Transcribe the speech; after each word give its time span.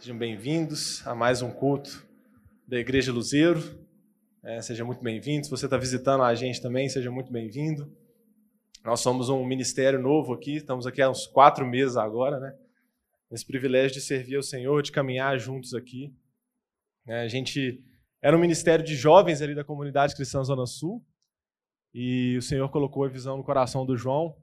Sejam 0.00 0.16
bem-vindos 0.16 1.06
a 1.06 1.14
mais 1.14 1.42
um 1.42 1.50
culto 1.50 2.08
da 2.66 2.78
Igreja 2.78 3.12
Luzeiro. 3.12 3.60
É, 4.42 4.62
seja 4.62 4.82
muito 4.82 5.02
bem-vindo. 5.02 5.44
Se 5.44 5.50
você 5.50 5.66
está 5.66 5.76
visitando 5.76 6.22
a 6.22 6.34
gente 6.34 6.58
também, 6.62 6.88
seja 6.88 7.10
muito 7.10 7.30
bem-vindo. 7.30 7.94
Nós 8.82 9.00
somos 9.00 9.28
um 9.28 9.44
ministério 9.44 10.00
novo 10.00 10.32
aqui, 10.32 10.56
estamos 10.56 10.86
aqui 10.86 11.02
há 11.02 11.10
uns 11.10 11.26
quatro 11.26 11.66
meses 11.66 11.98
agora, 11.98 12.40
né? 12.40 12.56
Esse 13.30 13.44
privilégio 13.44 13.92
de 13.92 14.00
servir 14.00 14.36
ao 14.36 14.42
Senhor, 14.42 14.82
de 14.82 14.90
caminhar 14.90 15.38
juntos 15.38 15.74
aqui. 15.74 16.16
É, 17.06 17.20
a 17.20 17.28
gente 17.28 17.84
era 18.22 18.34
um 18.34 18.40
ministério 18.40 18.82
de 18.82 18.96
jovens 18.96 19.42
ali 19.42 19.54
da 19.54 19.64
comunidade 19.64 20.16
cristã 20.16 20.42
Zona 20.42 20.64
Sul 20.64 21.04
e 21.92 22.38
o 22.38 22.42
Senhor 22.42 22.70
colocou 22.70 23.04
a 23.04 23.08
visão 23.10 23.36
no 23.36 23.44
coração 23.44 23.84
do 23.84 23.98
João 23.98 24.34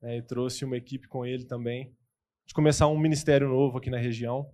né, 0.00 0.16
e 0.16 0.22
trouxe 0.22 0.64
uma 0.64 0.78
equipe 0.78 1.06
com 1.06 1.26
ele 1.26 1.44
também 1.44 1.94
de 2.46 2.54
começar 2.54 2.86
um 2.86 2.98
ministério 2.98 3.50
novo 3.50 3.76
aqui 3.76 3.90
na 3.90 3.98
região. 3.98 4.50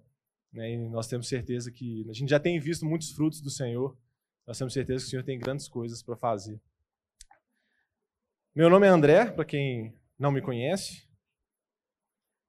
Né, 0.52 0.72
e 0.72 0.88
nós 0.88 1.06
temos 1.06 1.28
certeza 1.28 1.70
que 1.70 2.06
a 2.08 2.12
gente 2.12 2.28
já 2.28 2.40
tem 2.40 2.58
visto 2.58 2.84
muitos 2.84 3.12
frutos 3.12 3.40
do 3.40 3.50
Senhor. 3.50 3.96
Nós 4.46 4.58
temos 4.58 4.72
certeza 4.72 5.04
que 5.04 5.06
o 5.06 5.10
Senhor 5.10 5.22
tem 5.22 5.38
grandes 5.38 5.68
coisas 5.68 6.02
para 6.02 6.16
fazer. 6.16 6.60
Meu 8.54 8.68
nome 8.68 8.86
é 8.86 8.90
André, 8.90 9.26
para 9.26 9.44
quem 9.44 9.94
não 10.18 10.32
me 10.32 10.42
conhece. 10.42 11.08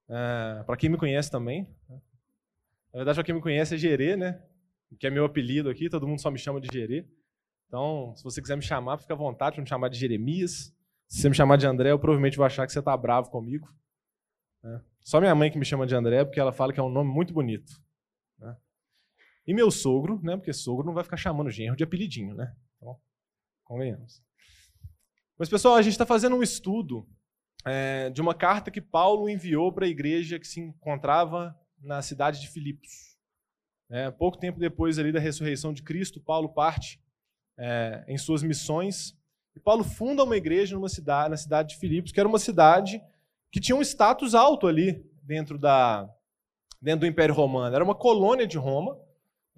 Uh, 0.09 0.64
para 0.66 0.76
quem 0.76 0.90
me 0.90 0.98
conhece 0.98 1.30
também. 1.30 1.68
Né. 1.88 2.02
Na 2.92 2.98
verdade, 2.98 3.16
para 3.16 3.23
quem 3.23 3.36
me 3.36 3.42
conhece 3.42 3.76
é 3.76 3.78
Gerê, 3.78 4.18
né? 4.18 4.42
Que 5.00 5.08
é 5.08 5.09
meu 5.09 5.23
apelido 5.23 5.70
aqui, 5.70 5.90
todo 5.90 6.08
mundo 6.08 6.20
só 6.20 6.31
me 6.31 6.40
chama 6.40 6.59
de 6.59 6.68
Gerê. 6.72 7.08
Então, 7.68 8.14
se 8.16 8.23
você 8.23 8.42
quiser 8.42 8.58
me 8.58 8.62
chamar, 8.62 8.98
fica 8.98 9.14
à 9.14 9.18
vontade 9.18 9.56
para 9.56 9.64
me 9.64 9.70
chamar 9.70 9.90
de 9.90 9.98
Jeremias. 9.98 10.76
Se 11.08 11.22
você 11.22 11.30
me 11.30 11.36
chamar 11.36 11.58
de 11.58 11.68
André, 11.68 11.92
eu 11.92 12.00
provavelmente 12.00 12.36
vou 12.36 12.45
achar 12.45 12.66
que 12.66 12.73
você 12.73 12.80
está 12.80 12.98
bravo 12.98 13.30
comigo. 13.30 13.73
Né. 14.62 14.81
Só 15.00 15.22
minha 15.22 15.34
mãe 15.34 15.50
que 15.50 15.58
me 15.58 15.64
chama 15.64 15.88
de 15.88 15.95
André, 15.95 16.26
porque 16.26 16.40
ela 16.40 16.52
fala 16.52 16.73
que 16.73 16.80
é 16.80 16.84
um 16.84 16.90
nome 16.90 17.09
muito 17.09 17.34
bonito. 17.34 17.72
E 19.45 19.54
meu 19.54 19.72
sogro, 19.72 20.20
né? 20.23 20.36
Porque 20.38 20.54
sogro 20.54 20.86
não 20.86 20.94
vai 20.94 21.04
ficar 21.04 21.18
chamando 21.18 21.50
genro 21.50 21.76
de 21.76 21.84
apelidinho, 21.84 22.36
né? 22.36 22.56
Então, 22.78 23.00
convenhamos. 23.64 24.22
Mas, 25.38 25.50
pessoal, 25.50 25.75
a 25.75 25.81
gente 25.81 25.94
está 25.94 26.06
fazendo 26.06 26.36
um 26.36 26.44
estudo 26.44 27.08
é, 27.66 28.09
de 28.09 28.22
uma 28.22 28.34
carta 28.34 28.69
que 28.69 28.81
Paulo 28.81 29.30
enviou 29.30 29.72
para 29.72 29.86
a 29.86 29.89
igreja 29.89 30.39
que 30.39 30.47
se 30.47 30.59
encontrava 30.59 31.56
na 31.80 32.02
cidade 32.02 32.39
de 32.39 32.47
Filipos. 32.47 33.17
É, 33.89 34.09
pouco 34.12 34.38
tempo 34.38 34.59
depois 34.59 34.97
ali 34.97 35.12
da 35.12 35.19
ressurreição 35.19 35.73
de 35.73 35.84
Cristo, 35.84 36.22
Paulo 36.22 36.50
parte 36.50 37.02
é, 37.58 38.06
em 38.08 38.17
suas 38.17 38.42
missões 38.42 39.17
e 39.56 39.59
Paulo 39.59 39.84
funda 39.84 40.23
uma 40.23 40.38
igreja 40.38 40.75
numa 40.75 40.88
cidade, 40.88 41.30
na 41.30 41.38
cidade 41.38 41.69
de 41.69 41.78
Filipos, 41.78 42.12
que 42.12 42.19
era 42.19 42.30
uma 42.30 42.39
cidade 42.39 43.02
que 43.52 43.59
tinha 43.59 43.75
um 43.75 43.81
status 43.81 44.34
alto 44.34 44.66
ali 44.66 45.06
dentro 45.23 45.58
da, 45.58 46.09
dentro 46.81 47.02
do 47.02 47.08
Império 47.08 47.36
Romano. 47.36 47.75
Era 47.75 47.84
uma 47.84 47.95
colônia 47.95 48.47
de 48.47 48.58
Roma, 48.58 48.97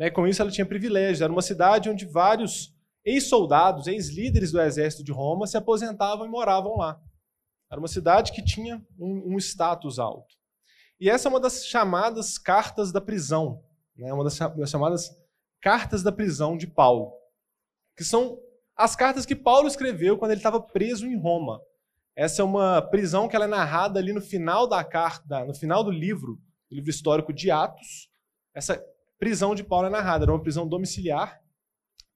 né? 0.03 0.11
com 0.11 0.27
isso 0.27 0.41
ela 0.41 0.51
tinha 0.51 0.65
privilégios. 0.65 1.21
Era 1.21 1.31
uma 1.31 1.41
cidade 1.41 1.89
onde 1.89 2.05
vários 2.05 2.73
ex-soldados, 3.05 3.87
ex-líderes 3.87 4.51
do 4.51 4.61
exército 4.61 5.03
de 5.03 5.11
Roma 5.11 5.47
se 5.47 5.57
aposentavam 5.57 6.25
e 6.25 6.29
moravam 6.29 6.77
lá. 6.77 7.01
Era 7.71 7.79
uma 7.79 7.87
cidade 7.87 8.31
que 8.31 8.43
tinha 8.43 8.81
um, 8.99 9.33
um 9.33 9.37
status 9.37 9.99
alto. 9.99 10.35
E 10.99 11.09
essa 11.09 11.27
é 11.27 11.29
uma 11.29 11.39
das 11.39 11.65
chamadas 11.65 12.37
cartas 12.37 12.91
da 12.91 13.01
prisão, 13.01 13.63
né? 13.95 14.13
uma 14.13 14.23
das 14.23 14.37
chamadas 14.69 15.09
cartas 15.61 16.03
da 16.03 16.11
prisão 16.11 16.57
de 16.57 16.67
Paulo, 16.67 17.13
que 17.97 18.03
são 18.03 18.39
as 18.75 18.95
cartas 18.95 19.25
que 19.25 19.35
Paulo 19.35 19.67
escreveu 19.67 20.17
quando 20.17 20.31
ele 20.31 20.39
estava 20.39 20.61
preso 20.61 21.07
em 21.07 21.17
Roma. 21.17 21.61
Essa 22.15 22.41
é 22.41 22.45
uma 22.45 22.81
prisão 22.81 23.27
que 23.27 23.35
ela 23.35 23.45
é 23.45 23.47
narrada 23.47 23.99
ali 23.99 24.13
no 24.13 24.21
final 24.21 24.67
da 24.67 24.83
carta, 24.83 25.45
no 25.45 25.53
final 25.53 25.83
do 25.83 25.91
livro 25.91 26.39
livro 26.73 26.89
histórico 26.89 27.31
de 27.31 27.51
Atos, 27.51 28.09
essa 28.53 28.83
prisão 29.23 29.55
de 29.55 29.63
Paulo 29.63 29.87
é 29.87 29.89
narrada, 29.89 30.25
era 30.25 30.33
uma 30.33 30.41
prisão 30.41 30.67
domiciliar, 30.67 31.41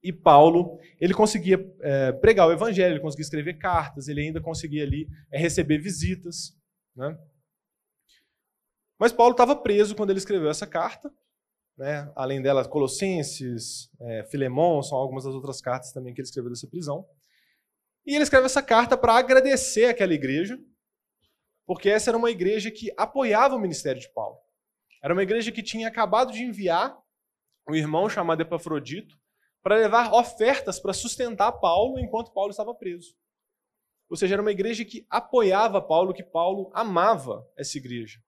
e 0.02 0.12
Paulo, 0.12 0.78
ele 1.00 1.14
conseguia 1.14 1.58
é, 1.80 2.12
pregar 2.12 2.46
o 2.46 2.52
evangelho, 2.52 2.92
ele 2.92 3.00
conseguia 3.00 3.22
escrever 3.22 3.54
cartas, 3.54 4.08
ele 4.08 4.20
ainda 4.20 4.42
conseguia 4.42 4.84
ali 4.84 5.08
é, 5.32 5.38
receber 5.38 5.78
visitas. 5.78 6.54
Né? 6.94 7.18
Mas 8.98 9.10
Paulo 9.10 9.32
estava 9.32 9.56
preso 9.56 9.96
quando 9.96 10.10
ele 10.10 10.18
escreveu 10.18 10.50
essa 10.50 10.66
carta, 10.66 11.10
né? 11.78 12.12
além 12.14 12.42
dela, 12.42 12.68
Colossenses, 12.68 13.90
é, 13.98 14.24
Filemão, 14.24 14.82
são 14.82 14.98
algumas 14.98 15.24
das 15.24 15.34
outras 15.34 15.62
cartas 15.62 15.90
também 15.92 16.12
que 16.12 16.20
ele 16.20 16.28
escreveu 16.28 16.50
dessa 16.50 16.68
prisão. 16.68 17.06
E 18.04 18.14
ele 18.16 18.24
escreve 18.24 18.44
essa 18.44 18.62
carta 18.62 18.98
para 18.98 19.14
agradecer 19.14 19.86
aquela 19.86 20.12
igreja, 20.12 20.60
porque 21.66 21.88
essa 21.88 22.10
era 22.10 22.18
uma 22.18 22.30
igreja 22.30 22.70
que 22.70 22.92
apoiava 22.98 23.56
o 23.56 23.58
ministério 23.58 23.98
de 23.98 24.12
Paulo. 24.12 24.38
Era 25.02 25.12
uma 25.12 25.22
igreja 25.22 25.52
que 25.52 25.62
tinha 25.62 25.88
acabado 25.88 26.32
de 26.32 26.42
enviar 26.42 26.96
um 27.68 27.74
irmão 27.74 28.08
chamado 28.08 28.40
Epafrodito 28.40 29.16
para 29.62 29.76
levar 29.76 30.12
ofertas 30.12 30.80
para 30.80 30.92
sustentar 30.92 31.52
Paulo 31.52 31.98
enquanto 31.98 32.32
Paulo 32.32 32.50
estava 32.50 32.74
preso. 32.74 33.14
Ou 34.08 34.16
seja, 34.16 34.34
era 34.34 34.42
uma 34.42 34.50
igreja 34.50 34.84
que 34.84 35.06
apoiava 35.10 35.82
Paulo, 35.82 36.14
que 36.14 36.22
Paulo 36.22 36.70
amava 36.72 37.46
essa 37.56 37.76
igreja. 37.76 38.18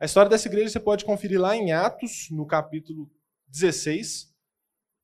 A 0.00 0.04
história 0.04 0.28
dessa 0.28 0.48
igreja 0.48 0.70
você 0.70 0.80
pode 0.80 1.04
conferir 1.04 1.40
lá 1.40 1.54
em 1.54 1.70
Atos, 1.70 2.28
no 2.30 2.44
capítulo 2.44 3.08
16. 3.46 4.34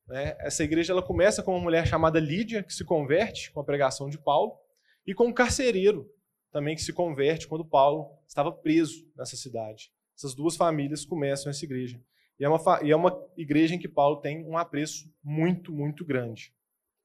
Né? 0.09 0.37
Essa 0.41 0.65
igreja 0.65 0.93
ela 0.93 1.03
começa 1.03 1.41
com 1.43 1.53
uma 1.53 1.63
mulher 1.63 1.87
chamada 1.87 2.19
Lídia, 2.19 2.65
que 2.65 2.75
se 2.75 2.85
converte 2.85 3.53
com 3.53 3.61
a 3.61 3.65
pregação 3.65 4.09
de 4.09 4.19
Paulo, 4.19 4.59
e 5.07 5.15
com 5.15 5.27
um 5.27 5.33
carcereiro 5.33 6.13
também 6.51 6.75
que 6.75 6.83
se 6.83 6.93
converte 6.93 7.47
quando 7.47 7.65
Paulo 7.65 8.19
estava 8.27 8.51
preso 8.51 9.09
nessa 9.17 9.37
cidade. 9.37 9.93
Essas 10.19 10.35
duas 10.35 10.57
famílias 10.57 11.05
começam 11.05 11.49
essa 11.49 11.65
igreja. 11.65 12.03
E 12.41 12.45
é, 12.45 12.49
uma, 12.49 12.81
e 12.83 12.91
é 12.91 12.97
uma 12.97 13.25
igreja 13.37 13.77
em 13.77 13.79
que 13.79 13.87
Paulo 13.87 14.21
tem 14.21 14.45
um 14.45 14.59
apreço 14.59 15.09
muito, 15.23 15.73
muito 15.73 16.05
grande. 16.05 16.53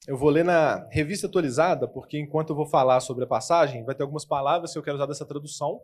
Eu 0.07 0.18
vou 0.18 0.31
ler 0.31 0.44
na 0.44 0.88
revista 0.90 1.28
atualizada, 1.28 1.88
porque 1.88 2.18
enquanto 2.18 2.50
eu 2.50 2.56
vou 2.56 2.66
falar 2.66 3.00
sobre 3.02 3.23
a 3.23 3.28
passagem, 3.28 3.85
vai 3.85 3.94
ter 3.94 4.02
algumas 4.02 4.25
palavras 4.25 4.73
que 4.73 4.79
eu 4.79 4.84
quero 4.84 4.96
usar 4.96 5.06
dessa 5.06 5.28
tradução, 5.28 5.79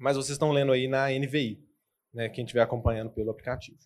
mas 0.00 0.16
vocês 0.16 0.30
estão 0.30 0.50
lendo 0.50 0.72
aí 0.72 0.88
na 0.88 1.10
NVI, 1.10 1.62
né, 2.12 2.30
quem 2.30 2.44
estiver 2.44 2.62
acompanhando 2.62 3.10
pelo 3.10 3.30
aplicativo. 3.30 3.78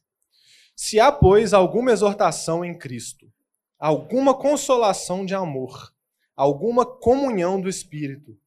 Se 0.77 1.01
há, 1.01 1.11
pois, 1.11 1.53
alguma 1.53 1.91
exortação 1.91 2.65
em 2.65 2.79
Cristo, 2.79 3.31
alguma 3.79 4.33
consolação 4.33 5.27
de 5.27 5.35
amor, 5.35 5.93
alguma 6.37 6.87
comunhão 6.87 7.61
do 7.61 7.69
Espírito, 7.69 8.39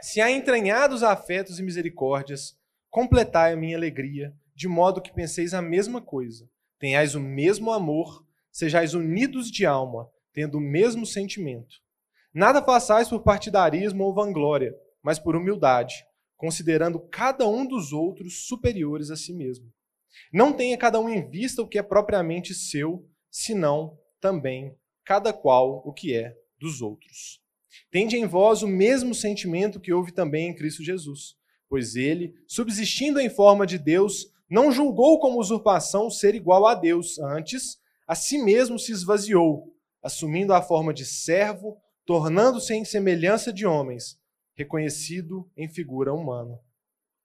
se 0.00 0.20
há 0.20 0.30
entranhados 0.30 1.02
afetos 1.02 1.58
e 1.58 1.62
misericórdias, 1.62 2.58
completai 2.90 3.52
a 3.52 3.56
minha 3.56 3.76
alegria, 3.76 4.34
de 4.54 4.66
modo 4.66 5.00
que 5.00 5.14
penseis 5.14 5.54
a 5.54 5.62
mesma 5.62 6.02
coisa, 6.02 6.50
tenhais 6.78 7.14
o 7.14 7.20
mesmo 7.20 7.70
amor, 7.70 8.26
sejais 8.50 8.94
unidos 8.94 9.50
de 9.50 9.64
alma, 9.64 10.10
tendo 10.32 10.58
o 10.58 10.60
mesmo 10.60 11.06
sentimento. 11.06 11.76
Nada 12.34 12.62
façais 12.62 13.08
por 13.08 13.22
partidarismo 13.22 14.04
ou 14.04 14.12
vanglória, 14.12 14.74
mas 15.02 15.18
por 15.18 15.36
humildade, 15.36 16.04
considerando 16.36 16.98
cada 16.98 17.46
um 17.46 17.66
dos 17.66 17.92
outros 17.92 18.46
superiores 18.46 19.10
a 19.10 19.16
si 19.16 19.32
mesmo. 19.32 19.72
Não 20.32 20.52
tenha 20.52 20.76
cada 20.76 20.98
um 20.98 21.08
em 21.08 21.28
vista 21.28 21.62
o 21.62 21.68
que 21.68 21.78
é 21.78 21.82
propriamente 21.82 22.52
seu, 22.52 23.08
senão 23.30 23.98
também 24.20 24.76
cada 25.04 25.32
qual 25.32 25.82
o 25.84 25.92
que 25.92 26.14
é 26.14 26.36
dos 26.58 26.82
outros. 26.82 27.40
Tende 27.90 28.16
em 28.16 28.26
vós 28.26 28.62
o 28.62 28.68
mesmo 28.68 29.14
sentimento 29.14 29.80
que 29.80 29.92
houve 29.92 30.12
também 30.12 30.48
em 30.48 30.54
Cristo 30.54 30.82
Jesus 30.82 31.39
pois 31.70 31.94
ele, 31.94 32.34
subsistindo 32.48 33.20
em 33.20 33.30
forma 33.30 33.64
de 33.64 33.78
Deus, 33.78 34.26
não 34.50 34.72
julgou 34.72 35.20
como 35.20 35.38
usurpação 35.38 36.10
ser 36.10 36.34
igual 36.34 36.66
a 36.66 36.74
Deus, 36.74 37.16
antes, 37.20 37.78
a 38.08 38.16
si 38.16 38.38
mesmo 38.38 38.76
se 38.76 38.90
esvaziou, 38.90 39.72
assumindo 40.02 40.52
a 40.52 40.60
forma 40.60 40.92
de 40.92 41.06
servo, 41.06 41.80
tornando-se 42.04 42.74
em 42.74 42.84
semelhança 42.84 43.52
de 43.52 43.64
homens, 43.64 44.18
reconhecido 44.56 45.48
em 45.56 45.68
figura 45.68 46.12
humana. 46.12 46.58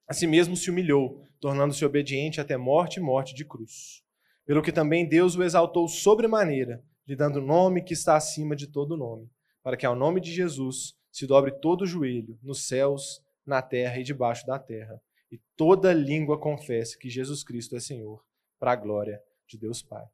A 0.08 0.14
si 0.14 0.28
mesmo 0.28 0.56
se 0.56 0.70
humilhou, 0.70 1.24
tornando-se 1.40 1.84
obediente 1.84 2.40
até 2.40 2.56
morte 2.56 2.98
e 2.98 3.04
morte 3.04 3.34
de 3.34 3.44
cruz. 3.44 4.04
Pelo 4.46 4.62
que 4.62 4.72
também 4.72 5.10
Deus 5.10 5.36
o 5.36 5.42
exaltou 5.42 5.88
sobremaneira, 5.88 6.84
lhe 7.08 7.16
dando 7.16 7.38
o 7.38 7.46
nome 7.46 7.84
que 7.84 7.94
está 7.94 8.16
acima 8.16 8.56
de 8.56 8.68
todo 8.68 8.96
nome, 8.96 9.28
para 9.64 9.76
que 9.76 9.88
ao 9.88 9.96
nome 9.96 10.22
de 10.22 10.32
Jesus 10.32 10.94
se 11.12 11.26
dobre 11.26 11.52
todo 11.60 11.82
o 11.82 11.88
joelho, 11.88 12.38
nos 12.44 12.68
céus, 12.68 13.25
na 13.46 13.62
terra 13.62 14.00
e 14.00 14.04
debaixo 14.04 14.46
da 14.46 14.58
terra, 14.58 15.02
e 15.32 15.38
toda 15.56 15.94
língua 15.94 16.40
confesse 16.40 16.98
que 16.98 17.10
Jesus 17.10 17.44
Cristo 17.44 17.76
é 17.76 17.80
Senhor, 17.80 18.24
para 18.60 18.72
a 18.72 18.76
glória 18.76 19.22
de 19.48 19.58
Deus 19.58 19.82
Pai. 19.82 20.06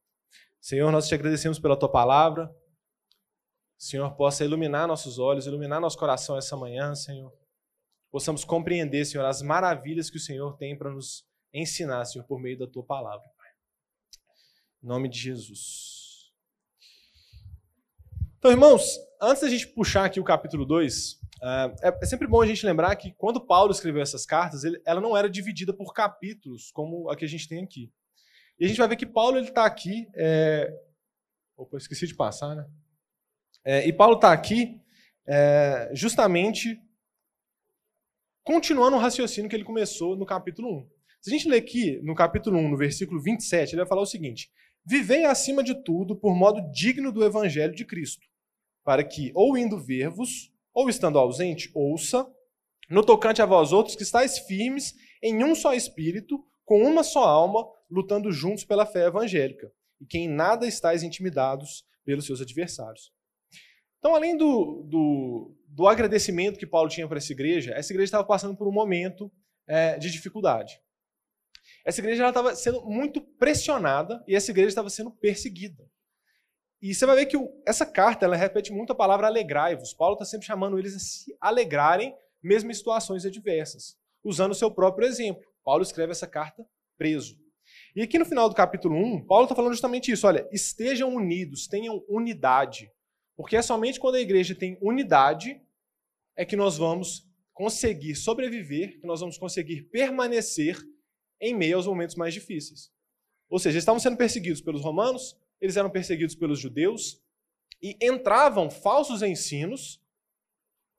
Senhor, 0.59 0.91
nós 0.91 1.07
te 1.07 1.15
agradecemos 1.15 1.59
pela 1.59 1.77
tua 1.77 1.89
palavra. 1.89 2.53
Senhor, 3.77 4.15
possa 4.15 4.43
iluminar 4.43 4.87
nossos 4.87 5.17
olhos, 5.17 5.47
iluminar 5.47 5.81
nosso 5.81 5.97
coração 5.97 6.37
essa 6.37 6.55
manhã, 6.55 6.93
Senhor. 6.93 7.33
Possamos 8.11 8.43
compreender, 8.43 9.05
Senhor, 9.05 9.25
as 9.25 9.41
maravilhas 9.41 10.09
que 10.09 10.17
o 10.17 10.19
Senhor 10.19 10.57
tem 10.57 10.77
para 10.77 10.91
nos 10.91 11.25
ensinar, 11.53 12.05
Senhor, 12.05 12.25
por 12.25 12.39
meio 12.39 12.57
da 12.57 12.67
tua 12.67 12.83
palavra. 12.83 13.25
Em 14.83 14.87
nome 14.87 15.07
de 15.07 15.17
Jesus. 15.17 16.31
Então, 18.37 18.51
irmãos, 18.51 18.99
antes 19.21 19.43
da 19.43 19.49
gente 19.49 19.67
puxar 19.67 20.05
aqui 20.05 20.19
o 20.19 20.23
capítulo 20.23 20.65
2, 20.65 21.20
Uh, 21.41 21.73
é, 21.81 21.97
é, 22.01 22.05
sempre 22.05 22.27
bom 22.27 22.41
a 22.41 22.45
gente 22.45 22.63
lembrar 22.65 22.95
que 22.95 23.13
quando 23.13 23.43
Paulo 23.43 23.71
escreveu 23.71 24.01
essas 24.01 24.25
cartas, 24.25 24.63
ele, 24.63 24.79
ela 24.85 25.01
não 25.01 25.17
era 25.17 25.27
dividida 25.27 25.73
por 25.73 25.91
capítulos, 25.91 26.71
como 26.71 27.09
a 27.09 27.15
que 27.15 27.25
a 27.25 27.27
gente 27.27 27.47
tem 27.47 27.63
aqui. 27.63 27.91
E 28.59 28.65
a 28.65 28.67
gente 28.67 28.77
vai 28.77 28.87
ver 28.87 28.95
que 28.95 29.07
Paulo 29.07 29.39
está 29.39 29.65
aqui. 29.65 30.07
É... 30.15 30.71
Opa, 31.57 31.77
esqueci 31.77 32.05
de 32.05 32.15
passar, 32.15 32.55
né? 32.55 32.65
É, 33.63 33.87
e 33.87 33.93
Paulo 33.93 34.15
está 34.15 34.31
aqui 34.31 34.79
é, 35.27 35.91
justamente 35.93 36.79
continuando 38.43 38.97
o 38.97 38.99
raciocínio 38.99 39.49
que 39.49 39.55
ele 39.55 39.63
começou 39.63 40.15
no 40.15 40.25
capítulo 40.25 40.79
1. 40.79 40.89
Se 41.21 41.29
a 41.29 41.33
gente 41.33 41.47
ler 41.47 41.57
aqui 41.57 41.99
no 42.01 42.15
capítulo 42.15 42.57
1, 42.57 42.69
no 42.69 42.77
versículo 42.77 43.21
27, 43.21 43.71
ele 43.71 43.81
vai 43.81 43.87
falar 43.87 44.01
o 44.01 44.07
seguinte: 44.07 44.51
Vivei 44.83 45.25
acima 45.25 45.63
de 45.63 45.75
tudo 45.83 46.15
por 46.15 46.35
modo 46.35 46.71
digno 46.71 47.11
do 47.11 47.23
evangelho 47.23 47.73
de 47.73 47.85
Cristo, 47.85 48.27
para 48.83 49.03
que, 49.03 49.31
ou 49.35 49.57
indo 49.57 49.79
ver-vos, 49.79 50.50
ou 50.73 50.89
estando 50.89 51.17
ausente, 51.17 51.69
ouça, 51.73 52.27
no 52.89 53.03
tocante 53.03 53.41
a 53.41 53.45
vós 53.45 53.71
outros, 53.71 53.95
que 53.95 54.03
estáis 54.03 54.39
firmes 54.39 54.93
em 55.23 55.43
um 55.43 55.55
só 55.55 55.73
espírito, 55.73 56.43
com 56.65 56.83
uma 56.83 57.03
só 57.03 57.23
alma, 57.23 57.65
lutando 57.89 58.31
juntos 58.31 58.63
pela 58.63 58.85
fé 58.85 59.05
evangélica, 59.05 59.71
e 59.99 60.05
que 60.05 60.17
em 60.17 60.27
nada 60.27 60.67
estáis 60.67 61.03
intimidados 61.03 61.85
pelos 62.03 62.25
seus 62.25 62.41
adversários. 62.41 63.11
Então, 63.99 64.15
além 64.15 64.35
do, 64.35 64.83
do, 64.89 65.55
do 65.67 65.87
agradecimento 65.87 66.57
que 66.57 66.65
Paulo 66.65 66.89
tinha 66.89 67.07
para 67.07 67.19
essa 67.19 67.31
igreja, 67.31 67.71
essa 67.73 67.93
igreja 67.93 68.07
estava 68.07 68.23
passando 68.23 68.57
por 68.57 68.67
um 68.67 68.71
momento 68.71 69.31
é, 69.67 69.97
de 69.97 70.09
dificuldade. 70.09 70.81
Essa 71.85 72.01
igreja 72.01 72.27
estava 72.27 72.55
sendo 72.55 72.83
muito 72.85 73.21
pressionada 73.21 74.23
e 74.27 74.35
essa 74.35 74.51
igreja 74.51 74.69
estava 74.69 74.89
sendo 74.89 75.11
perseguida. 75.11 75.89
E 76.81 76.95
você 76.95 77.05
vai 77.05 77.15
ver 77.15 77.27
que 77.27 77.37
essa 77.65 77.85
carta 77.85 78.25
ela 78.25 78.35
repete 78.35 78.71
muito 78.71 78.91
a 78.91 78.95
palavra 78.95 79.27
alegrai-vos. 79.27 79.93
Paulo 79.93 80.13
está 80.13 80.25
sempre 80.25 80.47
chamando 80.47 80.79
eles 80.79 80.95
a 80.95 80.99
se 80.99 81.35
alegrarem, 81.39 82.15
mesmo 82.41 82.71
em 82.71 82.73
situações 82.73 83.23
adversas, 83.23 83.95
usando 84.23 84.51
o 84.51 84.55
seu 84.55 84.71
próprio 84.71 85.07
exemplo. 85.07 85.43
Paulo 85.63 85.83
escreve 85.83 86.11
essa 86.11 86.25
carta 86.25 86.65
preso. 86.97 87.39
E 87.95 88.01
aqui 88.01 88.17
no 88.17 88.25
final 88.25 88.49
do 88.49 88.55
capítulo 88.55 88.95
1, 88.95 89.25
Paulo 89.27 89.43
está 89.45 89.55
falando 89.55 89.73
justamente 89.73 90.11
isso: 90.11 90.25
olha, 90.25 90.47
estejam 90.51 91.13
unidos, 91.13 91.67
tenham 91.67 92.03
unidade. 92.09 92.91
Porque 93.35 93.55
é 93.55 93.61
somente 93.61 93.99
quando 93.99 94.15
a 94.15 94.21
igreja 94.21 94.55
tem 94.55 94.77
unidade 94.81 95.61
é 96.35 96.45
que 96.45 96.55
nós 96.55 96.77
vamos 96.77 97.27
conseguir 97.53 98.15
sobreviver, 98.15 98.99
que 98.99 99.05
nós 99.05 99.19
vamos 99.19 99.37
conseguir 99.37 99.83
permanecer 99.83 100.79
em 101.39 101.53
meio 101.53 101.77
aos 101.77 101.85
momentos 101.85 102.15
mais 102.15 102.33
difíceis. 102.33 102.91
Ou 103.49 103.59
seja, 103.59 103.75
eles 103.75 103.83
estavam 103.83 103.99
sendo 103.99 104.17
perseguidos 104.17 104.61
pelos 104.61 104.81
romanos, 104.81 105.37
eles 105.61 105.77
eram 105.77 105.89
perseguidos 105.89 106.35
pelos 106.35 106.59
judeus, 106.59 107.21
e 107.81 107.97
entravam 108.01 108.69
falsos 108.69 109.21
ensinos 109.21 110.01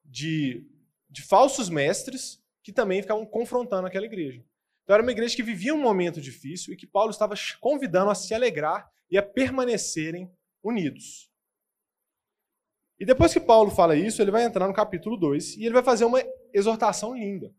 de, 0.04 0.66
de 1.08 1.22
falsos 1.22 1.68
mestres 1.68 2.42
que 2.62 2.72
também 2.72 3.02
ficavam 3.02 3.26
confrontando 3.26 3.86
aquela 3.86 4.06
igreja. 4.06 4.44
Então 4.82 4.94
era 4.94 5.02
uma 5.02 5.12
igreja 5.12 5.36
que 5.36 5.42
vivia 5.42 5.74
um 5.74 5.80
momento 5.80 6.20
difícil 6.20 6.72
e 6.72 6.76
que 6.76 6.86
Paulo 6.86 7.10
estava 7.10 7.34
convidando 7.60 8.10
a 8.10 8.14
se 8.14 8.34
alegrar 8.34 8.90
e 9.10 9.16
a 9.16 9.22
permanecerem 9.22 10.30
unidos. 10.62 11.30
E 12.98 13.04
depois 13.04 13.32
que 13.32 13.40
Paulo 13.40 13.70
fala 13.70 13.96
isso, 13.96 14.22
ele 14.22 14.30
vai 14.30 14.44
entrar 14.44 14.66
no 14.66 14.74
capítulo 14.74 15.16
2 15.16 15.56
e 15.56 15.64
ele 15.64 15.74
vai 15.74 15.82
fazer 15.82 16.04
uma 16.04 16.22
exortação 16.52 17.16
linda. 17.16 17.52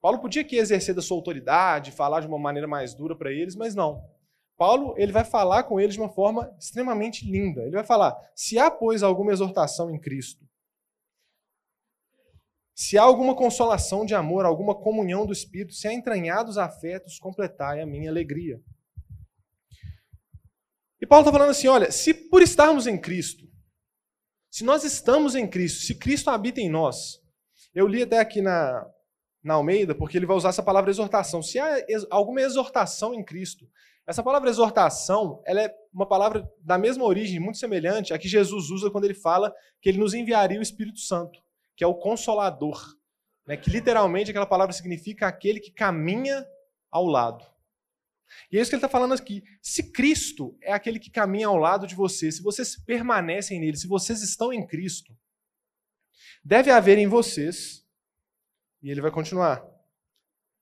Paulo 0.00 0.18
podia 0.18 0.40
aqui 0.40 0.56
exercer 0.56 0.94
da 0.94 1.02
sua 1.02 1.16
autoridade, 1.16 1.92
falar 1.92 2.20
de 2.20 2.26
uma 2.26 2.38
maneira 2.38 2.66
mais 2.66 2.94
dura 2.94 3.14
para 3.14 3.30
eles, 3.30 3.54
mas 3.54 3.74
não. 3.74 4.02
Paulo 4.60 4.92
ele 4.98 5.10
vai 5.10 5.24
falar 5.24 5.62
com 5.62 5.80
eles 5.80 5.94
de 5.94 6.00
uma 6.02 6.10
forma 6.10 6.54
extremamente 6.60 7.24
linda. 7.24 7.62
Ele 7.62 7.76
vai 7.76 7.84
falar: 7.84 8.14
se 8.34 8.58
há, 8.58 8.70
pois, 8.70 9.02
alguma 9.02 9.32
exortação 9.32 9.90
em 9.90 9.98
Cristo, 9.98 10.46
se 12.74 12.98
há 12.98 13.02
alguma 13.02 13.34
consolação 13.34 14.04
de 14.04 14.14
amor, 14.14 14.44
alguma 14.44 14.74
comunhão 14.74 15.24
do 15.24 15.32
Espírito, 15.32 15.72
se 15.72 15.88
há 15.88 15.94
entranhados 15.94 16.58
afetos, 16.58 17.18
completai 17.18 17.80
a 17.80 17.86
minha 17.86 18.10
alegria. 18.10 18.60
E 21.00 21.06
Paulo 21.06 21.22
está 21.22 21.32
falando 21.32 21.52
assim: 21.52 21.68
olha, 21.68 21.90
se 21.90 22.12
por 22.12 22.42
estarmos 22.42 22.86
em 22.86 23.00
Cristo, 23.00 23.46
se 24.50 24.62
nós 24.62 24.84
estamos 24.84 25.34
em 25.34 25.48
Cristo, 25.48 25.86
se 25.86 25.94
Cristo 25.94 26.28
habita 26.28 26.60
em 26.60 26.68
nós, 26.68 27.18
eu 27.74 27.86
li 27.86 28.02
até 28.02 28.18
aqui 28.18 28.42
na, 28.42 28.86
na 29.42 29.54
Almeida, 29.54 29.94
porque 29.94 30.18
ele 30.18 30.26
vai 30.26 30.36
usar 30.36 30.50
essa 30.50 30.62
palavra 30.62 30.90
exortação. 30.90 31.42
Se 31.42 31.58
há 31.58 31.82
alguma 32.10 32.42
exortação 32.42 33.14
em 33.14 33.24
Cristo, 33.24 33.66
essa 34.10 34.24
palavra 34.24 34.50
exortação, 34.50 35.40
ela 35.46 35.62
é 35.62 35.72
uma 35.92 36.04
palavra 36.04 36.44
da 36.60 36.76
mesma 36.76 37.04
origem, 37.04 37.38
muito 37.38 37.58
semelhante 37.58 38.12
à 38.12 38.18
que 38.18 38.26
Jesus 38.26 38.68
usa 38.68 38.90
quando 38.90 39.04
ele 39.04 39.14
fala 39.14 39.54
que 39.80 39.88
ele 39.88 39.98
nos 39.98 40.14
enviaria 40.14 40.58
o 40.58 40.62
Espírito 40.62 40.98
Santo, 40.98 41.40
que 41.76 41.84
é 41.84 41.86
o 41.86 41.94
consolador, 41.94 42.96
né? 43.46 43.56
que 43.56 43.70
literalmente 43.70 44.28
aquela 44.28 44.46
palavra 44.46 44.72
significa 44.72 45.28
aquele 45.28 45.60
que 45.60 45.70
caminha 45.70 46.44
ao 46.90 47.06
lado. 47.06 47.46
E 48.50 48.58
é 48.58 48.60
isso 48.60 48.68
que 48.68 48.74
ele 48.74 48.84
está 48.84 48.88
falando 48.88 49.14
aqui. 49.14 49.44
Se 49.62 49.92
Cristo 49.92 50.58
é 50.60 50.72
aquele 50.72 50.98
que 50.98 51.10
caminha 51.10 51.46
ao 51.46 51.56
lado 51.56 51.86
de 51.86 51.94
vocês, 51.94 52.38
se 52.38 52.42
vocês 52.42 52.74
permanecem 52.74 53.60
nele, 53.60 53.76
se 53.76 53.86
vocês 53.86 54.22
estão 54.22 54.52
em 54.52 54.66
Cristo, 54.66 55.16
deve 56.44 56.68
haver 56.72 56.98
em 56.98 57.06
vocês, 57.06 57.86
e 58.82 58.90
ele 58.90 59.00
vai 59.00 59.12
continuar, 59.12 59.64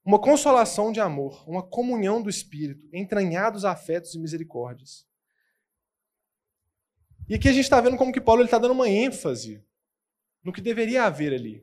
uma 0.09 0.19
consolação 0.19 0.91
de 0.91 1.01
amor, 1.01 1.47
uma 1.47 1.63
comunhão 1.63 2.23
do 2.23 2.31
Espírito, 2.31 2.89
entranhados 2.95 3.67
afetos 3.67 4.15
e 4.15 4.19
misericórdias. 4.19 5.07
E 7.29 7.35
aqui 7.35 7.47
a 7.47 7.53
gente 7.53 7.65
está 7.65 7.79
vendo 7.79 7.99
como 7.99 8.11
que 8.11 8.19
Paulo 8.19 8.43
está 8.43 8.57
dando 8.57 8.71
uma 8.71 8.89
ênfase 8.89 9.63
no 10.43 10.51
que 10.51 10.63
deveria 10.63 11.05
haver 11.05 11.35
ali. 11.35 11.63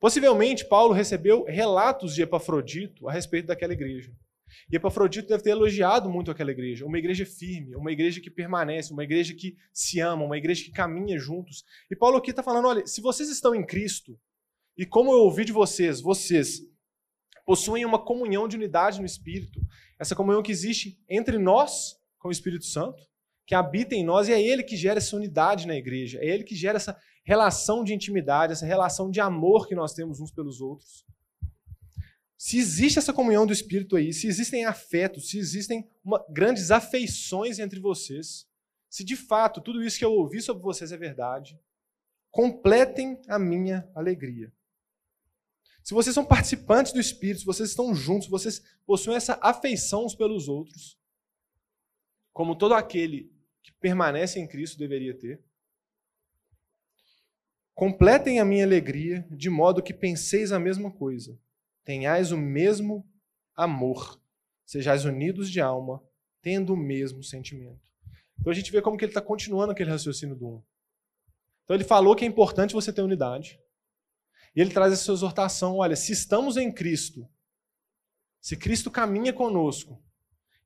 Possivelmente, 0.00 0.64
Paulo 0.64 0.92
recebeu 0.92 1.44
relatos 1.44 2.16
de 2.16 2.22
Epafrodito 2.22 3.08
a 3.08 3.12
respeito 3.12 3.46
daquela 3.46 3.74
igreja. 3.74 4.12
E 4.68 4.74
Epafrodito 4.74 5.28
deve 5.28 5.44
ter 5.44 5.50
elogiado 5.50 6.10
muito 6.10 6.32
aquela 6.32 6.50
igreja, 6.50 6.84
uma 6.84 6.98
igreja 6.98 7.24
firme, 7.24 7.76
uma 7.76 7.92
igreja 7.92 8.20
que 8.20 8.28
permanece, 8.28 8.92
uma 8.92 9.04
igreja 9.04 9.34
que 9.34 9.56
se 9.72 10.00
ama, 10.00 10.24
uma 10.24 10.36
igreja 10.36 10.64
que 10.64 10.72
caminha 10.72 11.16
juntos. 11.16 11.64
E 11.88 11.94
Paulo 11.94 12.16
aqui 12.16 12.30
está 12.30 12.42
falando: 12.42 12.66
olha, 12.66 12.84
se 12.88 13.00
vocês 13.00 13.30
estão 13.30 13.54
em 13.54 13.64
Cristo, 13.64 14.18
e 14.76 14.84
como 14.84 15.12
eu 15.12 15.18
ouvi 15.18 15.44
de 15.44 15.52
vocês, 15.52 16.00
vocês 16.00 16.71
possuem 17.44 17.84
uma 17.84 17.98
comunhão 17.98 18.46
de 18.46 18.56
unidade 18.56 19.00
no 19.00 19.06
Espírito, 19.06 19.60
essa 19.98 20.14
comunhão 20.14 20.42
que 20.42 20.52
existe 20.52 20.98
entre 21.08 21.38
nós 21.38 21.96
com 22.18 22.28
o 22.28 22.32
Espírito 22.32 22.64
Santo, 22.64 23.02
que 23.46 23.54
habita 23.54 23.94
em 23.94 24.04
nós, 24.04 24.28
e 24.28 24.32
é 24.32 24.40
ele 24.40 24.62
que 24.62 24.76
gera 24.76 24.98
essa 24.98 25.16
unidade 25.16 25.66
na 25.66 25.76
igreja, 25.76 26.18
é 26.20 26.26
ele 26.26 26.44
que 26.44 26.54
gera 26.54 26.76
essa 26.76 26.96
relação 27.24 27.84
de 27.84 27.92
intimidade, 27.92 28.52
essa 28.52 28.66
relação 28.66 29.10
de 29.10 29.20
amor 29.20 29.66
que 29.66 29.74
nós 29.74 29.92
temos 29.94 30.20
uns 30.20 30.30
pelos 30.30 30.60
outros. 30.60 31.04
Se 32.36 32.58
existe 32.58 32.98
essa 32.98 33.12
comunhão 33.12 33.46
do 33.46 33.52
Espírito 33.52 33.96
aí, 33.96 34.12
se 34.12 34.26
existem 34.26 34.64
afetos, 34.64 35.30
se 35.30 35.38
existem 35.38 35.88
uma, 36.04 36.24
grandes 36.28 36.70
afeições 36.70 37.58
entre 37.58 37.78
vocês, 37.78 38.48
se 38.90 39.04
de 39.04 39.16
fato 39.16 39.60
tudo 39.60 39.82
isso 39.82 39.98
que 39.98 40.04
eu 40.04 40.12
ouvi 40.12 40.40
sobre 40.40 40.62
vocês 40.62 40.90
é 40.90 40.96
verdade, 40.96 41.58
completem 42.30 43.20
a 43.28 43.38
minha 43.38 43.88
alegria. 43.94 44.52
Se 45.82 45.94
vocês 45.94 46.14
são 46.14 46.24
participantes 46.24 46.92
do 46.92 47.00
Espírito, 47.00 47.40
se 47.40 47.46
vocês 47.46 47.70
estão 47.70 47.94
juntos, 47.94 48.24
se 48.24 48.30
vocês 48.30 48.62
possuem 48.86 49.16
essa 49.16 49.38
afeição 49.42 50.04
uns 50.04 50.14
pelos 50.14 50.48
outros, 50.48 50.98
como 52.32 52.56
todo 52.56 52.74
aquele 52.74 53.32
que 53.62 53.72
permanece 53.72 54.38
em 54.38 54.46
Cristo 54.46 54.78
deveria 54.78 55.16
ter, 55.16 55.42
completem 57.74 58.38
a 58.38 58.44
minha 58.44 58.64
alegria 58.64 59.26
de 59.30 59.50
modo 59.50 59.82
que 59.82 59.92
penseis 59.92 60.52
a 60.52 60.58
mesma 60.58 60.90
coisa 60.90 61.38
tenhais 61.84 62.30
o 62.32 62.36
mesmo 62.36 63.06
amor, 63.54 64.20
sejais 64.64 65.04
unidos 65.04 65.50
de 65.50 65.60
alma, 65.60 66.02
tendo 66.40 66.74
o 66.74 66.76
mesmo 66.76 67.22
sentimento. 67.22 67.90
Então 68.38 68.50
a 68.50 68.54
gente 68.54 68.72
vê 68.72 68.80
como 68.80 68.96
que 68.96 69.04
ele 69.04 69.10
está 69.10 69.20
continuando 69.20 69.72
aquele 69.72 69.90
raciocínio 69.90 70.34
do 70.34 70.46
1. 70.46 70.62
Então 71.64 71.76
ele 71.76 71.84
falou 71.84 72.16
que 72.16 72.24
é 72.24 72.28
importante 72.28 72.74
você 72.74 72.92
ter 72.92 73.02
unidade. 73.02 73.60
E 74.54 74.60
ele 74.60 74.70
traz 74.70 74.92
essa 74.92 75.12
exortação: 75.12 75.76
olha, 75.76 75.96
se 75.96 76.12
estamos 76.12 76.56
em 76.56 76.70
Cristo, 76.72 77.28
se 78.40 78.56
Cristo 78.56 78.90
caminha 78.90 79.32
conosco, 79.32 80.02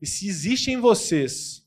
e 0.01 0.07
se 0.07 0.29
existe 0.29 0.71
em 0.71 0.81
vocês 0.81 1.67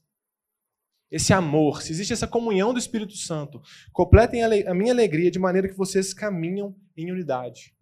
esse 1.12 1.34
amor, 1.34 1.82
se 1.82 1.92
existe 1.92 2.14
essa 2.14 2.28
comunhão 2.28 2.72
do 2.72 2.80
Espírito 2.80 3.16
Santo, 3.16 3.62
completem 3.92 4.44
a 4.44 4.74
minha 4.74 4.94
alegria 4.94 5.32
de 5.32 5.40
maneira 5.40 5.68
que 5.68 5.78
vocês 5.78 6.14
caminham 6.14 6.76
em 6.96 7.12
unidade. 7.12 7.76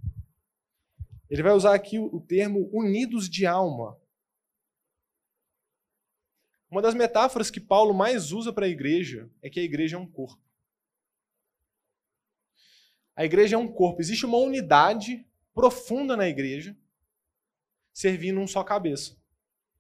Ele 1.29 1.43
vai 1.43 1.51
usar 1.51 1.73
aqui 1.73 1.99
o 1.99 2.21
termo 2.21 2.69
unidos 2.71 3.29
de 3.29 3.45
alma. 3.45 3.99
Uma 6.71 6.81
das 6.81 6.95
metáforas 6.95 7.49
que 7.49 7.59
Paulo 7.59 7.93
mais 7.93 8.31
usa 8.31 8.53
para 8.53 8.65
a 8.65 8.69
igreja 8.69 9.29
é 9.41 9.49
que 9.49 9.59
a 9.59 9.63
igreja 9.63 9.97
é 9.97 9.99
um 9.99 10.09
corpo. 10.09 10.41
A 13.17 13.25
igreja 13.25 13.55
é 13.55 13.59
um 13.59 13.67
corpo. 13.67 13.99
Existe 13.99 14.27
uma 14.27 14.37
unidade 14.37 15.25
profunda 15.51 16.15
na 16.15 16.27
igreja, 16.27 16.77
servindo 17.91 18.39
um 18.39 18.45
só 18.45 18.63
cabeça, 18.63 19.17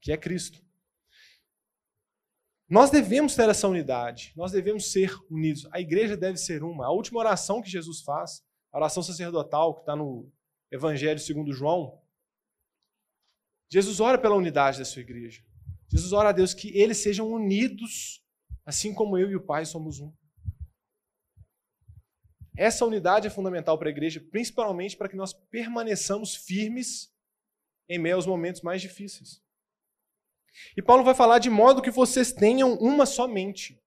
que 0.01 0.11
é 0.11 0.17
Cristo. 0.17 0.65
Nós 2.67 2.89
devemos 2.89 3.35
ter 3.35 3.47
essa 3.47 3.67
unidade, 3.67 4.33
nós 4.35 4.51
devemos 4.51 4.91
ser 4.91 5.15
unidos. 5.29 5.67
A 5.71 5.79
igreja 5.79 6.17
deve 6.17 6.37
ser 6.39 6.63
uma. 6.63 6.87
A 6.87 6.91
última 6.91 7.19
oração 7.19 7.61
que 7.61 7.69
Jesus 7.69 8.01
faz, 8.01 8.43
a 8.73 8.77
oração 8.77 9.03
sacerdotal, 9.03 9.75
que 9.75 9.81
está 9.81 9.95
no 9.95 10.29
Evangelho 10.71 11.19
segundo 11.19 11.53
João, 11.53 12.01
Jesus 13.69 13.99
ora 13.99 14.17
pela 14.17 14.35
unidade 14.35 14.79
da 14.79 14.85
sua 14.85 15.01
igreja. 15.01 15.43
Jesus 15.87 16.11
ora 16.11 16.29
a 16.29 16.33
Deus 16.33 16.55
que 16.55 16.75
eles 16.75 16.97
sejam 16.97 17.29
unidos, 17.29 18.25
assim 18.65 18.93
como 18.93 19.17
eu 19.17 19.29
e 19.29 19.35
o 19.35 19.45
Pai 19.45 19.63
somos 19.63 19.99
um. 19.99 20.11
Essa 22.57 22.85
unidade 22.85 23.27
é 23.27 23.29
fundamental 23.29 23.77
para 23.77 23.87
a 23.87 23.91
igreja, 23.91 24.19
principalmente 24.31 24.97
para 24.97 25.07
que 25.07 25.15
nós 25.15 25.31
permaneçamos 25.31 26.35
firmes 26.35 27.13
em 27.87 27.99
meio 27.99 28.15
aos 28.15 28.25
momentos 28.25 28.61
mais 28.61 28.81
difíceis. 28.81 29.41
E 30.75 30.81
Paulo 30.81 31.03
vai 31.03 31.13
falar 31.13 31.37
de 31.37 31.49
modo 31.49 31.81
que 31.81 31.91
vocês 31.91 32.33
tenham 32.33 32.73
uma 32.75 33.05
só 33.05 33.27
mente. 33.27 33.79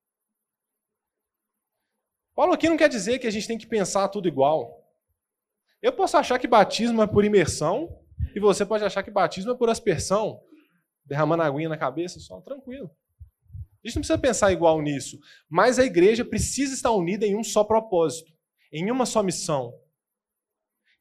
Paulo 2.34 2.52
aqui 2.52 2.68
não 2.68 2.76
quer 2.76 2.88
dizer 2.88 3.18
que 3.18 3.26
a 3.26 3.30
gente 3.30 3.48
tem 3.48 3.58
que 3.58 3.66
pensar 3.66 4.08
tudo 4.08 4.28
igual. 4.28 4.88
Eu 5.82 5.92
posso 5.92 6.16
achar 6.16 6.38
que 6.38 6.46
batismo 6.46 7.02
é 7.02 7.06
por 7.06 7.24
imersão, 7.24 8.00
e 8.34 8.38
você 8.38 8.64
pode 8.64 8.84
achar 8.84 9.02
que 9.02 9.10
batismo 9.10 9.50
é 9.50 9.56
por 9.56 9.68
aspersão, 9.68 10.40
derramando 11.04 11.42
aguinha 11.42 11.68
na 11.68 11.76
cabeça, 11.76 12.20
só 12.20 12.40
tranquilo. 12.40 12.90
A 13.82 13.88
gente 13.88 13.96
não 13.96 14.02
precisa 14.02 14.18
pensar 14.18 14.52
igual 14.52 14.80
nisso, 14.80 15.18
mas 15.48 15.78
a 15.78 15.84
igreja 15.84 16.24
precisa 16.24 16.74
estar 16.74 16.92
unida 16.92 17.26
em 17.26 17.34
um 17.34 17.42
só 17.42 17.64
propósito, 17.64 18.32
em 18.72 18.90
uma 18.90 19.06
só 19.06 19.22
missão, 19.22 19.74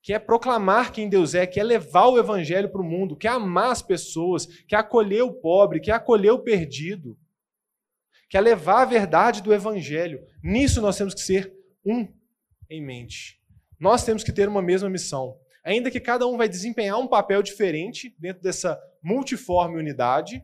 que 0.02 0.14
é 0.14 0.20
proclamar 0.20 0.92
quem 0.92 1.10
Deus 1.10 1.36
é, 1.36 1.46
que 1.46 1.60
é 1.60 1.64
levar 1.64 2.08
o 2.08 2.18
evangelho 2.18 2.70
para 2.70 2.82
o 2.82 2.86
mundo, 2.86 3.16
que 3.16 3.28
é 3.28 3.32
amar 3.32 3.72
as 3.72 3.82
pessoas, 3.82 4.46
que 4.46 4.76
é 4.76 4.78
acolher 4.78 5.22
o 5.24 5.34
pobre, 5.34 5.80
que 5.80 5.92
é 5.92 5.94
acolher 5.94 6.32
o 6.32 6.40
perdido, 6.40 7.18
que 8.30 8.38
é 8.38 8.42
levar 8.42 8.82
a 8.82 8.86
verdade 8.86 9.42
do 9.42 9.54
evangelho. 9.54 10.22
Nisso 10.42 10.82
nós 10.82 10.98
temos 10.98 11.14
que 11.14 11.22
ser 11.22 11.54
um 11.86 12.08
em 12.70 12.82
mente. 12.82 13.42
Nós 13.80 14.04
temos 14.04 14.24
que 14.24 14.32
ter 14.32 14.48
uma 14.48 14.62
mesma 14.62 14.90
missão. 14.90 15.38
Ainda 15.64 15.92
que 15.92 16.00
cada 16.00 16.26
um 16.28 16.38
vai 16.38 16.48
desempenhar 16.48 16.98
um 17.00 17.08
papel 17.08 17.42
diferente 17.42 18.16
dentro 18.20 18.42
dessa 18.42 18.80
multiforme 19.04 19.78
unidade, 19.78 20.44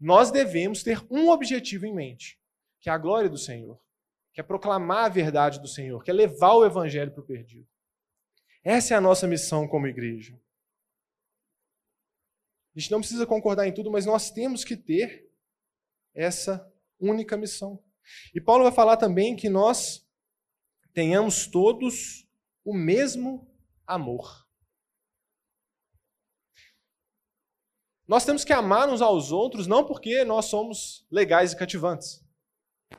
nós 0.00 0.30
devemos 0.30 0.82
ter 0.82 1.04
um 1.10 1.28
objetivo 1.28 1.86
em 1.86 1.94
mente, 1.94 2.38
que 2.80 2.88
é 2.88 2.92
a 2.92 2.98
glória 2.98 3.28
do 3.28 3.38
Senhor, 3.38 3.78
que 4.38 4.40
é 4.40 4.44
proclamar 4.44 5.06
a 5.06 5.08
verdade 5.08 5.58
do 5.58 5.66
Senhor, 5.66 6.00
que 6.04 6.12
é 6.12 6.14
levar 6.14 6.54
o 6.54 6.64
evangelho 6.64 7.10
para 7.10 7.20
o 7.20 7.26
perdido. 7.26 7.66
Essa 8.62 8.94
é 8.94 8.96
a 8.96 9.00
nossa 9.00 9.26
missão 9.26 9.66
como 9.66 9.88
igreja. 9.88 10.40
A 12.72 12.78
gente 12.78 12.92
não 12.92 13.00
precisa 13.00 13.26
concordar 13.26 13.66
em 13.66 13.74
tudo, 13.74 13.90
mas 13.90 14.06
nós 14.06 14.30
temos 14.30 14.62
que 14.62 14.76
ter 14.76 15.28
essa 16.14 16.72
única 17.00 17.36
missão. 17.36 17.82
E 18.32 18.40
Paulo 18.40 18.62
vai 18.62 18.70
falar 18.70 18.96
também 18.96 19.34
que 19.34 19.48
nós 19.48 20.08
tenhamos 20.94 21.48
todos 21.48 22.24
o 22.64 22.72
mesmo 22.72 23.52
amor. 23.84 24.46
Nós 28.06 28.24
temos 28.24 28.44
que 28.44 28.52
amar 28.52 28.88
uns 28.88 29.02
aos 29.02 29.32
outros 29.32 29.66
não 29.66 29.84
porque 29.84 30.24
nós 30.24 30.44
somos 30.44 31.04
legais 31.10 31.52
e 31.52 31.56
cativantes, 31.56 32.24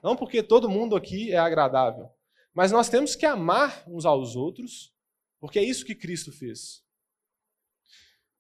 não 0.02 0.16
porque 0.16 0.42
todo 0.44 0.70
mundo 0.70 0.96
aqui 0.96 1.32
é 1.32 1.38
agradável, 1.38 2.10
mas 2.54 2.72
nós 2.72 2.90
temos 2.90 3.16
que 3.16 3.26
amar 3.26 3.84
uns 3.88 4.06
aos 4.06 4.36
outros 4.36 4.94
porque 5.40 5.60
é 5.60 5.64
isso 5.64 5.86
que 5.86 5.96
Cristo 5.96 6.32
fez. 6.32 6.84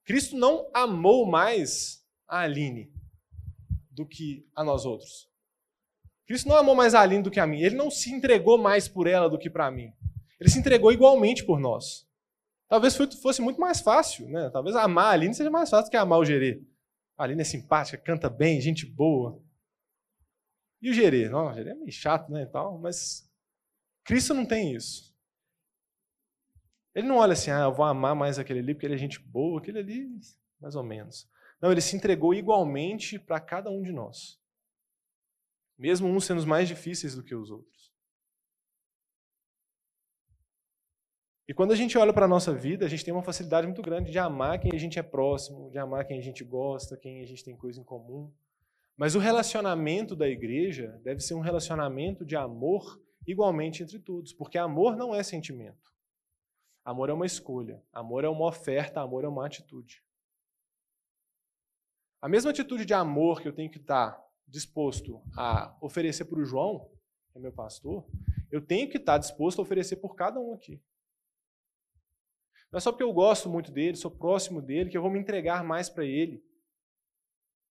Cristo 0.03 0.35
não 0.35 0.69
amou 0.73 1.25
mais 1.25 2.03
a 2.27 2.39
Aline 2.39 2.91
do 3.91 4.05
que 4.05 4.47
a 4.55 4.63
nós 4.63 4.85
outros. 4.85 5.29
Cristo 6.25 6.47
não 6.47 6.57
amou 6.57 6.75
mais 6.75 6.93
a 6.93 7.01
Aline 7.01 7.23
do 7.23 7.31
que 7.31 7.39
a 7.39 7.47
mim. 7.47 7.61
Ele 7.61 7.75
não 7.75 7.89
se 7.89 8.11
entregou 8.11 8.57
mais 8.57 8.87
por 8.87 9.07
ela 9.07 9.29
do 9.29 9.37
que 9.37 9.49
para 9.49 9.71
mim. 9.71 9.91
Ele 10.39 10.49
se 10.49 10.59
entregou 10.59 10.91
igualmente 10.91 11.43
por 11.45 11.59
nós. 11.59 12.07
Talvez 12.67 12.95
fosse 12.95 13.41
muito 13.41 13.59
mais 13.59 13.81
fácil, 13.81 14.29
né? 14.29 14.49
Talvez 14.51 14.75
amar 14.75 15.05
a 15.05 15.09
Aline 15.11 15.33
seja 15.33 15.49
mais 15.49 15.69
fácil 15.69 15.87
do 15.87 15.91
que 15.91 15.97
amar 15.97 16.19
o 16.19 16.25
Gerê. 16.25 16.61
A 17.17 17.23
Aline 17.23 17.41
é 17.41 17.45
simpática, 17.45 17.97
canta 17.97 18.29
bem, 18.29 18.61
gente 18.61 18.85
boa. 18.85 19.41
E 20.81 20.89
o 20.89 20.93
Gerê? 20.93 21.29
Não, 21.29 21.47
o 21.47 21.53
Gerê 21.53 21.71
é 21.71 21.75
meio 21.75 21.91
chato, 21.91 22.31
né, 22.31 22.43
e 22.43 22.47
tal, 22.47 22.77
mas 22.77 23.29
Cristo 24.03 24.33
não 24.33 24.45
tem 24.45 24.75
isso. 24.75 25.15
Ele 26.95 27.07
não 27.07 27.17
olha 27.17 27.33
assim, 27.33 27.51
ah, 27.51 27.61
eu 27.61 27.73
vou 27.73 27.85
amar 27.85 28.15
mais 28.15 28.39
aquele 28.39 28.59
ali 28.59 28.73
porque 28.73 28.85
ele 28.85 28.95
é 28.95 28.97
gente 28.97 29.19
boa, 29.19 29.59
aquele 29.59 29.79
ali, 29.79 30.09
mais 30.59 30.75
ou 30.75 30.83
menos. 30.83 31.29
Não, 31.61 31.71
ele 31.71 31.81
se 31.81 31.95
entregou 31.95 32.33
igualmente 32.33 33.19
para 33.19 33.39
cada 33.39 33.69
um 33.69 33.81
de 33.81 33.91
nós. 33.91 34.39
Mesmo 35.77 36.07
uns 36.07 36.25
sendo 36.25 36.45
mais 36.47 36.67
difíceis 36.67 37.15
do 37.15 37.23
que 37.23 37.35
os 37.35 37.51
outros. 37.51 37.93
E 41.47 41.53
quando 41.53 41.71
a 41.71 41.75
gente 41.75 41.97
olha 41.97 42.13
para 42.13 42.25
a 42.25 42.27
nossa 42.27 42.53
vida, 42.53 42.85
a 42.85 42.89
gente 42.89 43.03
tem 43.03 43.13
uma 43.13 43.23
facilidade 43.23 43.65
muito 43.65 43.81
grande 43.81 44.11
de 44.11 44.19
amar 44.19 44.59
quem 44.59 44.71
a 44.71 44.77
gente 44.77 44.99
é 44.99 45.03
próximo, 45.03 45.71
de 45.71 45.79
amar 45.79 46.05
quem 46.05 46.19
a 46.19 46.21
gente 46.21 46.43
gosta, 46.43 46.95
quem 46.95 47.21
a 47.21 47.25
gente 47.25 47.43
tem 47.43 47.55
coisa 47.55 47.79
em 47.79 47.83
comum. 47.83 48.31
Mas 48.99 49.15
o 49.15 49.19
relacionamento 49.19 50.13
da 50.13 50.27
igreja 50.27 50.99
deve 51.05 51.21
ser 51.21 51.33
um 51.33 51.39
relacionamento 51.39 52.25
de 52.25 52.35
amor 52.35 53.01
igualmente 53.25 53.81
entre 53.81 53.97
todos, 53.97 54.33
porque 54.33 54.57
amor 54.57 54.97
não 54.97 55.15
é 55.15 55.23
sentimento. 55.23 55.89
Amor 56.83 57.09
é 57.09 57.13
uma 57.13 57.25
escolha, 57.25 57.81
amor 57.93 58.25
é 58.25 58.27
uma 58.27 58.45
oferta, 58.45 58.99
amor 58.99 59.23
é 59.23 59.27
uma 59.29 59.45
atitude. 59.45 60.03
A 62.21 62.27
mesma 62.27 62.51
atitude 62.51 62.83
de 62.83 62.93
amor 62.93 63.41
que 63.41 63.47
eu 63.47 63.53
tenho 63.53 63.71
que 63.71 63.77
estar 63.77 64.21
disposto 64.45 65.23
a 65.37 65.77
oferecer 65.79 66.25
para 66.25 66.39
o 66.39 66.43
João, 66.43 66.91
que 67.31 67.37
é 67.37 67.41
meu 67.41 67.53
pastor, 67.53 68.05
eu 68.51 68.59
tenho 68.59 68.89
que 68.89 68.97
estar 68.97 69.17
disposto 69.17 69.59
a 69.59 69.61
oferecer 69.61 69.95
por 69.95 70.13
cada 70.13 70.41
um 70.41 70.53
aqui. 70.53 70.83
Não 72.69 72.77
é 72.77 72.81
só 72.81 72.91
porque 72.91 73.03
eu 73.03 73.13
gosto 73.13 73.49
muito 73.49 73.71
dele, 73.71 73.95
sou 73.95 74.11
próximo 74.11 74.61
dele, 74.61 74.89
que 74.89 74.97
eu 74.97 75.01
vou 75.01 75.09
me 75.09 75.19
entregar 75.19 75.63
mais 75.63 75.87
para 75.87 76.03
ele, 76.03 76.43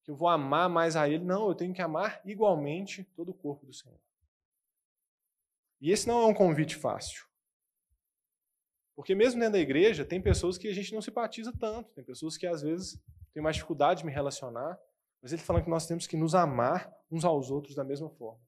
que 0.08 0.12
eu 0.12 0.16
vou 0.16 0.30
amar 0.30 0.70
mais 0.70 0.96
a 0.96 1.06
ele. 1.06 1.22
Não, 1.22 1.48
eu 1.48 1.54
tenho 1.54 1.74
que 1.74 1.82
amar 1.82 2.22
igualmente 2.24 3.04
todo 3.14 3.28
o 3.28 3.34
corpo 3.34 3.66
do 3.66 3.74
Senhor. 3.74 4.00
E 5.82 5.90
esse 5.90 6.08
não 6.08 6.22
é 6.22 6.24
um 6.24 6.32
convite 6.32 6.76
fácil. 6.76 7.26
Porque 8.96 9.14
mesmo 9.14 9.38
dentro 9.38 9.52
da 9.52 9.58
igreja, 9.58 10.06
tem 10.06 10.18
pessoas 10.18 10.56
que 10.56 10.66
a 10.66 10.72
gente 10.72 10.94
não 10.94 11.02
simpatiza 11.02 11.52
tanto, 11.52 11.92
tem 11.92 12.02
pessoas 12.02 12.38
que 12.38 12.46
às 12.46 12.62
vezes 12.62 12.98
têm 13.34 13.42
mais 13.42 13.56
dificuldade 13.56 14.00
de 14.00 14.06
me 14.06 14.10
relacionar, 14.10 14.80
mas 15.20 15.30
ele 15.30 15.42
falando 15.42 15.64
que 15.64 15.70
nós 15.70 15.86
temos 15.86 16.06
que 16.06 16.16
nos 16.16 16.34
amar 16.34 16.90
uns 17.10 17.22
aos 17.22 17.50
outros 17.50 17.74
da 17.74 17.84
mesma 17.84 18.08
forma. 18.08 18.40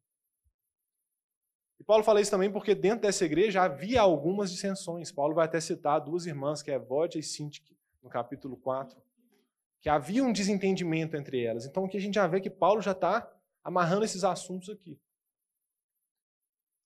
E 1.78 1.84
Paulo 1.84 2.02
fala 2.02 2.22
isso 2.22 2.30
também 2.30 2.50
porque 2.50 2.74
dentro 2.74 3.02
dessa 3.02 3.26
igreja 3.26 3.62
havia 3.62 4.00
algumas 4.00 4.50
dissensões. 4.50 5.12
Paulo 5.12 5.34
vai 5.34 5.44
até 5.44 5.60
citar 5.60 6.00
duas 6.00 6.24
irmãs, 6.24 6.62
que 6.62 6.70
é 6.70 6.78
Vodia 6.78 7.20
e 7.20 7.22
Sintique, 7.22 7.76
no 8.02 8.08
capítulo 8.08 8.56
4, 8.56 8.98
que 9.80 9.88
havia 9.88 10.22
um 10.22 10.32
desentendimento 10.32 11.16
entre 11.16 11.42
elas. 11.42 11.64
Então 11.64 11.84
aqui 11.84 11.96
a 11.96 12.00
gente 12.00 12.14
já 12.14 12.26
vê 12.26 12.40
que 12.40 12.50
Paulo 12.50 12.80
já 12.80 12.92
está 12.92 13.30
amarrando 13.64 14.04
esses 14.04 14.24
assuntos 14.24 14.68
aqui. 14.68 15.00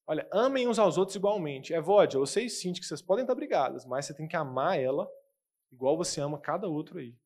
Olha, 0.06 0.28
amem 0.30 0.68
uns 0.68 0.78
aos 0.78 0.98
outros 0.98 1.16
igualmente. 1.16 1.72
É 1.72 1.80
Vodia, 1.80 2.18
eu 2.18 2.26
sei 2.26 2.48
sim 2.48 2.72
que 2.72 2.84
vocês 2.84 3.00
podem 3.00 3.24
estar 3.24 3.34
brigadas, 3.34 3.86
mas 3.86 4.06
você 4.06 4.14
tem 4.14 4.28
que 4.28 4.36
amar 4.36 4.78
ela 4.78 5.10
igual 5.72 5.96
você 5.96 6.20
ama 6.20 6.38
cada 6.38 6.68
outro 6.68 6.98
aí. 6.98 7.16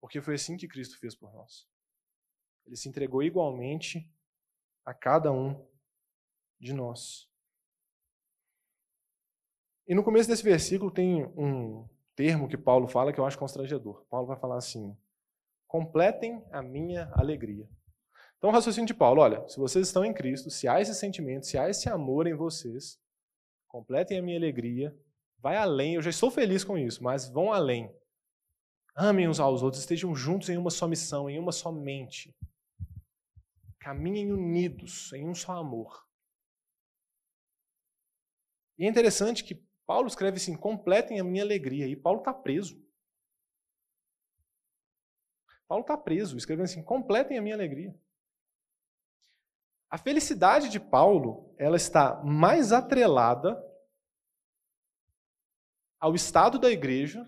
Porque 0.00 0.20
foi 0.20 0.34
assim 0.34 0.56
que 0.56 0.68
Cristo 0.68 0.98
fez 0.98 1.14
por 1.14 1.32
nós. 1.32 1.68
Ele 2.66 2.76
se 2.76 2.88
entregou 2.88 3.22
igualmente 3.22 4.10
a 4.84 4.92
cada 4.92 5.32
um 5.32 5.66
de 6.58 6.72
nós. 6.72 7.30
E 9.86 9.94
no 9.94 10.04
começo 10.04 10.28
desse 10.28 10.42
versículo 10.42 10.90
tem 10.90 11.24
um 11.36 11.88
termo 12.20 12.46
que 12.46 12.58
Paulo 12.58 12.86
fala 12.86 13.14
que 13.14 13.18
eu 13.18 13.24
acho 13.24 13.38
constrangedor. 13.38 14.04
Paulo 14.10 14.26
vai 14.26 14.38
falar 14.38 14.58
assim: 14.58 14.94
completem 15.66 16.44
a 16.52 16.60
minha 16.60 17.10
alegria. 17.14 17.66
Então, 18.36 18.50
o 18.50 18.52
raciocínio 18.52 18.86
de 18.86 18.92
Paulo, 18.92 19.22
olha, 19.22 19.48
se 19.48 19.58
vocês 19.58 19.86
estão 19.86 20.04
em 20.04 20.12
Cristo, 20.12 20.50
se 20.50 20.68
há 20.68 20.78
esse 20.82 20.94
sentimento, 20.94 21.46
se 21.46 21.56
há 21.56 21.70
esse 21.70 21.88
amor 21.88 22.26
em 22.26 22.34
vocês, 22.34 23.00
completem 23.66 24.18
a 24.18 24.22
minha 24.22 24.36
alegria, 24.36 24.94
vai 25.38 25.56
além, 25.56 25.94
eu 25.94 26.02
já 26.02 26.10
estou 26.10 26.30
feliz 26.30 26.62
com 26.62 26.76
isso, 26.76 27.02
mas 27.02 27.26
vão 27.30 27.54
além. 27.54 27.90
Amem 28.94 29.26
uns 29.26 29.40
aos 29.40 29.62
outros, 29.62 29.80
estejam 29.80 30.14
juntos 30.14 30.50
em 30.50 30.58
uma 30.58 30.70
só 30.70 30.86
missão, 30.86 31.30
em 31.30 31.38
uma 31.38 31.52
só 31.52 31.72
mente. 31.72 32.36
Caminhem 33.78 34.30
unidos 34.30 35.10
em 35.14 35.26
um 35.26 35.34
só 35.34 35.52
amor. 35.52 36.06
E 38.78 38.84
é 38.84 38.88
interessante 38.88 39.42
que 39.42 39.69
Paulo 39.90 40.06
escreve 40.06 40.36
assim: 40.36 40.56
completem 40.56 41.18
a 41.18 41.24
minha 41.24 41.42
alegria. 41.42 41.88
E 41.88 41.96
Paulo 41.96 42.20
está 42.20 42.32
preso. 42.32 42.80
Paulo 45.66 45.82
está 45.82 45.98
preso, 45.98 46.36
escrevendo 46.36 46.66
assim: 46.66 46.80
completem 46.80 47.36
a 47.36 47.42
minha 47.42 47.56
alegria. 47.56 47.92
A 49.90 49.98
felicidade 49.98 50.68
de 50.68 50.78
Paulo, 50.78 51.52
ela 51.58 51.76
está 51.76 52.22
mais 52.22 52.70
atrelada 52.70 53.60
ao 55.98 56.14
estado 56.14 56.56
da 56.56 56.70
igreja 56.70 57.26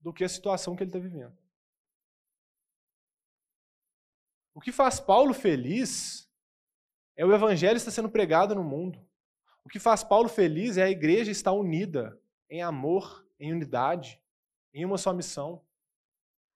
do 0.00 0.12
que 0.12 0.22
a 0.22 0.28
situação 0.28 0.76
que 0.76 0.84
ele 0.84 0.90
está 0.90 1.00
vivendo. 1.00 1.36
O 4.54 4.60
que 4.60 4.70
faz 4.70 5.00
Paulo 5.00 5.34
feliz 5.34 6.32
é 7.16 7.26
o 7.26 7.34
evangelho 7.34 7.78
estar 7.78 7.90
sendo 7.90 8.08
pregado 8.08 8.54
no 8.54 8.62
mundo. 8.62 9.07
O 9.68 9.70
que 9.70 9.78
faz 9.78 10.02
Paulo 10.02 10.30
feliz 10.30 10.78
é 10.78 10.84
a 10.84 10.90
igreja 10.90 11.30
estar 11.30 11.52
unida 11.52 12.18
em 12.48 12.62
amor, 12.62 13.28
em 13.38 13.52
unidade, 13.52 14.18
em 14.72 14.82
uma 14.82 14.96
só 14.96 15.12
missão. 15.12 15.62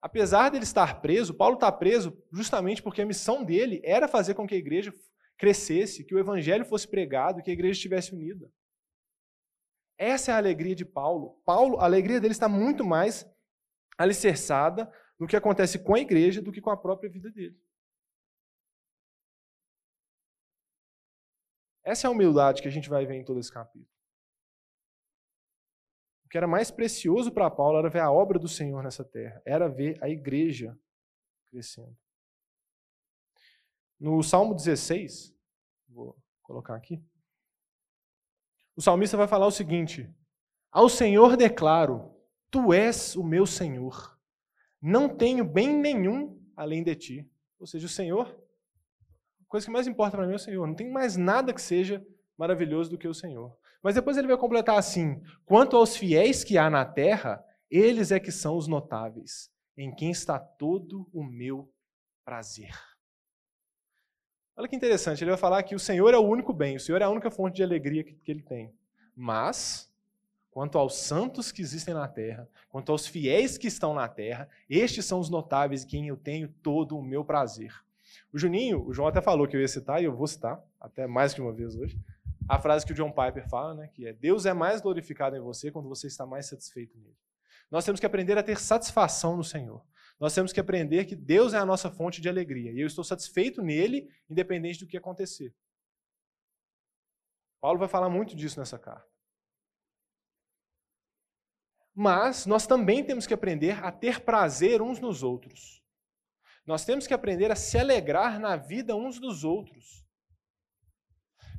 apesar 0.01 0.49
dele 0.49 0.65
estar 0.65 1.03
preso, 1.03 1.35
Paulo 1.35 1.57
está 1.57 1.71
preso 1.71 2.17
justamente 2.33 2.83
porque 2.83 3.03
a 3.03 3.07
missão 3.07 3.45
dele 3.45 3.83
era 3.85 4.09
fazer 4.09 4.33
com 4.33 4.47
que 4.47 4.55
a 4.55 4.59
igreja 4.59 4.95
crescesse, 5.37 6.05
que 6.05 6.15
o 6.15 6.19
evangelho 6.19 6.65
fosse 6.65 6.89
pregado, 6.89 7.43
que 7.43 7.51
a 7.51 7.53
igreja 7.53 7.73
estivesse 7.73 8.15
unida. 8.15 8.51
Essa 9.99 10.31
é 10.31 10.35
a 10.35 10.39
alegria 10.39 10.75
de 10.75 10.87
Paulo. 10.87 11.39
Paulo, 11.45 11.81
a 11.81 11.85
alegria 11.85 12.19
dele 12.19 12.33
está 12.33 12.49
muito 12.49 12.83
mais 12.83 13.31
alicerçada 13.99 14.91
no 15.19 15.27
que 15.27 15.37
acontece 15.37 15.79
com 15.79 15.95
a 15.95 16.01
igreja 16.01 16.41
do 16.41 16.51
que 16.51 16.63
com 16.63 16.71
a 16.71 16.79
própria 16.79 17.11
vida 17.11 17.31
dele. 17.31 17.61
Essa 21.85 22.07
é 22.07 22.09
a 22.09 22.11
humildade 22.11 22.63
que 22.63 22.69
a 22.69 22.71
gente 22.71 22.89
vai 22.89 23.05
ver 23.07 23.17
em 23.17 23.25
todo 23.25 23.41
esse 23.41 23.53
capítulo. 23.53 23.89
O 26.25 26.29
que 26.29 26.39
era 26.39 26.47
mais 26.47 26.71
precioso 26.71 27.31
para 27.33 27.51
Paulo 27.51 27.79
era 27.79 27.91
ver 27.91 28.01
a 28.01 28.11
obra 28.11 28.39
do 28.39 28.49
Senhor 28.49 28.83
nessa 28.83 29.05
terra, 29.05 29.43
era 29.45 29.69
ver 29.69 30.03
a 30.03 30.09
igreja 30.09 30.79
crescendo. 31.51 31.97
No 33.99 34.23
Salmo 34.23 34.55
16, 34.55 35.35
vou 35.89 36.17
colocar 36.43 36.75
aqui, 36.75 37.03
o 38.75 38.81
salmista 38.81 39.17
vai 39.17 39.29
falar 39.29 39.47
o 39.47 39.51
seguinte: 39.51 40.09
Ao 40.71 40.89
Senhor 40.89 41.37
declaro, 41.37 42.15
tu 42.51 42.73
és 42.73 43.15
o 43.15 43.23
meu 43.23 43.47
Senhor, 43.47 44.19
não 44.81 45.09
tenho 45.09 45.45
bem 45.45 45.77
nenhum 45.77 46.41
além 46.57 46.83
de 46.83 46.95
ti. 46.97 47.31
Ou 47.59 47.67
seja, 47.67 47.87
o 47.87 47.91
Senhor 47.91 48.42
coisa 49.53 49.67
que 49.67 49.73
mais 49.73 49.87
importa 49.87 50.17
para 50.17 50.27
mim 50.27 50.33
é 50.33 50.37
o 50.37 50.39
Senhor. 50.39 50.67
Não 50.67 50.75
tem 50.75 50.91
mais 50.91 51.15
nada 51.15 51.53
que 51.53 51.61
seja 51.61 52.03
maravilhoso 52.39 52.89
do 52.89 52.97
que 52.97 53.07
o 53.07 53.13
Senhor. 53.13 53.55
Mas 53.83 53.95
depois 53.95 54.17
ele 54.17 54.27
vai 54.27 54.39
completar 54.39 54.79
assim: 54.79 55.23
quanto 55.45 55.77
aos 55.77 55.95
fiéis 55.95 56.43
que 56.43 56.57
há 56.57 56.71
na 56.71 56.87
terra, 56.87 57.45
eles 57.71 58.11
é 58.11 58.19
que 58.19 58.33
são 58.33 58.57
os 58.57 58.67
notáveis, 58.67 59.51
em 59.77 59.95
quem 59.95 60.11
está 60.11 60.39
todo 60.39 61.07
o 61.13 61.23
meu 61.23 61.71
prazer. 62.25 62.73
Olha 64.57 64.67
que 64.67 64.77
interessante, 64.77 65.23
ele 65.23 65.31
vai 65.31 65.39
falar 65.39 65.63
que 65.65 65.75
o 65.75 65.79
Senhor 65.79 66.15
é 66.15 66.19
o 66.19 66.27
único 66.27 66.55
bem, 66.55 66.77
o 66.77 66.81
Senhor 66.81 67.03
é 67.03 67.05
a 67.05 67.11
única 67.11 67.31
fonte 67.31 67.57
de 67.57 67.63
alegria 67.63 68.03
que, 68.03 68.15
que 68.15 68.31
ele 68.31 68.43
tem. 68.43 68.73
Mas, 69.15 69.93
quanto 70.51 70.79
aos 70.79 70.97
santos 70.97 71.53
que 71.53 71.61
existem 71.61 71.93
na 71.93 72.09
terra, 72.09 72.49
quanto 72.71 72.91
aos 72.91 73.07
fiéis 73.07 73.59
que 73.59 73.67
estão 73.67 73.93
na 73.93 74.09
terra, 74.09 74.49
estes 74.69 75.05
são 75.05 75.21
os 75.21 75.29
notáveis 75.29 75.85
em 75.85 75.89
quem 75.89 76.09
eu 76.09 76.17
tenho 76.17 76.49
todo 76.63 76.97
o 76.97 77.03
meu 77.03 77.23
prazer. 77.23 77.75
O 78.33 78.39
Juninho, 78.39 78.87
o 78.87 78.95
João 78.95 79.09
até 79.09 79.21
falou 79.21 79.47
que 79.47 79.55
eu 79.57 79.61
ia 79.61 79.69
citar, 79.69 80.01
e 80.01 80.07
eu 80.07 80.17
vou 80.17 80.27
citar, 80.27 80.63
até 80.81 81.07
mais 81.07 81.35
que 81.35 81.41
uma 81.41 81.53
vez 81.53 81.77
hoje, 81.77 82.01
a 82.49 82.59
frase 82.59 82.85
que 82.85 82.93
o 82.93 82.95
John 82.95 83.11
Piper 83.11 83.49
fala, 83.49 83.75
né, 83.75 83.89
que 83.89 84.07
é 84.07 84.13
Deus 84.13 84.47
é 84.47 84.53
mais 84.53 84.81
glorificado 84.81 85.37
em 85.37 85.41
você 85.41 85.71
quando 85.71 85.89
você 85.89 86.07
está 86.07 86.27
mais 86.27 86.47
satisfeito 86.47 86.99
nele. 86.99 87.17
Nós 87.71 87.85
temos 87.85 88.01
que 88.01 88.07
aprender 88.07 88.37
a 88.37 88.43
ter 88.43 88.59
satisfação 88.59 89.37
no 89.37 89.45
Senhor. 89.45 89.85
Nós 90.21 90.35
temos 90.35 90.53
que 90.53 90.61
aprender 90.61 91.05
que 91.05 91.17
Deus 91.17 91.55
é 91.55 91.59
a 91.59 91.67
nossa 91.67 91.91
fonte 91.91 92.21
de 92.21 92.29
alegria. 92.29 92.71
E 92.71 92.81
eu 92.81 92.87
estou 92.87 93.03
satisfeito 93.03 93.63
nele, 93.63 94.09
independente 94.29 94.81
do 94.81 94.87
que 94.87 94.97
acontecer. 94.97 95.55
Paulo 97.61 97.79
vai 97.79 97.89
falar 97.89 98.09
muito 98.09 98.37
disso 98.37 98.59
nessa 98.59 98.79
carta. 98.79 99.09
Mas 101.95 102.47
nós 102.47 102.67
também 102.67 103.05
temos 103.05 103.27
que 103.27 103.35
aprender 103.35 103.83
a 103.85 103.91
ter 103.91 104.21
prazer 104.21 104.81
uns 104.81 105.01
nos 105.01 105.23
outros. 105.23 105.82
Nós 106.65 106.85
temos 106.85 107.07
que 107.07 107.15
aprender 107.15 107.51
a 107.51 107.57
se 107.57 107.79
alegrar 107.79 108.39
na 108.39 108.57
vida 108.57 108.95
uns 108.95 109.19
dos 109.19 109.45
outros. 109.45 110.05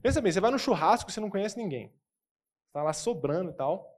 Pensa 0.01 0.21
bem, 0.21 0.31
você 0.31 0.39
vai 0.39 0.51
no 0.51 0.59
churrasco 0.59 1.11
você 1.11 1.19
não 1.19 1.29
conhece 1.29 1.57
ninguém. 1.57 1.93
Está 2.67 2.83
lá 2.83 2.93
sobrando 2.93 3.51
e 3.51 3.53
tal. 3.53 3.93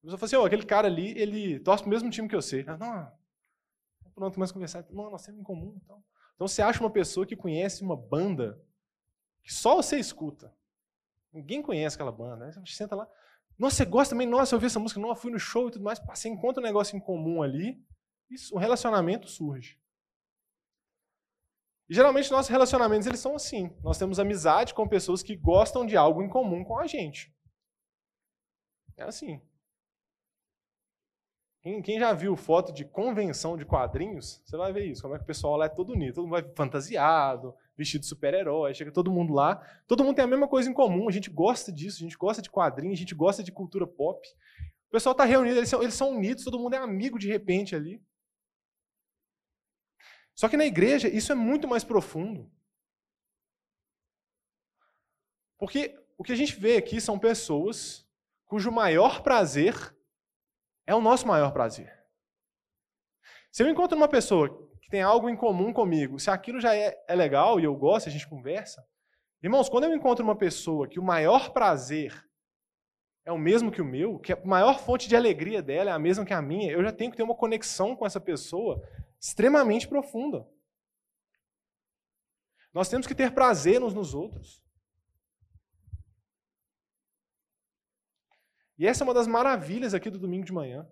A 0.00 0.02
pessoa 0.02 0.18
fala 0.18 0.26
assim, 0.26 0.36
oh, 0.36 0.44
aquele 0.44 0.64
cara 0.64 0.86
ali, 0.86 1.18
ele 1.18 1.60
torce 1.60 1.82
pro 1.82 1.90
mesmo 1.90 2.10
time 2.10 2.28
que 2.28 2.34
eu 2.34 2.42
sei. 2.42 2.64
Não, 4.16 4.30
começa 4.30 4.52
a 4.52 4.54
conversar. 4.54 4.86
Não, 4.90 5.10
nós 5.10 5.24
temos 5.24 5.40
em 5.40 5.44
comum. 5.44 5.78
Então. 5.82 6.02
então 6.34 6.48
você 6.48 6.62
acha 6.62 6.80
uma 6.80 6.90
pessoa 6.90 7.26
que 7.26 7.36
conhece 7.36 7.82
uma 7.82 7.96
banda 7.96 8.60
que 9.42 9.52
só 9.52 9.76
você 9.76 9.98
escuta. 9.98 10.52
Ninguém 11.32 11.62
conhece 11.62 11.96
aquela 11.96 12.12
banda. 12.12 12.46
Aí 12.46 12.52
você 12.52 12.60
senta 12.72 12.96
lá. 12.96 13.08
Nossa, 13.58 13.76
você 13.76 13.84
gosta 13.84 14.14
também? 14.14 14.26
Nossa, 14.26 14.54
eu 14.54 14.56
ouvi 14.56 14.66
essa 14.66 14.78
música. 14.78 15.00
Não, 15.00 15.08
eu 15.08 15.16
fui 15.16 15.30
no 15.30 15.38
show 15.38 15.68
e 15.68 15.72
tudo 15.72 15.84
mais. 15.84 15.98
Você 15.98 16.28
encontra 16.28 16.60
um 16.60 16.66
negócio 16.66 16.96
em 16.96 17.00
comum 17.00 17.42
ali. 17.42 17.82
Isso, 18.30 18.54
o 18.54 18.58
relacionamento 18.58 19.28
surge. 19.28 19.78
E 21.88 21.94
geralmente 21.94 22.30
nossos 22.30 22.50
relacionamentos 22.50 23.06
eles 23.06 23.20
são 23.20 23.34
assim. 23.34 23.74
Nós 23.82 23.98
temos 23.98 24.18
amizade 24.18 24.74
com 24.74 24.86
pessoas 24.86 25.22
que 25.22 25.34
gostam 25.34 25.86
de 25.86 25.96
algo 25.96 26.22
em 26.22 26.28
comum 26.28 26.62
com 26.62 26.78
a 26.78 26.86
gente. 26.86 27.32
É 28.96 29.04
assim. 29.04 29.40
Quem, 31.82 31.98
já 31.98 32.12
viu 32.12 32.36
foto 32.36 32.72
de 32.72 32.84
convenção 32.84 33.56
de 33.56 33.64
quadrinhos, 33.64 34.40
você 34.44 34.56
vai 34.56 34.72
ver 34.72 34.86
isso. 34.86 35.02
Como 35.02 35.14
é 35.14 35.18
que 35.18 35.24
o 35.24 35.26
pessoal 35.26 35.56
lá 35.56 35.66
é 35.66 35.68
todo 35.68 35.92
unido. 35.92 36.14
Todo 36.14 36.24
mundo 36.24 36.32
vai 36.32 36.54
fantasiado, 36.54 37.54
vestido 37.76 38.02
de 38.02 38.06
super-herói, 38.06 38.72
chega 38.74 38.92
todo 38.92 39.10
mundo 39.10 39.34
lá. 39.34 39.56
Todo 39.86 40.04
mundo 40.04 40.16
tem 40.16 40.24
a 40.24 40.28
mesma 40.28 40.48
coisa 40.48 40.70
em 40.70 40.72
comum. 40.72 41.08
A 41.08 41.12
gente 41.12 41.28
gosta 41.28 41.72
disso, 41.72 41.98
a 41.98 42.04
gente 42.04 42.16
gosta 42.16 42.40
de 42.40 42.48
quadrinhos, 42.48 42.94
a 42.98 43.00
gente 43.00 43.14
gosta 43.14 43.42
de 43.42 43.50
cultura 43.52 43.86
pop. 43.86 44.26
O 44.88 44.90
pessoal 44.90 45.12
está 45.12 45.24
reunido, 45.24 45.58
eles 45.58 45.68
são, 45.68 45.82
eles 45.82 45.94
são 45.94 46.10
unidos, 46.10 46.44
todo 46.44 46.58
mundo 46.58 46.74
é 46.74 46.78
amigo 46.78 47.18
de 47.18 47.28
repente 47.28 47.74
ali. 47.76 48.00
Só 50.38 50.48
que 50.48 50.56
na 50.56 50.64
igreja 50.64 51.08
isso 51.08 51.32
é 51.32 51.34
muito 51.34 51.66
mais 51.66 51.82
profundo. 51.82 52.48
Porque 55.58 55.98
o 56.16 56.22
que 56.22 56.30
a 56.30 56.36
gente 56.36 56.54
vê 56.54 56.76
aqui 56.76 57.00
são 57.00 57.18
pessoas 57.18 58.06
cujo 58.46 58.70
maior 58.70 59.20
prazer 59.20 59.74
é 60.86 60.94
o 60.94 61.00
nosso 61.00 61.26
maior 61.26 61.50
prazer. 61.50 61.92
Se 63.50 63.64
eu 63.64 63.68
encontro 63.68 63.96
uma 63.96 64.06
pessoa 64.06 64.48
que 64.80 64.88
tem 64.88 65.02
algo 65.02 65.28
em 65.28 65.34
comum 65.34 65.72
comigo, 65.72 66.20
se 66.20 66.30
aquilo 66.30 66.60
já 66.60 66.72
é, 66.72 66.96
é 67.08 67.16
legal 67.16 67.58
e 67.58 67.64
eu 67.64 67.74
gosto, 67.74 68.08
a 68.08 68.12
gente 68.12 68.28
conversa. 68.28 68.86
Irmãos, 69.42 69.68
quando 69.68 69.84
eu 69.84 69.92
encontro 69.92 70.24
uma 70.24 70.36
pessoa 70.36 70.86
que 70.86 71.00
o 71.00 71.04
maior 71.04 71.50
prazer 71.50 72.14
é 73.24 73.32
o 73.32 73.38
mesmo 73.38 73.72
que 73.72 73.82
o 73.82 73.84
meu, 73.84 74.20
que 74.20 74.32
a 74.32 74.40
maior 74.44 74.78
fonte 74.78 75.08
de 75.08 75.16
alegria 75.16 75.60
dela 75.60 75.90
é 75.90 75.92
a 75.92 75.98
mesma 75.98 76.24
que 76.24 76.32
a 76.32 76.40
minha, 76.40 76.70
eu 76.70 76.84
já 76.84 76.92
tenho 76.92 77.10
que 77.10 77.16
ter 77.16 77.24
uma 77.24 77.34
conexão 77.34 77.96
com 77.96 78.06
essa 78.06 78.20
pessoa 78.20 78.80
extremamente 79.20 79.88
profunda. 79.88 80.46
Nós 82.72 82.88
temos 82.88 83.06
que 83.06 83.14
ter 83.14 83.32
prazer 83.32 83.82
uns 83.82 83.94
nos 83.94 84.14
outros. 84.14 84.62
E 88.78 88.86
essa 88.86 89.02
é 89.02 89.04
uma 89.04 89.14
das 89.14 89.26
maravilhas 89.26 89.92
aqui 89.92 90.08
do 90.08 90.18
domingo 90.18 90.44
de 90.44 90.52
manhã. 90.52 90.88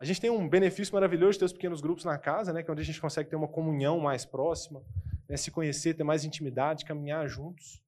A 0.00 0.04
gente 0.04 0.20
tem 0.20 0.30
um 0.30 0.48
benefício 0.48 0.94
maravilhoso 0.94 1.34
de 1.34 1.38
ter 1.40 1.44
os 1.44 1.52
pequenos 1.52 1.80
grupos 1.80 2.04
na 2.04 2.18
casa, 2.18 2.52
né, 2.52 2.62
que 2.62 2.70
é 2.70 2.72
onde 2.72 2.82
a 2.82 2.84
gente 2.84 3.00
consegue 3.00 3.28
ter 3.28 3.36
uma 3.36 3.46
comunhão 3.46 4.00
mais 4.00 4.24
próxima, 4.24 4.82
né, 5.28 5.36
se 5.36 5.50
conhecer, 5.50 5.94
ter 5.94 6.02
mais 6.02 6.24
intimidade, 6.24 6.84
caminhar 6.84 7.28
juntos. 7.28 7.82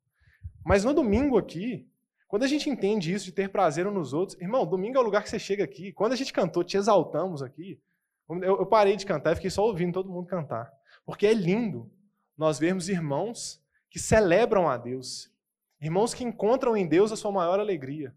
Mas 0.65 0.85
no 0.85 0.95
domingo 0.95 1.39
aqui, 1.39 1.89
quando 2.29 2.43
a 2.43 2.47
gente 2.47 2.69
entende 2.69 3.13
isso 3.13 3.25
de 3.25 3.33
ter 3.33 3.49
prazer 3.49 3.87
uns 3.87 3.95
nos 3.95 4.13
outros, 4.13 4.41
irmão, 4.41 4.67
domingo 4.67 4.97
é 4.97 5.01
o 5.01 5.05
lugar 5.05 5.23
que 5.23 5.31
você 5.31 5.39
chega 5.39 5.65
aqui. 5.65 5.93
Quando 5.93 6.13
a 6.13 6.17
gente 6.17 6.33
cantou, 6.33 6.63
te 6.63 6.77
exaltamos 6.77 7.43
aqui, 7.43 7.81
eu, 8.29 8.43
eu 8.43 8.67
parei 8.67 8.97
de 8.97 9.07
cantar 9.07 9.33
e 9.33 9.37
fiquei 9.37 9.51
só 9.51 9.65
ouvindo 9.65 9.93
todo 9.93 10.11
mundo 10.11 10.27
cantar. 10.27 10.73
Porque 11.05 11.27
é 11.27 11.35
lindo 11.35 11.91
nós 12.37 12.59
vermos 12.59 12.89
irmãos 12.89 13.63
que 13.91 13.99
celebram 13.99 14.69
a 14.69 14.77
Deus, 14.77 15.31
irmãos 15.81 16.15
que 16.15 16.25
encontram 16.25 16.77
em 16.77 16.87
Deus 16.87 17.13
a 17.13 17.17
sua 17.17 17.31
maior 17.31 17.61
alegria. 17.61 18.15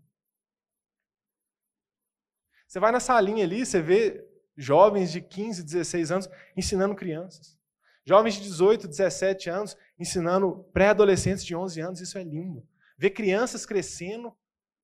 Você 2.67 2.79
vai 2.79 2.91
na 2.91 2.99
salinha 2.99 3.43
ali, 3.43 3.65
você 3.65 3.81
vê 3.81 4.25
jovens 4.55 5.11
de 5.11 5.21
15, 5.21 5.63
16 5.63 6.11
anos 6.11 6.29
ensinando 6.55 6.95
crianças. 6.95 7.57
Jovens 8.05 8.35
de 8.35 8.41
18, 8.43 8.87
17 8.87 9.49
anos 9.49 9.77
ensinando 9.99 10.65
pré-adolescentes 10.73 11.45
de 11.45 11.55
11 11.55 11.81
anos, 11.81 12.01
isso 12.01 12.17
é 12.17 12.23
lindo. 12.23 12.65
Ver 12.97 13.11
crianças 13.11 13.65
crescendo 13.65 14.35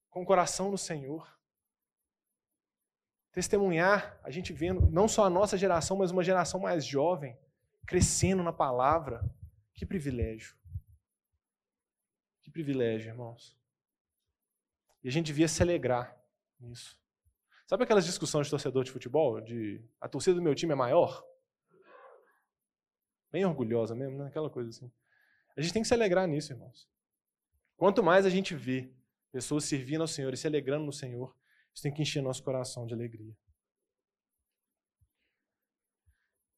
com 0.09 0.21
o 0.21 0.25
coração 0.25 0.69
no 0.69 0.77
Senhor 0.77 1.27
testemunhar, 3.33 4.17
a 4.23 4.29
gente 4.29 4.53
vendo 4.53 4.89
não 4.91 5.07
só 5.07 5.25
a 5.25 5.29
nossa 5.29 5.57
geração, 5.57 5.97
mas 5.97 6.11
uma 6.11 6.23
geração 6.23 6.59
mais 6.59 6.85
jovem, 6.85 7.37
crescendo 7.85 8.43
na 8.43 8.53
palavra. 8.53 9.23
Que 9.73 9.85
privilégio. 9.85 10.55
Que 12.41 12.51
privilégio, 12.51 13.09
irmãos. 13.09 13.57
E 15.03 15.07
a 15.09 15.11
gente 15.11 15.25
devia 15.27 15.47
se 15.47 15.61
alegrar 15.61 16.15
nisso. 16.59 16.97
Sabe 17.65 17.83
aquelas 17.83 18.05
discussões 18.05 18.47
de 18.47 18.51
torcedor 18.51 18.83
de 18.83 18.91
futebol? 18.91 19.41
De 19.41 19.83
a 19.99 20.07
torcida 20.07 20.35
do 20.35 20.41
meu 20.41 20.53
time 20.53 20.73
é 20.73 20.75
maior? 20.75 21.25
Bem 23.31 23.43
orgulhosa 23.45 23.95
mesmo, 23.95 24.17
né? 24.19 24.27
Aquela 24.27 24.49
coisa 24.49 24.69
assim. 24.69 24.91
A 25.57 25.61
gente 25.61 25.73
tem 25.73 25.81
que 25.81 25.87
se 25.87 25.93
alegrar 25.93 26.27
nisso, 26.27 26.53
irmãos. 26.53 26.87
Quanto 27.75 28.03
mais 28.03 28.27
a 28.27 28.29
gente 28.29 28.53
vê 28.53 28.93
pessoas 29.31 29.63
servindo 29.63 30.01
ao 30.01 30.07
Senhor 30.07 30.31
e 30.33 30.37
se 30.37 30.45
alegrando 30.45 30.85
no 30.85 30.93
Senhor, 30.93 31.35
isso 31.73 31.83
tem 31.83 31.93
que 31.93 32.01
encher 32.01 32.21
nosso 32.21 32.43
coração 32.43 32.85
de 32.85 32.93
alegria. 32.93 33.33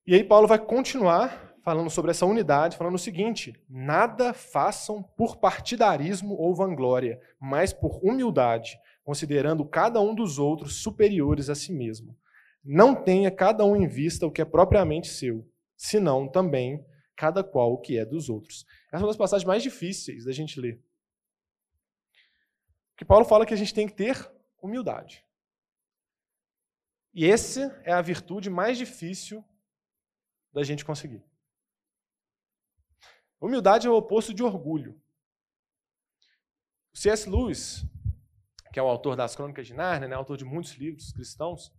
E 0.08 0.14
aí 0.14 0.24
Paulo 0.24 0.48
vai 0.48 0.60
continuar 0.60 1.56
falando 1.64 1.90
sobre 1.90 2.12
essa 2.12 2.28
unidade, 2.28 2.78
falando 2.78 2.94
o 2.94 3.00
seguinte: 3.00 3.54
nada 3.68 4.34
façam 4.34 5.02
por 5.02 5.38
partidarismo 5.38 6.36
ou 6.36 6.54
vanglória, 6.56 7.20
mas 7.40 7.74
por 7.74 8.00
humildade, 8.04 8.78
considerando 9.04 9.66
cada 9.66 10.00
um 10.00 10.14
dos 10.14 10.38
outros 10.38 10.84
superiores 10.84 11.50
a 11.50 11.56
si 11.56 11.74
mesmo. 11.74 12.16
não 12.68 12.96
tenha 12.96 13.30
cada 13.30 13.64
um 13.64 13.76
em 13.76 13.88
vista 13.88 14.26
o 14.26 14.32
que 14.32 14.42
é 14.42 14.46
propriamente 14.46 15.08
seu, 15.08 15.48
senão 15.78 16.28
também 16.28 16.84
cada 17.16 17.44
qual 17.44 17.74
o 17.74 17.78
que 17.78 17.96
é 17.96 18.04
dos 18.04 18.28
outros. 18.28 18.66
Essa 18.92 18.98
é 18.98 19.06
uma 19.06 19.08
das 19.08 19.18
passagens 19.18 19.48
mais 19.48 19.62
difíceis 19.62 20.26
da 20.26 20.32
gente 20.32 20.60
ler. 20.60 20.82
Porque 22.92 23.06
Paulo 23.06 23.24
fala 23.24 23.46
que 23.46 23.54
a 23.54 23.58
gente 23.58 23.74
tem 23.74 23.88
que 23.88 23.94
ter 23.94 24.35
humildade. 24.66 25.26
E 27.14 27.26
essa 27.26 27.82
é 27.84 27.94
a 27.94 28.02
virtude 28.02 28.50
mais 28.50 28.78
difícil 28.78 29.44
da 30.52 30.64
gente 30.64 30.84
conseguir. 30.84 31.24
Humildade 33.40 33.88
é 33.88 33.90
o 33.90 33.96
oposto 33.96 34.34
de 34.34 34.44
orgulho. 34.44 35.00
O 36.94 36.98
C.S. 36.98 37.30
Lewis, 37.30 37.86
que 38.74 38.80
é 38.80 38.84
o 38.84 38.88
autor 38.88 39.16
das 39.16 39.36
Crônicas 39.36 39.68
de 39.68 39.74
Nárnia, 39.74 40.08
né, 40.08 40.16
autor 40.16 40.38
de 40.38 40.46
muitos 40.46 40.74
livros 40.74 41.12
cristãos, 41.12 41.74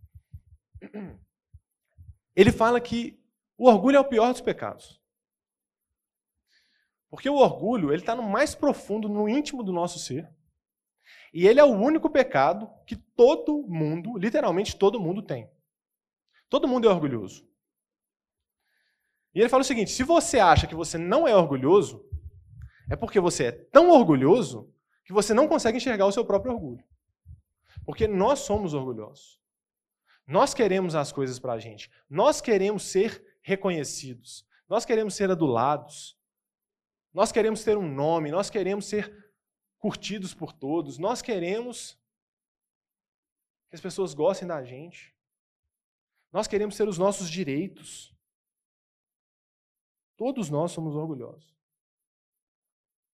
ele 2.35 2.51
fala 2.51 2.79
que 2.79 3.23
o 3.57 3.67
orgulho 3.67 3.97
é 3.97 3.99
o 3.99 4.07
pior 4.07 4.31
dos 4.31 4.41
pecados. 4.41 5.01
Porque 7.09 7.29
o 7.29 7.35
orgulho 7.35 7.91
ele 7.91 8.01
está 8.01 8.15
no 8.15 8.23
mais 8.23 8.53
profundo, 8.53 9.07
no 9.07 9.27
íntimo 9.27 9.63
do 9.63 9.71
nosso 9.71 9.97
ser. 9.99 10.29
E 11.33 11.47
ele 11.47 11.59
é 11.59 11.63
o 11.63 11.67
único 11.73 12.09
pecado 12.09 12.69
que 12.85 12.95
todo 12.95 13.65
mundo, 13.67 14.17
literalmente 14.17 14.75
todo 14.75 14.99
mundo 14.99 15.21
tem. 15.21 15.49
Todo 16.49 16.67
mundo 16.67 16.87
é 16.87 16.91
orgulhoso. 16.91 17.47
E 19.33 19.39
ele 19.39 19.49
fala 19.49 19.61
o 19.61 19.65
seguinte: 19.65 19.91
se 19.91 20.03
você 20.03 20.39
acha 20.39 20.65
que 20.67 20.75
você 20.75 20.97
não 20.97 21.27
é 21.27 21.35
orgulhoso, 21.35 22.03
é 22.89 22.95
porque 22.95 23.19
você 23.19 23.45
é 23.45 23.51
tão 23.51 23.89
orgulhoso 23.89 24.73
que 25.05 25.13
você 25.13 25.33
não 25.33 25.47
consegue 25.47 25.77
enxergar 25.77 26.05
o 26.05 26.11
seu 26.11 26.25
próprio 26.25 26.53
orgulho. 26.53 26.83
Porque 27.85 28.07
nós 28.07 28.39
somos 28.39 28.73
orgulhosos. 28.73 29.39
Nós 30.25 30.53
queremos 30.53 30.95
as 30.95 31.11
coisas 31.11 31.39
para 31.39 31.53
a 31.53 31.59
gente. 31.59 31.89
Nós 32.09 32.41
queremos 32.41 32.83
ser 32.83 33.23
reconhecidos. 33.41 34.45
Nós 34.67 34.83
queremos 34.83 35.15
ser 35.15 35.31
adulados. 35.31 36.17
Nós 37.13 37.31
queremos 37.31 37.63
ter 37.63 37.77
um 37.77 37.87
nome. 37.87 38.29
Nós 38.29 38.49
queremos 38.49 38.85
ser 38.87 39.26
curtidos 39.87 40.33
por 40.33 40.51
todos. 40.51 40.97
Nós 40.97 41.21
queremos 41.21 41.97
que 43.69 43.75
as 43.75 43.79
pessoas 43.79 44.13
gostem 44.13 44.45
da 44.45 44.61
gente. 44.61 45.15
Nós 46.29 46.45
queremos 46.45 46.75
ter 46.75 46.85
os 46.89 46.97
nossos 46.97 47.29
direitos. 47.29 48.13
Todos 50.17 50.49
nós 50.49 50.73
somos 50.73 50.93
orgulhosos. 50.93 51.55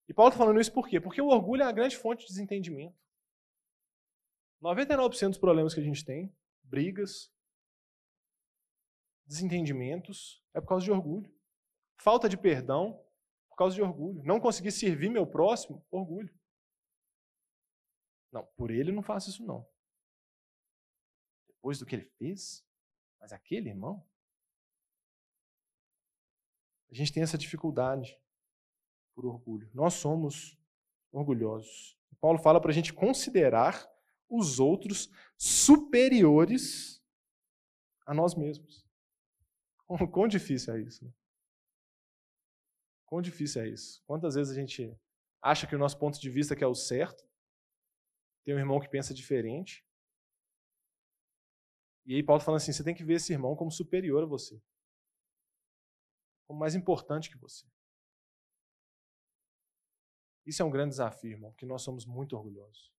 E 0.08 0.12
Paulo 0.12 0.30
está 0.30 0.38
falando 0.38 0.60
isso 0.60 0.72
por 0.72 0.88
quê? 0.88 1.00
Porque 1.00 1.22
o 1.22 1.28
orgulho 1.28 1.62
é 1.62 1.66
a 1.66 1.70
grande 1.70 1.96
fonte 1.96 2.22
de 2.22 2.26
desentendimento. 2.26 2.98
99% 4.60 5.28
dos 5.28 5.38
problemas 5.38 5.74
que 5.74 5.80
a 5.80 5.84
gente 5.84 6.04
tem 6.04 6.34
brigas, 6.64 7.32
desentendimentos, 9.24 10.44
é 10.52 10.60
por 10.60 10.66
causa 10.66 10.84
de 10.84 10.90
orgulho. 10.90 11.32
Falta 11.98 12.28
de 12.28 12.36
perdão, 12.36 13.00
por 13.48 13.56
causa 13.56 13.76
de 13.76 13.82
orgulho. 13.82 14.24
Não 14.24 14.40
conseguir 14.40 14.72
servir 14.72 15.08
meu 15.08 15.24
próximo, 15.24 15.86
orgulho. 15.88 16.34
Não, 18.34 18.44
por 18.56 18.72
ele 18.72 18.90
não 18.90 19.00
faço 19.00 19.30
isso 19.30 19.44
não. 19.44 19.64
Depois 21.46 21.78
do 21.78 21.86
que 21.86 21.94
ele 21.94 22.04
fez, 22.18 22.66
mas 23.20 23.32
aquele 23.32 23.68
irmão, 23.68 24.04
a 26.90 26.94
gente 26.94 27.12
tem 27.12 27.22
essa 27.22 27.38
dificuldade 27.38 28.20
por 29.14 29.24
orgulho. 29.24 29.70
Nós 29.72 29.94
somos 29.94 30.58
orgulhosos. 31.12 31.96
Paulo 32.20 32.40
fala 32.40 32.60
para 32.60 32.72
a 32.72 32.74
gente 32.74 32.92
considerar 32.92 33.88
os 34.28 34.58
outros 34.58 35.08
superiores 35.38 37.00
a 38.04 38.12
nós 38.12 38.34
mesmos. 38.34 38.84
Quão 40.10 40.26
difícil 40.26 40.74
é 40.74 40.80
isso? 40.80 41.04
Né? 41.04 41.12
Quão 43.06 43.22
difícil 43.22 43.62
é 43.62 43.68
isso? 43.68 44.02
Quantas 44.06 44.34
vezes 44.34 44.52
a 44.52 44.58
gente 44.58 44.98
acha 45.40 45.68
que 45.68 45.76
o 45.76 45.78
nosso 45.78 45.96
ponto 45.98 46.20
de 46.20 46.28
vista 46.28 46.54
é 46.54 46.66
o 46.66 46.74
certo, 46.74 47.24
tem 48.44 48.54
um 48.54 48.58
irmão 48.58 48.78
que 48.78 48.88
pensa 48.88 49.14
diferente, 49.14 49.84
e 52.06 52.16
aí 52.16 52.22
Paulo 52.22 52.40
tá 52.40 52.44
falando 52.44 52.60
assim, 52.60 52.72
você 52.72 52.84
tem 52.84 52.94
que 52.94 53.04
ver 53.04 53.14
esse 53.14 53.32
irmão 53.32 53.56
como 53.56 53.70
superior 53.70 54.22
a 54.22 54.26
você. 54.26 54.60
Como 56.46 56.60
mais 56.60 56.74
importante 56.74 57.30
que 57.30 57.38
você. 57.38 57.66
Isso 60.44 60.60
é 60.60 60.64
um 60.64 60.70
grande 60.70 60.90
desafio, 60.90 61.30
irmão, 61.30 61.50
porque 61.50 61.64
nós 61.64 61.80
somos 61.80 62.04
muito 62.04 62.36
orgulhosos. 62.36 62.92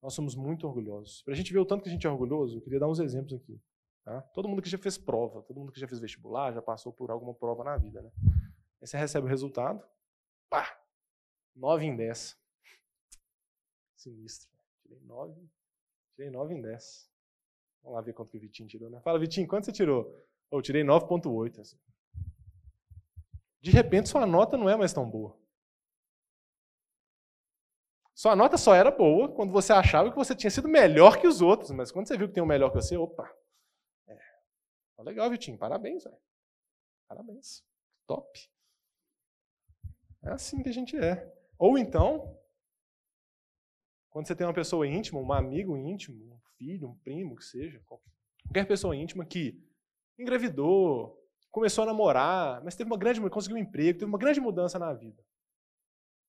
Nós 0.00 0.14
somos 0.14 0.36
muito 0.36 0.66
orgulhosos. 0.66 1.22
Para 1.22 1.34
a 1.34 1.36
gente 1.36 1.52
ver 1.52 1.58
o 1.58 1.66
tanto 1.66 1.82
que 1.82 1.88
a 1.88 1.92
gente 1.92 2.06
é 2.06 2.10
orgulhoso, 2.10 2.58
eu 2.58 2.62
queria 2.62 2.78
dar 2.78 2.88
uns 2.88 3.00
exemplos 3.00 3.32
aqui. 3.32 3.60
Tá? 4.04 4.20
Todo 4.20 4.48
mundo 4.48 4.62
que 4.62 4.68
já 4.68 4.78
fez 4.78 4.96
prova, 4.96 5.42
todo 5.42 5.58
mundo 5.58 5.72
que 5.72 5.80
já 5.80 5.88
fez 5.88 5.98
vestibular, 5.98 6.52
já 6.52 6.62
passou 6.62 6.92
por 6.92 7.10
alguma 7.10 7.34
prova 7.34 7.64
na 7.64 7.76
vida. 7.76 8.02
Né? 8.02 8.10
Aí 8.80 8.86
você 8.86 8.96
recebe 8.96 9.26
o 9.26 9.30
resultado, 9.30 9.84
pá, 10.48 10.78
9 11.56 11.86
em 11.86 11.96
10. 11.96 12.38
Sinistro. 14.04 14.50
Tirei 14.82 15.00
9, 15.00 15.48
tirei 16.14 16.30
9 16.30 16.54
em 16.54 16.60
10. 16.60 17.10
Vamos 17.82 17.96
lá 17.96 18.02
ver 18.02 18.12
quanto 18.12 18.30
que 18.30 18.36
o 18.36 18.40
Vitinho 18.40 18.68
tirou. 18.68 18.90
Né? 18.90 19.00
Fala, 19.00 19.18
Vitinho, 19.18 19.48
quanto 19.48 19.64
você 19.64 19.72
tirou? 19.72 20.14
Eu 20.50 20.60
tirei 20.60 20.82
9.8. 20.82 21.60
Assim. 21.60 21.78
De 23.60 23.70
repente, 23.70 24.08
sua 24.08 24.26
nota 24.26 24.56
não 24.56 24.68
é 24.68 24.76
mais 24.76 24.92
tão 24.92 25.08
boa. 25.08 25.38
Sua 28.14 28.36
nota 28.36 28.56
só 28.56 28.74
era 28.74 28.90
boa 28.90 29.28
quando 29.34 29.52
você 29.52 29.72
achava 29.72 30.10
que 30.10 30.16
você 30.16 30.36
tinha 30.36 30.50
sido 30.50 30.68
melhor 30.68 31.18
que 31.18 31.26
os 31.26 31.40
outros, 31.40 31.70
mas 31.70 31.90
quando 31.90 32.06
você 32.06 32.16
viu 32.16 32.28
que 32.28 32.34
tem 32.34 32.42
um 32.42 32.46
melhor 32.46 32.70
que 32.70 32.76
você, 32.76 32.96
opa. 32.96 33.28
É. 34.06 34.16
Tá 34.96 35.02
legal, 35.02 35.28
Vitinho, 35.30 35.58
parabéns, 35.58 36.04
velho. 36.04 36.16
Parabéns. 37.08 37.64
Top. 38.06 38.50
É 40.22 40.30
assim 40.30 40.62
que 40.62 40.68
a 40.68 40.72
gente 40.72 40.96
é. 40.96 41.34
Ou 41.58 41.76
então, 41.76 42.38
quando 44.14 44.28
você 44.28 44.36
tem 44.36 44.46
uma 44.46 44.54
pessoa 44.54 44.86
íntima, 44.86 45.18
um 45.18 45.32
amigo 45.32 45.76
íntimo, 45.76 46.36
um 46.36 46.40
filho, 46.56 46.88
um 46.88 46.96
primo, 46.98 47.34
que 47.34 47.44
seja, 47.44 47.80
qualquer 47.80 48.64
pessoa 48.64 48.94
íntima 48.94 49.26
que 49.26 49.60
engravidou, 50.16 51.20
começou 51.50 51.82
a 51.82 51.88
namorar, 51.88 52.62
mas 52.62 52.76
teve 52.76 52.88
uma 52.88 52.96
grande, 52.96 53.20
conseguiu 53.28 53.56
um 53.56 53.60
emprego, 53.60 53.98
teve 53.98 54.08
uma 54.08 54.16
grande 54.16 54.40
mudança 54.40 54.78
na 54.78 54.94
vida. 54.94 55.20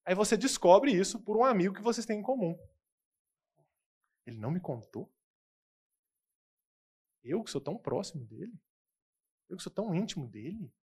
Aí 0.03 0.15
você 0.15 0.35
descobre 0.35 0.91
isso 0.91 1.19
por 1.21 1.37
um 1.37 1.45
amigo 1.45 1.75
que 1.75 1.81
vocês 1.83 2.07
têm 2.07 2.21
em 2.21 2.23
comum. 2.23 2.57
Ele 4.25 4.39
não 4.39 4.49
me 4.49 4.59
contou? 4.59 5.07
Eu 7.23 7.43
que 7.43 7.51
sou 7.51 7.61
tão 7.61 7.77
próximo 7.77 8.25
dele? 8.25 8.59
Eu 9.47 9.57
que 9.57 9.63
sou 9.63 9.71
tão 9.71 9.93
íntimo 9.93 10.27
dele? 10.27 10.73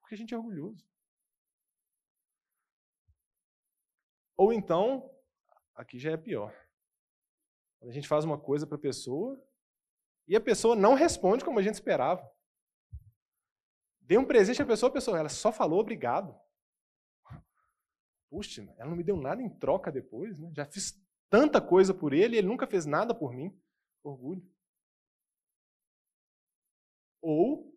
Porque 0.00 0.14
a 0.14 0.18
gente 0.18 0.32
é 0.32 0.38
orgulhoso. 0.38 0.86
Ou 4.36 4.52
então, 4.52 5.17
aqui 5.78 5.98
já 5.98 6.10
é 6.10 6.16
pior. 6.16 6.52
Quando 7.78 7.90
a 7.90 7.94
gente 7.94 8.08
faz 8.08 8.24
uma 8.24 8.38
coisa 8.38 8.66
para 8.66 8.76
a 8.76 8.80
pessoa 8.80 9.40
e 10.26 10.34
a 10.34 10.40
pessoa 10.40 10.74
não 10.74 10.94
responde 10.94 11.44
como 11.44 11.60
a 11.60 11.62
gente 11.62 11.74
esperava. 11.74 12.28
Dei 14.00 14.18
um 14.18 14.26
presente 14.26 14.60
à 14.60 14.66
pessoa, 14.66 14.90
a 14.90 14.92
pessoa 14.92 15.18
ela 15.18 15.28
só 15.28 15.52
falou 15.52 15.80
obrigado. 15.80 16.38
Puxa, 18.28 18.62
ela 18.76 18.90
não 18.90 18.96
me 18.96 19.04
deu 19.04 19.16
nada 19.16 19.40
em 19.40 19.48
troca 19.48 19.92
depois, 19.92 20.36
né? 20.38 20.50
Já 20.54 20.66
fiz 20.66 21.00
tanta 21.30 21.60
coisa 21.60 21.94
por 21.94 22.12
ele 22.12 22.34
e 22.34 22.38
ele 22.38 22.48
nunca 22.48 22.66
fez 22.66 22.84
nada 22.84 23.14
por 23.14 23.32
mim. 23.32 23.56
Orgulho. 24.02 24.42
Ou, 27.22 27.72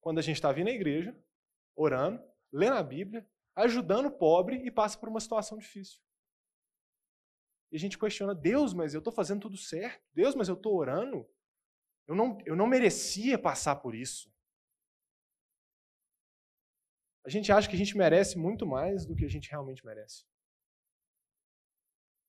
quando 0.00 0.18
a 0.18 0.22
gente 0.22 0.36
está 0.36 0.50
vindo 0.50 0.68
à 0.68 0.72
igreja, 0.72 1.16
orando, 1.74 2.22
lendo 2.52 2.76
a 2.76 2.82
Bíblia, 2.82 3.28
ajudando 3.54 4.06
o 4.06 4.18
pobre 4.18 4.56
e 4.64 4.70
passa 4.70 4.98
por 4.98 5.08
uma 5.08 5.20
situação 5.20 5.58
difícil. 5.58 6.05
E 7.76 7.78
a 7.78 7.78
gente 7.78 7.98
questiona, 7.98 8.34
Deus, 8.34 8.72
mas 8.72 8.94
eu 8.94 9.00
estou 9.00 9.12
fazendo 9.12 9.42
tudo 9.42 9.58
certo. 9.58 10.02
Deus, 10.14 10.34
mas 10.34 10.48
eu 10.48 10.54
estou 10.54 10.74
orando. 10.74 11.28
Eu 12.08 12.14
não, 12.14 12.38
eu 12.46 12.56
não 12.56 12.66
merecia 12.66 13.38
passar 13.38 13.76
por 13.76 13.94
isso. 13.94 14.32
A 17.22 17.28
gente 17.28 17.52
acha 17.52 17.68
que 17.68 17.74
a 17.74 17.78
gente 17.78 17.94
merece 17.94 18.38
muito 18.38 18.64
mais 18.64 19.04
do 19.04 19.14
que 19.14 19.26
a 19.26 19.28
gente 19.28 19.50
realmente 19.50 19.84
merece. 19.84 20.24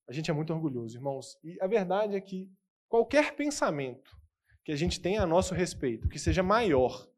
A 0.09 0.11
gente 0.11 0.29
é 0.29 0.33
muito 0.33 0.51
orgulhoso, 0.51 0.97
irmãos. 0.97 1.39
E 1.41 1.57
a 1.61 1.67
verdade 1.67 2.17
é 2.17 2.19
que 2.19 2.51
qualquer 2.89 3.33
pensamento 3.33 4.19
que 4.65 4.73
a 4.73 4.75
gente 4.75 4.99
tenha 4.99 5.21
a 5.21 5.25
nosso 5.25 5.55
respeito, 5.55 6.09
que 6.09 6.19
seja 6.19 6.43
maior 6.43 7.09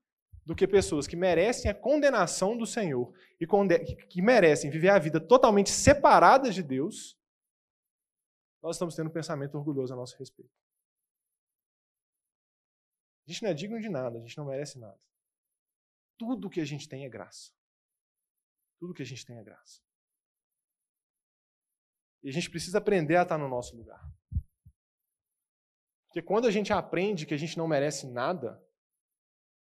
do 0.46 0.56
que 0.56 0.68
pessoas 0.68 1.08
que 1.08 1.16
merecem 1.16 1.72
a 1.72 1.74
condenação 1.74 2.56
do 2.56 2.68
Senhor 2.68 3.12
e 3.42 3.48
que 4.08 4.22
merecem 4.22 4.70
viver 4.70 4.90
a 4.90 5.00
vida 5.00 5.20
totalmente 5.20 5.72
separadas 5.72 6.54
de 6.54 6.62
Deus, 6.62 7.19
nós 8.62 8.76
estamos 8.76 8.96
tendo 8.96 9.10
um 9.10 9.14
pensamento 9.14 9.56
orgulhoso 9.56 9.94
a 9.94 9.96
nosso 9.96 10.18
respeito. 10.18 10.52
A 13.28 13.32
gente 13.32 13.44
não 13.44 13.50
é 13.50 13.54
digno 13.54 13.80
de 13.80 13.90
nada, 13.90 14.18
a 14.18 14.22
gente 14.22 14.38
não 14.38 14.46
merece 14.46 14.80
nada. 14.80 15.00
Tudo 16.18 16.50
que 16.50 16.60
a 16.60 16.66
gente 16.66 16.90
tem 16.90 17.06
é 17.06 17.10
graça. 17.10 17.52
Tudo 18.80 18.94
que 18.94 19.04
a 19.04 19.06
gente 19.06 19.26
tem 19.26 19.38
é 19.38 19.44
graça. 19.44 19.82
E 22.24 22.30
a 22.30 22.34
gente 22.34 22.50
precisa 22.50 22.80
aprender 22.80 23.16
a 23.16 23.24
estar 23.24 23.38
no 23.38 23.48
nosso 23.48 23.76
lugar. 23.78 24.02
Porque 26.08 26.22
quando 26.22 26.48
a 26.48 26.52
gente 26.52 26.74
aprende 26.74 27.26
que 27.26 27.34
a 27.34 27.38
gente 27.38 27.58
não 27.58 27.68
merece 27.68 28.08
nada, 28.08 28.62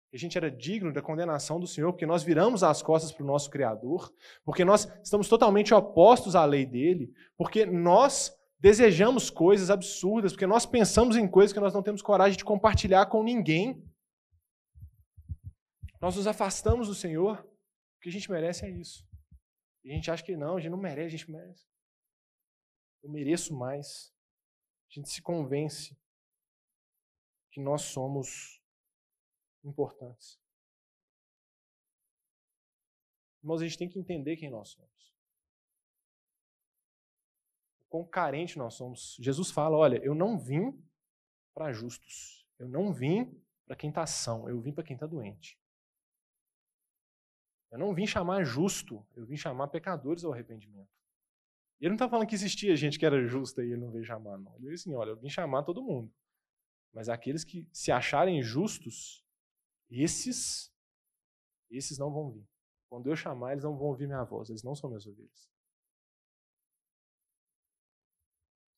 que 0.09 0.17
a 0.17 0.19
gente 0.19 0.37
era 0.37 0.51
digno 0.51 0.93
da 0.93 1.01
condenação 1.01 1.59
do 1.59 1.65
Senhor, 1.65 1.91
porque 1.93 2.05
nós 2.05 2.23
viramos 2.23 2.61
as 2.61 2.81
costas 2.81 3.11
para 3.11 3.23
o 3.23 3.27
nosso 3.27 3.49
Criador, 3.49 4.13
porque 4.43 4.65
nós 4.65 4.85
estamos 5.01 5.29
totalmente 5.29 5.73
opostos 5.73 6.35
à 6.35 6.43
lei 6.45 6.65
dele, 6.65 7.11
porque 7.37 7.65
nós 7.65 8.35
desejamos 8.65 9.29
coisas 9.29 9.69
absurdas, 9.69 10.31
porque 10.31 10.47
nós 10.47 10.65
pensamos 10.65 11.15
em 11.15 11.29
coisas 11.29 11.53
que 11.53 11.59
nós 11.59 11.71
não 11.71 11.83
temos 11.83 12.01
coragem 12.01 12.35
de 12.35 12.43
compartilhar 12.43 13.05
com 13.05 13.21
ninguém. 13.21 13.87
Nós 16.01 16.15
nos 16.15 16.25
afastamos 16.25 16.87
do 16.87 16.95
Senhor, 16.95 17.45
o 17.45 17.99
que 18.01 18.09
a 18.09 18.11
gente 18.11 18.27
merece 18.27 18.65
é 18.65 18.69
isso. 18.71 19.07
E 19.83 19.91
a 19.91 19.93
gente 19.93 20.09
acha 20.09 20.23
que 20.23 20.35
não, 20.35 20.57
a 20.57 20.59
gente 20.59 20.71
não 20.71 20.79
merece, 20.79 21.13
a 21.13 21.17
gente 21.17 21.29
merece. 21.29 21.67
Eu 23.03 23.11
mereço 23.11 23.55
mais. 23.55 24.11
A 24.89 24.95
gente 24.95 25.11
se 25.11 25.21
convence 25.21 25.95
que 27.51 27.61
nós 27.61 27.83
somos 27.83 28.59
importantes. 29.63 30.41
Mas 33.43 33.61
a 33.61 33.65
gente 33.65 33.77
tem 33.77 33.87
que 33.87 33.99
entender 33.99 34.37
quem 34.37 34.49
nós 34.49 34.69
somos. 34.69 35.14
Quão 37.95 38.05
carente 38.05 38.57
nós 38.57 38.73
somos. 38.73 39.15
Jesus 39.21 39.51
fala: 39.51 39.77
olha, 39.77 40.03
eu 40.03 40.13
não 40.13 40.37
vim 40.37 40.77
para 41.53 41.71
justos. 41.71 42.45
Eu 42.59 42.67
não 42.67 42.91
vim 42.91 43.41
para 43.65 43.73
quem 43.73 43.89
está 43.89 44.05
são. 44.05 44.49
Eu 44.49 44.59
vim 44.59 44.73
para 44.73 44.83
quem 44.83 44.95
está 44.95 45.07
doente. 45.07 45.57
Eu 47.71 47.79
não 47.79 47.93
vim 47.93 48.05
chamar 48.05 48.43
justo. 48.43 49.07
Eu 49.15 49.25
vim 49.25 49.37
chamar 49.37 49.69
pecadores 49.69 50.25
ao 50.25 50.33
arrependimento. 50.33 50.89
Ele 51.79 51.91
não 51.91 51.95
está 51.95 52.09
falando 52.09 52.27
que 52.27 52.35
existia 52.35 52.75
gente 52.75 52.99
que 52.99 53.05
era 53.05 53.25
justa 53.27 53.63
e 53.63 53.71
ele 53.71 53.79
não 53.79 53.91
veio 53.91 54.03
chamar, 54.03 54.37
não. 54.39 54.53
Ele 54.57 54.71
disse 54.71 54.89
assim: 54.89 54.97
olha, 54.97 55.11
eu 55.11 55.17
vim 55.17 55.29
chamar 55.29 55.63
todo 55.63 55.81
mundo. 55.81 56.13
Mas 56.91 57.07
aqueles 57.07 57.45
que 57.45 57.65
se 57.71 57.93
acharem 57.93 58.43
justos, 58.43 59.25
esses, 59.89 60.69
esses 61.71 61.97
não 61.97 62.11
vão 62.11 62.29
vir. 62.29 62.45
Quando 62.89 63.07
eu 63.07 63.15
chamar, 63.15 63.53
eles 63.53 63.63
não 63.63 63.77
vão 63.77 63.87
ouvir 63.87 64.05
minha 64.05 64.25
voz, 64.25 64.49
eles 64.49 64.63
não 64.63 64.75
são 64.75 64.89
minhas 64.89 65.07
ovelhas. 65.07 65.54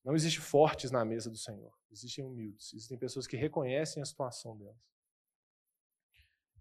Não 0.08 0.16
existe 0.16 0.40
fortes 0.40 0.90
na 0.90 1.04
mesa 1.04 1.30
do 1.30 1.36
Senhor, 1.36 1.78
existem 1.92 2.24
humildes, 2.24 2.74
existem 2.74 2.98
pessoas 2.98 3.28
que 3.28 3.36
reconhecem 3.36 4.02
a 4.02 4.06
situação 4.06 4.58
delas. 4.58 4.80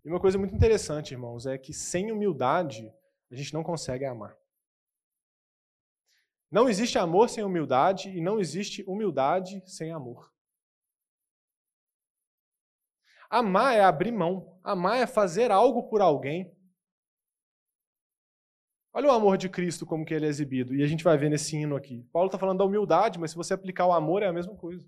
E 0.04 0.10
uma 0.10 0.18
coisa 0.18 0.36
muito 0.36 0.52
interessante, 0.52 1.12
irmãos, 1.12 1.46
é 1.46 1.56
que 1.56 1.72
sem 1.72 2.10
humildade 2.10 2.92
a 3.30 3.36
gente 3.36 3.54
não 3.54 3.62
consegue 3.62 4.04
amar. 4.04 4.36
Não 6.50 6.68
existe 6.68 6.98
amor 6.98 7.28
sem 7.28 7.44
humildade 7.44 8.08
e 8.08 8.20
não 8.20 8.40
existe 8.40 8.82
humildade 8.82 9.62
sem 9.64 9.92
amor. 9.92 10.34
Amar 13.30 13.76
é 13.76 13.80
abrir 13.80 14.10
mão. 14.10 14.58
Amar 14.64 14.98
é 14.98 15.06
fazer 15.06 15.52
algo 15.52 15.84
por 15.88 16.00
alguém. 16.00 16.52
Olha 18.96 19.08
o 19.08 19.12
amor 19.12 19.36
de 19.36 19.46
Cristo 19.50 19.84
como 19.84 20.06
que 20.06 20.14
ele 20.14 20.24
é 20.24 20.28
exibido. 20.30 20.74
E 20.74 20.82
a 20.82 20.86
gente 20.86 21.04
vai 21.04 21.18
ver 21.18 21.28
nesse 21.28 21.54
hino 21.54 21.76
aqui. 21.76 22.02
Paulo 22.10 22.28
está 22.28 22.38
falando 22.38 22.60
da 22.60 22.64
humildade, 22.64 23.18
mas 23.18 23.32
se 23.32 23.36
você 23.36 23.52
aplicar 23.52 23.84
o 23.84 23.92
amor 23.92 24.22
é 24.22 24.26
a 24.26 24.32
mesma 24.32 24.56
coisa. 24.56 24.82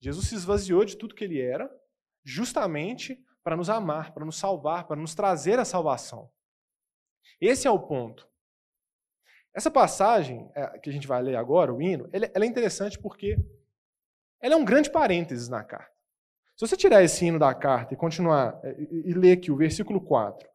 Jesus 0.00 0.28
se 0.28 0.34
esvaziou 0.34 0.86
de 0.86 0.96
tudo 0.96 1.14
que 1.14 1.22
ele 1.22 1.38
era, 1.38 1.70
justamente 2.24 3.22
para 3.44 3.58
nos 3.58 3.68
amar, 3.68 4.14
para 4.14 4.24
nos 4.24 4.38
salvar, 4.38 4.86
para 4.86 4.98
nos 4.98 5.14
trazer 5.14 5.58
a 5.58 5.66
salvação. 5.66 6.30
Esse 7.38 7.66
é 7.68 7.70
o 7.70 7.78
ponto. 7.78 8.26
Essa 9.54 9.70
passagem 9.70 10.50
é, 10.54 10.78
que 10.78 10.88
a 10.88 10.92
gente 10.92 11.06
vai 11.06 11.22
ler 11.22 11.36
agora, 11.36 11.74
o 11.74 11.82
hino, 11.82 12.08
ela 12.14 12.26
é 12.42 12.48
interessante 12.48 12.98
porque 12.98 13.36
ela 14.40 14.54
é 14.54 14.56
um 14.56 14.64
grande 14.64 14.90
parênteses 14.90 15.46
na 15.46 15.62
carta. 15.62 15.92
Se 16.56 16.66
você 16.66 16.74
tirar 16.74 17.02
esse 17.02 17.26
hino 17.26 17.38
da 17.38 17.52
carta 17.52 17.92
e 17.92 17.98
continuar 17.98 18.58
é, 18.64 18.80
e, 18.80 19.10
e 19.10 19.12
ler 19.12 19.32
aqui 19.32 19.50
o 19.50 19.56
versículo 19.56 20.00
4, 20.00 20.49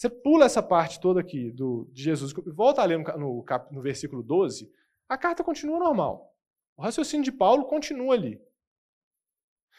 você 0.00 0.08
pula 0.08 0.46
essa 0.46 0.62
parte 0.62 0.98
toda 0.98 1.20
aqui 1.20 1.50
do, 1.50 1.86
de 1.92 2.02
Jesus, 2.02 2.32
volta 2.54 2.80
a 2.80 2.86
ler 2.86 2.98
no, 2.98 3.18
no, 3.18 3.44
no 3.70 3.82
versículo 3.82 4.22
12, 4.22 4.72
a 5.06 5.18
carta 5.18 5.44
continua 5.44 5.78
normal. 5.78 6.34
O 6.74 6.80
raciocínio 6.80 7.22
de 7.22 7.30
Paulo 7.30 7.66
continua 7.66 8.14
ali. 8.14 8.40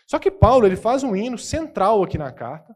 Só 0.06 0.20
que 0.20 0.30
Paulo 0.30 0.68
ele 0.68 0.76
faz 0.76 1.02
um 1.02 1.16
hino 1.16 1.40
central 1.40 2.04
aqui 2.04 2.20
na 2.20 2.32
carta. 2.32 2.76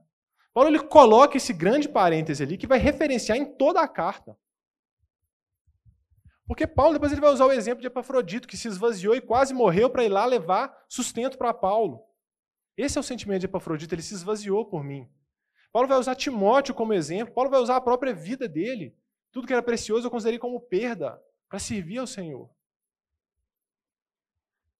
Paulo 0.56 0.72
ele 0.72 0.80
coloca 0.80 1.38
esse 1.38 1.54
grande 1.54 1.88
parêntese 1.88 2.42
ali 2.42 2.58
que 2.58 2.66
vai 2.66 2.80
referenciar 2.80 3.38
em 3.38 3.46
toda 3.46 3.80
a 3.80 3.88
carta. 3.88 4.36
Porque 6.48 6.66
Paulo 6.66 6.94
depois 6.94 7.12
ele 7.12 7.22
vai 7.22 7.32
usar 7.32 7.46
o 7.46 7.52
exemplo 7.52 7.82
de 7.82 7.86
Epafrodito, 7.86 8.48
que 8.48 8.58
se 8.58 8.68
esvaziou 8.68 9.14
e 9.14 9.22
quase 9.22 9.54
morreu 9.54 9.88
para 9.88 10.04
ir 10.04 10.10
lá 10.10 10.26
levar 10.26 10.76
sustento 10.90 11.38
para 11.38 11.54
Paulo. 11.54 12.02
Esse 12.76 12.98
é 12.98 13.02
o 13.02 13.04
sentimento 13.04 13.42
de 13.42 13.46
Epafrodito, 13.46 13.94
ele 13.94 14.02
se 14.02 14.16
esvaziou 14.16 14.66
por 14.66 14.84
mim. 14.84 15.08
Paulo 15.76 15.90
vai 15.90 16.00
usar 16.00 16.16
Timóteo 16.16 16.74
como 16.74 16.94
exemplo, 16.94 17.34
Paulo 17.34 17.50
vai 17.50 17.60
usar 17.60 17.76
a 17.76 17.82
própria 17.82 18.14
vida 18.14 18.48
dele. 18.48 18.98
Tudo 19.30 19.46
que 19.46 19.52
era 19.52 19.62
precioso 19.62 20.08
eu 20.08 20.10
considerei 20.10 20.40
como 20.40 20.62
perda 20.62 21.22
para 21.50 21.60
servir 21.60 21.98
ao 21.98 22.08
Senhor. 22.08 22.50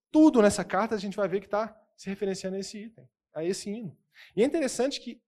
Tudo 0.10 0.42
nessa 0.42 0.64
carta 0.64 0.96
a 0.96 0.98
gente 0.98 1.18
vai 1.18 1.28
ver 1.28 1.42
que 1.42 1.48
está 1.48 1.78
se 1.98 2.10
referenciando 2.10 2.56
a 2.56 2.60
esse 2.62 2.78
item, 2.78 3.10
a 3.34 3.44
esse 3.44 3.70
hino. 3.70 3.98
E 4.38 4.42
é 4.42 4.46
interessante 4.46 5.02
que 5.02 5.22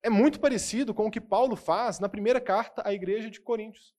é 0.00 0.08
muito 0.08 0.38
parecido 0.38 0.94
com 0.94 1.08
o 1.08 1.10
que 1.10 1.20
Paulo 1.20 1.56
faz 1.56 1.98
na 1.98 2.08
primeira 2.08 2.40
carta 2.40 2.80
à 2.86 2.92
igreja 2.92 3.28
de 3.28 3.40
Coríntios. 3.40 3.96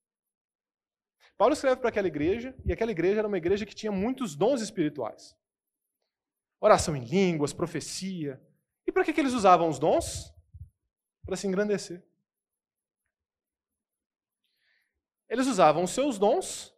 Paulo 1.37 1.55
escreve 1.55 1.81
para 1.81 1.89
aquela 1.89 2.07
igreja, 2.07 2.55
e 2.63 2.71
aquela 2.71 2.91
igreja 2.91 3.19
era 3.19 3.27
uma 3.27 3.37
igreja 3.37 3.65
que 3.65 3.75
tinha 3.75 3.91
muitos 3.91 4.33
dons 4.33 4.61
espirituais 4.61 5.37
oração 6.61 6.95
em 6.95 7.03
línguas, 7.03 7.51
profecia. 7.51 8.41
E 8.87 8.93
para 8.93 9.03
que, 9.03 9.11
que 9.11 9.19
eles 9.19 9.33
usavam 9.33 9.67
os 9.67 9.77
dons? 9.77 10.38
Para 11.29 11.37
se 11.37 11.45
engrandecer. 11.45 12.03
Eles 15.29 15.45
usavam 15.45 15.83
os 15.83 15.91
seus 15.91 16.17
dons 16.17 16.75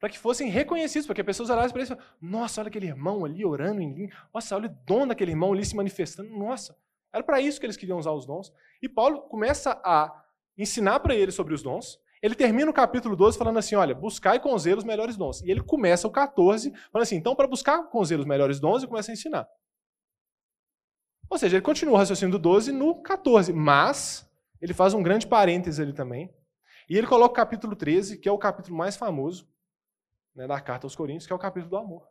para 0.00 0.08
que 0.08 0.18
fossem 0.18 0.50
reconhecidos, 0.50 1.06
para 1.06 1.14
que 1.14 1.20
as 1.20 1.26
pessoas 1.26 1.48
olhassem 1.48 1.70
para 1.70 1.78
eles 1.82 1.90
e 1.90 1.94
falassem, 1.94 2.12
nossa, 2.20 2.60
olha 2.60 2.66
aquele 2.66 2.86
irmão 2.86 3.24
ali 3.24 3.44
orando 3.44 3.80
em 3.80 3.94
língua, 3.94 4.16
nossa, 4.34 4.56
olha 4.56 4.66
o 4.66 4.84
dom 4.84 5.06
daquele 5.06 5.30
irmão 5.30 5.52
ali 5.52 5.64
se 5.64 5.76
manifestando, 5.76 6.28
nossa. 6.36 6.76
Era 7.12 7.22
para 7.22 7.40
isso 7.40 7.60
que 7.60 7.66
eles 7.66 7.76
queriam 7.76 8.00
usar 8.00 8.10
os 8.10 8.26
dons. 8.26 8.52
E 8.82 8.88
Paulo 8.88 9.20
começa 9.28 9.80
a 9.84 10.24
ensinar 10.56 10.98
para 10.98 11.14
eles 11.14 11.36
sobre 11.36 11.54
os 11.54 11.62
dons, 11.62 12.00
ele 12.20 12.34
termina 12.34 12.68
o 12.68 12.74
capítulo 12.74 13.14
12 13.14 13.38
falando 13.38 13.60
assim: 13.60 13.76
olha, 13.76 13.94
buscai 13.94 14.40
com 14.40 14.58
zelo 14.58 14.78
os 14.78 14.84
melhores 14.84 15.16
dons. 15.16 15.40
E 15.42 15.52
ele 15.52 15.62
começa 15.62 16.08
o 16.08 16.10
14 16.10 16.72
falando 16.90 17.04
assim: 17.04 17.14
então, 17.14 17.36
para 17.36 17.46
buscar 17.46 17.84
com 17.84 18.04
zelo 18.04 18.22
os 18.22 18.28
melhores 18.28 18.58
dons, 18.58 18.82
ele 18.82 18.90
começa 18.90 19.12
a 19.12 19.14
ensinar. 19.14 19.48
Ou 21.30 21.38
seja, 21.38 21.56
ele 21.56 21.64
continua 21.64 21.94
o 21.94 21.96
raciocínio 21.96 22.32
do 22.32 22.38
12 22.38 22.72
no 22.72 23.02
14, 23.02 23.52
mas 23.52 24.28
ele 24.60 24.72
faz 24.72 24.94
um 24.94 25.02
grande 25.02 25.26
parêntese 25.26 25.82
ali 25.82 25.92
também. 25.92 26.32
E 26.88 26.96
ele 26.96 27.06
coloca 27.06 27.32
o 27.32 27.36
capítulo 27.36 27.76
13, 27.76 28.18
que 28.18 28.28
é 28.28 28.32
o 28.32 28.38
capítulo 28.38 28.76
mais 28.76 28.96
famoso 28.96 29.46
né, 30.34 30.46
da 30.46 30.60
carta 30.60 30.86
aos 30.86 30.96
Coríntios, 30.96 31.26
que 31.26 31.32
é 31.32 31.36
o 31.36 31.38
capítulo 31.38 31.70
do 31.70 31.76
amor. 31.76 32.02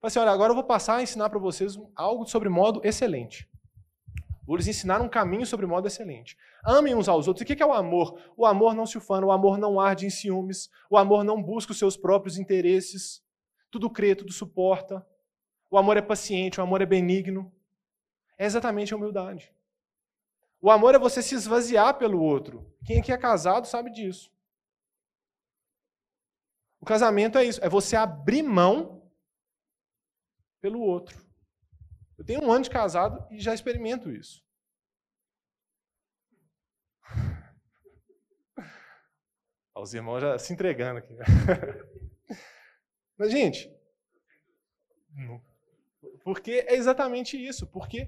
Fala 0.00 0.08
assim: 0.08 0.18
olha, 0.18 0.30
agora 0.30 0.50
eu 0.50 0.54
vou 0.54 0.64
passar 0.64 0.96
a 0.96 1.02
ensinar 1.02 1.28
para 1.28 1.38
vocês 1.38 1.78
algo 1.94 2.26
sobre 2.26 2.48
modo 2.48 2.80
excelente. 2.84 3.48
Vou 4.46 4.56
lhes 4.56 4.68
ensinar 4.68 5.00
um 5.00 5.08
caminho 5.08 5.46
sobre 5.46 5.66
modo 5.66 5.86
excelente. 5.86 6.36
Amem 6.64 6.94
uns 6.94 7.08
aos 7.08 7.26
outros. 7.26 7.48
E 7.48 7.52
o 7.52 7.56
que 7.56 7.62
é 7.62 7.66
o 7.66 7.72
amor? 7.72 8.18
O 8.36 8.44
amor 8.44 8.74
não 8.74 8.84
se 8.84 8.98
ufana, 8.98 9.26
o 9.26 9.32
amor 9.32 9.56
não 9.56 9.80
arde 9.80 10.06
em 10.06 10.10
ciúmes, 10.10 10.70
o 10.90 10.98
amor 10.98 11.24
não 11.24 11.42
busca 11.42 11.72
os 11.72 11.78
seus 11.78 11.96
próprios 11.96 12.38
interesses. 12.38 13.22
Tudo 13.70 13.88
crê, 13.88 14.14
tudo 14.14 14.32
suporta. 14.32 15.04
O 15.70 15.78
amor 15.78 15.96
é 15.96 16.02
paciente, 16.02 16.60
o 16.60 16.62
amor 16.62 16.82
é 16.82 16.86
benigno. 16.86 17.50
É 18.38 18.44
exatamente 18.44 18.92
a 18.92 18.96
humildade. 18.96 19.52
O 20.60 20.70
amor 20.70 20.94
é 20.94 20.98
você 20.98 21.22
se 21.22 21.34
esvaziar 21.34 21.98
pelo 21.98 22.20
outro. 22.20 22.74
Quem 22.84 23.00
aqui 23.00 23.12
é 23.12 23.18
casado 23.18 23.66
sabe 23.66 23.90
disso. 23.90 24.32
O 26.80 26.86
casamento 26.86 27.38
é 27.38 27.44
isso, 27.44 27.64
é 27.64 27.68
você 27.68 27.96
abrir 27.96 28.42
mão 28.42 29.10
pelo 30.60 30.80
outro. 30.80 31.22
Eu 32.16 32.24
tenho 32.24 32.42
um 32.42 32.50
ano 32.52 32.64
de 32.64 32.70
casado 32.70 33.26
e 33.30 33.38
já 33.40 33.54
experimento 33.54 34.10
isso. 34.10 34.44
Os 39.74 39.92
irmãos 39.92 40.20
já 40.20 40.38
se 40.38 40.52
entregando 40.52 40.98
aqui. 40.98 41.14
Mas, 43.18 43.30
gente, 43.30 43.70
porque 46.22 46.64
é 46.66 46.74
exatamente 46.74 47.36
isso. 47.36 47.66
Porque, 47.66 48.06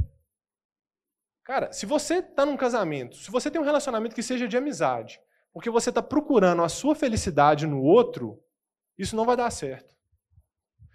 cara, 1.46 1.72
se 1.72 1.86
você 1.86 2.16
está 2.16 2.44
num 2.44 2.56
casamento, 2.56 3.16
se 3.16 3.30
você 3.30 3.50
tem 3.50 3.60
um 3.60 3.64
relacionamento 3.64 4.14
que 4.14 4.22
seja 4.22 4.48
de 4.48 4.56
amizade, 4.56 5.20
porque 5.52 5.70
você 5.70 5.88
está 5.88 6.02
procurando 6.02 6.62
a 6.62 6.68
sua 6.68 6.94
felicidade 6.94 7.66
no 7.66 7.80
outro, 7.80 8.38
isso 8.98 9.16
não 9.16 9.24
vai 9.24 9.36
dar 9.36 9.50
certo. 9.50 9.94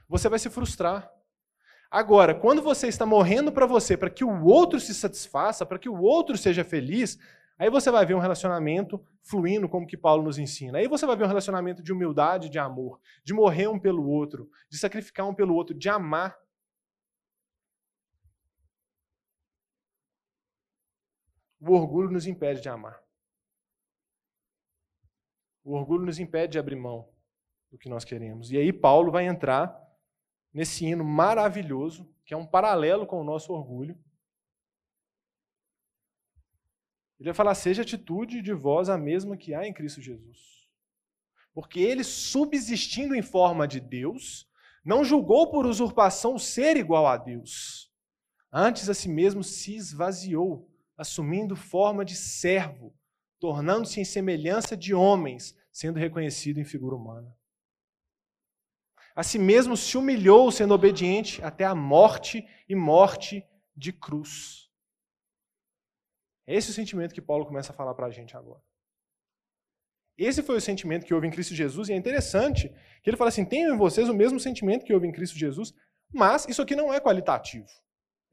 Você 0.08 0.28
vai 0.28 0.38
se 0.38 0.50
frustrar. 0.50 1.10
Agora, 1.90 2.36
quando 2.36 2.62
você 2.62 2.88
está 2.88 3.06
morrendo 3.06 3.52
para 3.52 3.66
você, 3.66 3.96
para 3.96 4.10
que 4.10 4.24
o 4.24 4.46
outro 4.46 4.80
se 4.80 4.94
satisfaça, 4.94 5.66
para 5.66 5.80
que 5.80 5.90
o 5.90 6.00
outro 6.00 6.38
seja 6.38 6.64
feliz, 6.64 7.18
aí 7.58 7.70
você 7.70 7.90
vai 7.90 8.06
ver 8.06 8.14
um 8.14 8.20
relacionamento 8.20 9.04
fluindo 9.24 9.70
como 9.70 9.88
que 9.88 9.98
Paulo 9.98 10.24
nos 10.24 10.38
ensina. 10.38 10.80
Aí 10.80 10.88
você 10.88 11.06
vai 11.06 11.16
ver 11.16 11.24
um 11.24 11.28
relacionamento 11.28 11.82
de 11.82 11.94
humildade, 11.94 12.50
de 12.50 12.60
amor, 12.60 13.00
de 13.24 13.34
morrer 13.34 13.68
um 13.68 13.80
pelo 13.80 14.06
outro, 14.08 14.50
de 14.70 14.78
sacrificar 14.78 15.28
um 15.28 15.34
pelo 15.34 15.56
outro, 15.56 15.74
de 15.74 15.90
amar. 15.90 16.38
O 21.62 21.74
orgulho 21.74 22.10
nos 22.10 22.26
impede 22.26 22.60
de 22.60 22.70
amar. 22.70 23.00
O 25.64 25.74
orgulho 25.74 26.06
nos 26.06 26.18
impede 26.18 26.54
de 26.54 26.60
abrir 26.60 26.76
mão 26.76 27.08
do 27.70 27.78
que 27.78 27.88
nós 27.88 28.04
queremos. 28.04 28.52
E 28.52 28.58
aí 28.58 28.74
Paulo 28.74 29.12
vai 29.12 29.28
entrar 29.28 29.80
nesse 30.52 30.86
hino 30.86 31.06
maravilhoso, 31.06 32.12
que 32.26 32.34
é 32.34 32.38
um 32.38 32.48
paralelo 32.48 33.06
com 33.06 33.22
o 33.22 33.24
nosso 33.24 33.54
orgulho. 33.54 33.94
Ele 37.20 37.30
vai 37.30 37.34
falar: 37.34 37.54
seja 37.54 37.84
a 37.84 37.86
atitude 37.86 38.42
de 38.42 38.54
vós 38.54 38.90
a 38.90 38.98
mesma 38.98 39.38
que 39.38 39.54
há 39.54 39.68
em 39.68 39.74
Cristo 39.74 40.02
Jesus. 40.02 40.68
Porque 41.54 41.80
ele, 41.80 42.04
subsistindo 42.04 43.14
em 43.14 43.22
forma 43.22 43.68
de 43.68 43.80
Deus, 43.80 44.50
não 44.84 45.04
julgou 45.04 45.52
por 45.52 45.68
usurpação 45.68 46.40
ser 46.40 46.76
igual 46.76 47.06
a 47.06 47.18
Deus. 47.18 47.92
Antes 48.52 48.90
a 48.90 48.94
si 48.94 49.08
mesmo 49.08 49.44
se 49.44 49.76
esvaziou, 49.76 50.71
assumindo 51.02 51.56
forma 51.56 52.06
de 52.06 52.16
servo, 52.16 52.96
tornando-se 53.40 54.00
em 54.00 54.06
semelhança 54.06 54.78
de 54.78 54.94
homens, 54.94 55.58
sendo 55.72 55.98
reconhecido 55.98 56.60
em 56.60 56.64
figura 56.64 56.96
humana. 56.96 57.36
A 59.16 59.24
si 59.24 59.40
mesmo 59.40 59.76
se 59.76 59.98
humilhou, 59.98 60.52
sendo 60.52 60.76
obediente 60.76 61.44
até 61.44 61.66
a 61.66 61.74
morte 61.74 62.48
e 62.70 62.76
morte 62.76 63.44
de 63.76 63.92
cruz. 63.92 64.70
É 66.46 66.56
esse 66.56 66.70
o 66.70 66.74
sentimento 66.74 67.16
que 67.16 67.22
Paulo 67.22 67.48
começa 67.48 67.72
a 67.72 67.76
falar 67.76 67.96
para 67.96 68.06
a 68.06 68.12
gente 68.12 68.38
agora. 68.38 68.62
Esse 70.16 70.44
foi 70.44 70.58
o 70.58 70.62
sentimento 70.62 71.06
que 71.06 71.14
houve 71.16 71.26
em 71.26 71.32
Cristo 71.32 71.56
Jesus, 71.56 71.90
e 71.90 71.94
é 71.94 71.96
interessante 71.96 72.70
que 73.02 73.10
ele 73.10 73.18
fala 73.18 73.30
assim: 73.30 73.44
tenham 73.44 73.74
em 73.74 73.78
vocês 73.78 74.08
o 74.08 74.14
mesmo 74.14 74.40
sentimento 74.40 74.86
que 74.86 74.94
houve 74.94 75.08
em 75.08 75.12
Cristo 75.12 75.36
Jesus, 75.36 75.74
mas 76.14 76.48
isso 76.48 76.62
aqui 76.62 76.76
não 76.76 76.94
é 76.94 77.00
qualitativo. 77.02 77.66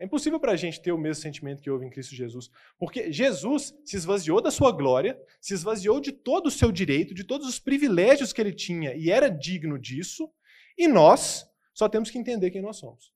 É 0.00 0.04
impossível 0.04 0.38
para 0.38 0.52
a 0.52 0.56
gente 0.56 0.80
ter 0.80 0.92
o 0.92 0.98
mesmo 0.98 1.22
sentimento 1.22 1.60
que 1.60 1.68
houve 1.68 1.84
em 1.84 1.90
Cristo 1.90 2.14
Jesus, 2.14 2.48
porque 2.78 3.12
Jesus 3.12 3.74
se 3.84 3.96
esvaziou 3.96 4.40
da 4.40 4.50
sua 4.50 4.70
glória, 4.70 5.20
se 5.40 5.54
esvaziou 5.54 6.00
de 6.00 6.12
todo 6.12 6.46
o 6.46 6.50
seu 6.50 6.70
direito, 6.70 7.12
de 7.12 7.24
todos 7.24 7.48
os 7.48 7.58
privilégios 7.58 8.32
que 8.32 8.40
ele 8.40 8.52
tinha 8.52 8.94
e 8.94 9.10
era 9.10 9.28
digno 9.28 9.76
disso, 9.76 10.32
e 10.76 10.86
nós 10.86 11.44
só 11.74 11.88
temos 11.88 12.10
que 12.10 12.18
entender 12.18 12.52
quem 12.52 12.62
nós 12.62 12.76
somos. 12.76 13.12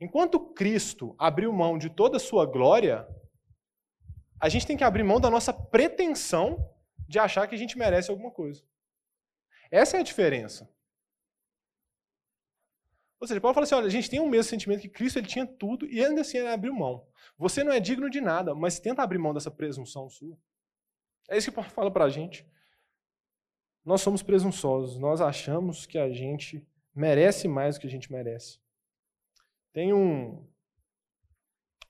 Enquanto 0.00 0.52
Cristo 0.54 1.14
abriu 1.18 1.52
mão 1.52 1.78
de 1.78 1.88
toda 1.88 2.16
a 2.16 2.20
sua 2.20 2.44
glória, 2.44 3.06
a 4.40 4.48
gente 4.48 4.66
tem 4.66 4.76
que 4.76 4.82
abrir 4.82 5.04
mão 5.04 5.20
da 5.20 5.30
nossa 5.30 5.52
pretensão 5.52 6.58
de 7.06 7.18
achar 7.18 7.46
que 7.46 7.54
a 7.54 7.58
gente 7.58 7.78
merece 7.78 8.10
alguma 8.10 8.30
coisa. 8.30 8.64
Essa 9.70 9.98
é 9.98 10.00
a 10.00 10.04
diferença. 10.04 10.68
Ou 13.20 13.26
seja, 13.26 13.40
Paulo 13.40 13.54
fala 13.54 13.64
assim: 13.64 13.74
olha, 13.74 13.86
a 13.86 13.90
gente 13.90 14.08
tem 14.08 14.18
o 14.18 14.28
mesmo 14.28 14.48
sentimento 14.48 14.80
que 14.80 14.88
Cristo 14.88 15.18
ele 15.18 15.26
tinha 15.26 15.46
tudo 15.46 15.86
e 15.86 16.02
ainda 16.02 16.22
assim 16.22 16.38
ele 16.38 16.48
abriu 16.48 16.74
mão. 16.74 17.06
Você 17.36 17.62
não 17.62 17.72
é 17.72 17.78
digno 17.78 18.08
de 18.08 18.20
nada, 18.20 18.54
mas 18.54 18.80
tenta 18.80 19.02
abrir 19.02 19.18
mão 19.18 19.34
dessa 19.34 19.50
presunção 19.50 20.08
sua. 20.08 20.38
É 21.28 21.36
isso 21.36 21.50
que 21.50 21.54
Paulo 21.54 21.70
fala 21.70 21.90
para 21.90 22.06
a 22.06 22.08
gente. 22.08 22.46
Nós 23.84 24.00
somos 24.00 24.22
presunçosos, 24.22 24.98
nós 24.98 25.20
achamos 25.20 25.86
que 25.86 25.98
a 25.98 26.10
gente 26.10 26.66
merece 26.94 27.46
mais 27.46 27.76
do 27.76 27.82
que 27.82 27.86
a 27.86 27.90
gente 27.90 28.10
merece. 28.10 28.58
Tem 29.72 29.92
um 29.92 30.46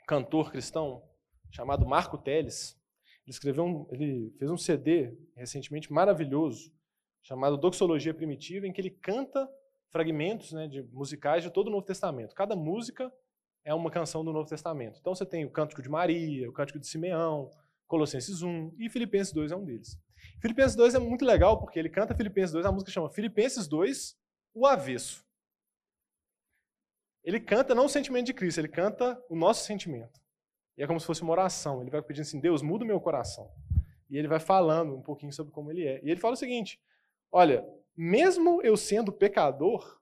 cantor 0.06 0.50
cristão 0.50 1.02
chamado 1.50 1.86
Marco 1.86 2.18
Teles. 2.18 2.78
Ele 3.24 3.30
escreveu 3.30 3.64
um, 3.64 3.86
ele 3.90 4.34
fez 4.38 4.50
um 4.50 4.56
CD 4.56 5.16
recentemente 5.34 5.92
maravilhoso 5.92 6.72
chamado 7.22 7.56
Doxologia 7.56 8.14
Primitiva, 8.14 8.66
em 8.66 8.72
que 8.72 8.80
ele 8.80 8.90
canta 8.90 9.48
fragmentos 9.90 10.52
né, 10.52 10.66
de 10.66 10.82
musicais 10.82 11.42
de 11.42 11.50
todo 11.50 11.68
o 11.68 11.70
Novo 11.70 11.84
Testamento. 11.84 12.34
Cada 12.34 12.56
música 12.56 13.12
é 13.64 13.74
uma 13.74 13.90
canção 13.90 14.24
do 14.24 14.32
Novo 14.32 14.48
Testamento. 14.48 14.98
Então 15.00 15.14
você 15.14 15.26
tem 15.26 15.44
o 15.44 15.50
Cântico 15.50 15.82
de 15.82 15.88
Maria, 15.88 16.48
o 16.48 16.52
Cântico 16.52 16.78
de 16.78 16.86
Simeão, 16.86 17.50
Colossenses 17.86 18.42
1 18.42 18.74
e 18.78 18.88
Filipenses 18.88 19.32
2 19.32 19.52
é 19.52 19.56
um 19.56 19.64
deles. 19.64 19.98
Filipenses 20.40 20.76
2 20.76 20.94
é 20.94 20.98
muito 20.98 21.24
legal 21.24 21.58
porque 21.58 21.78
ele 21.78 21.88
canta 21.88 22.14
Filipenses 22.14 22.52
2, 22.52 22.64
a 22.64 22.72
música 22.72 22.90
chama 22.90 23.10
Filipenses 23.10 23.66
2, 23.66 24.16
o 24.54 24.66
avesso. 24.66 25.24
Ele 27.22 27.40
canta 27.40 27.74
não 27.74 27.86
o 27.86 27.88
sentimento 27.88 28.26
de 28.26 28.34
Cristo, 28.34 28.58
ele 28.58 28.68
canta 28.68 29.20
o 29.28 29.36
nosso 29.36 29.64
sentimento. 29.64 30.20
E 30.78 30.82
é 30.82 30.86
como 30.86 30.98
se 30.98 31.06
fosse 31.06 31.22
uma 31.22 31.32
oração. 31.32 31.82
Ele 31.82 31.90
vai 31.90 32.00
pedindo 32.00 32.22
assim: 32.22 32.40
Deus, 32.40 32.62
muda 32.62 32.84
o 32.84 32.86
meu 32.86 33.00
coração. 33.00 33.50
E 34.08 34.16
ele 34.16 34.26
vai 34.26 34.40
falando 34.40 34.96
um 34.96 35.02
pouquinho 35.02 35.32
sobre 35.32 35.52
como 35.52 35.70
ele 35.70 35.84
é. 35.84 36.00
E 36.02 36.10
ele 36.10 36.20
fala 36.20 36.34
o 36.34 36.36
seguinte: 36.36 36.80
Olha, 37.30 37.64
mesmo 37.96 38.62
eu 38.62 38.76
sendo 38.76 39.12
pecador, 39.12 40.00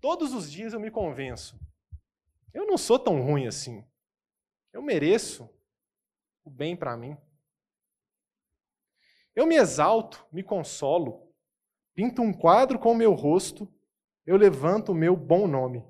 todos 0.00 0.32
os 0.32 0.50
dias 0.50 0.72
eu 0.72 0.80
me 0.80 0.90
convenço. 0.90 1.58
Eu 2.52 2.66
não 2.66 2.78
sou 2.78 2.98
tão 2.98 3.20
ruim 3.22 3.46
assim. 3.46 3.84
Eu 4.72 4.82
mereço 4.82 5.48
o 6.44 6.50
bem 6.50 6.76
para 6.76 6.96
mim. 6.96 7.16
Eu 9.34 9.46
me 9.46 9.56
exalto, 9.56 10.26
me 10.32 10.42
consolo, 10.42 11.32
pinto 11.94 12.22
um 12.22 12.32
quadro 12.32 12.78
com 12.78 12.92
o 12.92 12.96
meu 12.96 13.14
rosto, 13.14 13.72
eu 14.26 14.36
levanto 14.36 14.92
o 14.92 14.94
meu 14.94 15.16
bom 15.16 15.46
nome. 15.46 15.84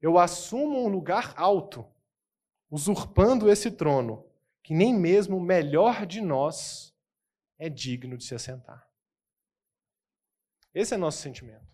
Eu 0.00 0.18
assumo 0.18 0.84
um 0.84 0.88
lugar 0.88 1.34
alto, 1.36 1.86
usurpando 2.70 3.50
esse 3.50 3.70
trono, 3.70 4.26
que 4.62 4.74
nem 4.74 4.94
mesmo 4.94 5.36
o 5.36 5.40
melhor 5.40 6.06
de 6.06 6.20
nós 6.20 6.94
é 7.58 7.68
digno 7.68 8.16
de 8.16 8.24
se 8.24 8.34
assentar. 8.34 8.88
Esse 10.74 10.94
é 10.94 10.96
nosso 10.96 11.18
sentimento. 11.18 11.70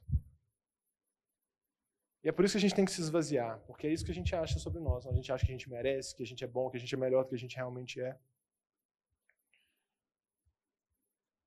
E 2.24 2.28
é 2.28 2.32
por 2.32 2.44
isso 2.44 2.52
que 2.52 2.58
a 2.58 2.60
gente 2.60 2.74
tem 2.74 2.84
que 2.84 2.90
se 2.90 3.00
esvaziar, 3.00 3.60
porque 3.60 3.86
é 3.86 3.92
isso 3.92 4.04
que 4.04 4.10
a 4.10 4.14
gente 4.14 4.34
acha 4.34 4.58
sobre 4.58 4.80
nós. 4.80 5.06
A 5.06 5.12
gente 5.12 5.30
acha 5.30 5.46
que 5.46 5.52
a 5.52 5.56
gente 5.56 5.70
merece, 5.70 6.14
que 6.14 6.22
a 6.22 6.26
gente 6.26 6.42
é 6.42 6.46
bom, 6.46 6.68
que 6.68 6.76
a 6.76 6.80
gente 6.80 6.94
é 6.94 6.98
melhor 6.98 7.22
do 7.22 7.28
que 7.28 7.34
a 7.34 7.38
gente 7.38 7.56
realmente 7.56 8.00
é. 8.00 8.18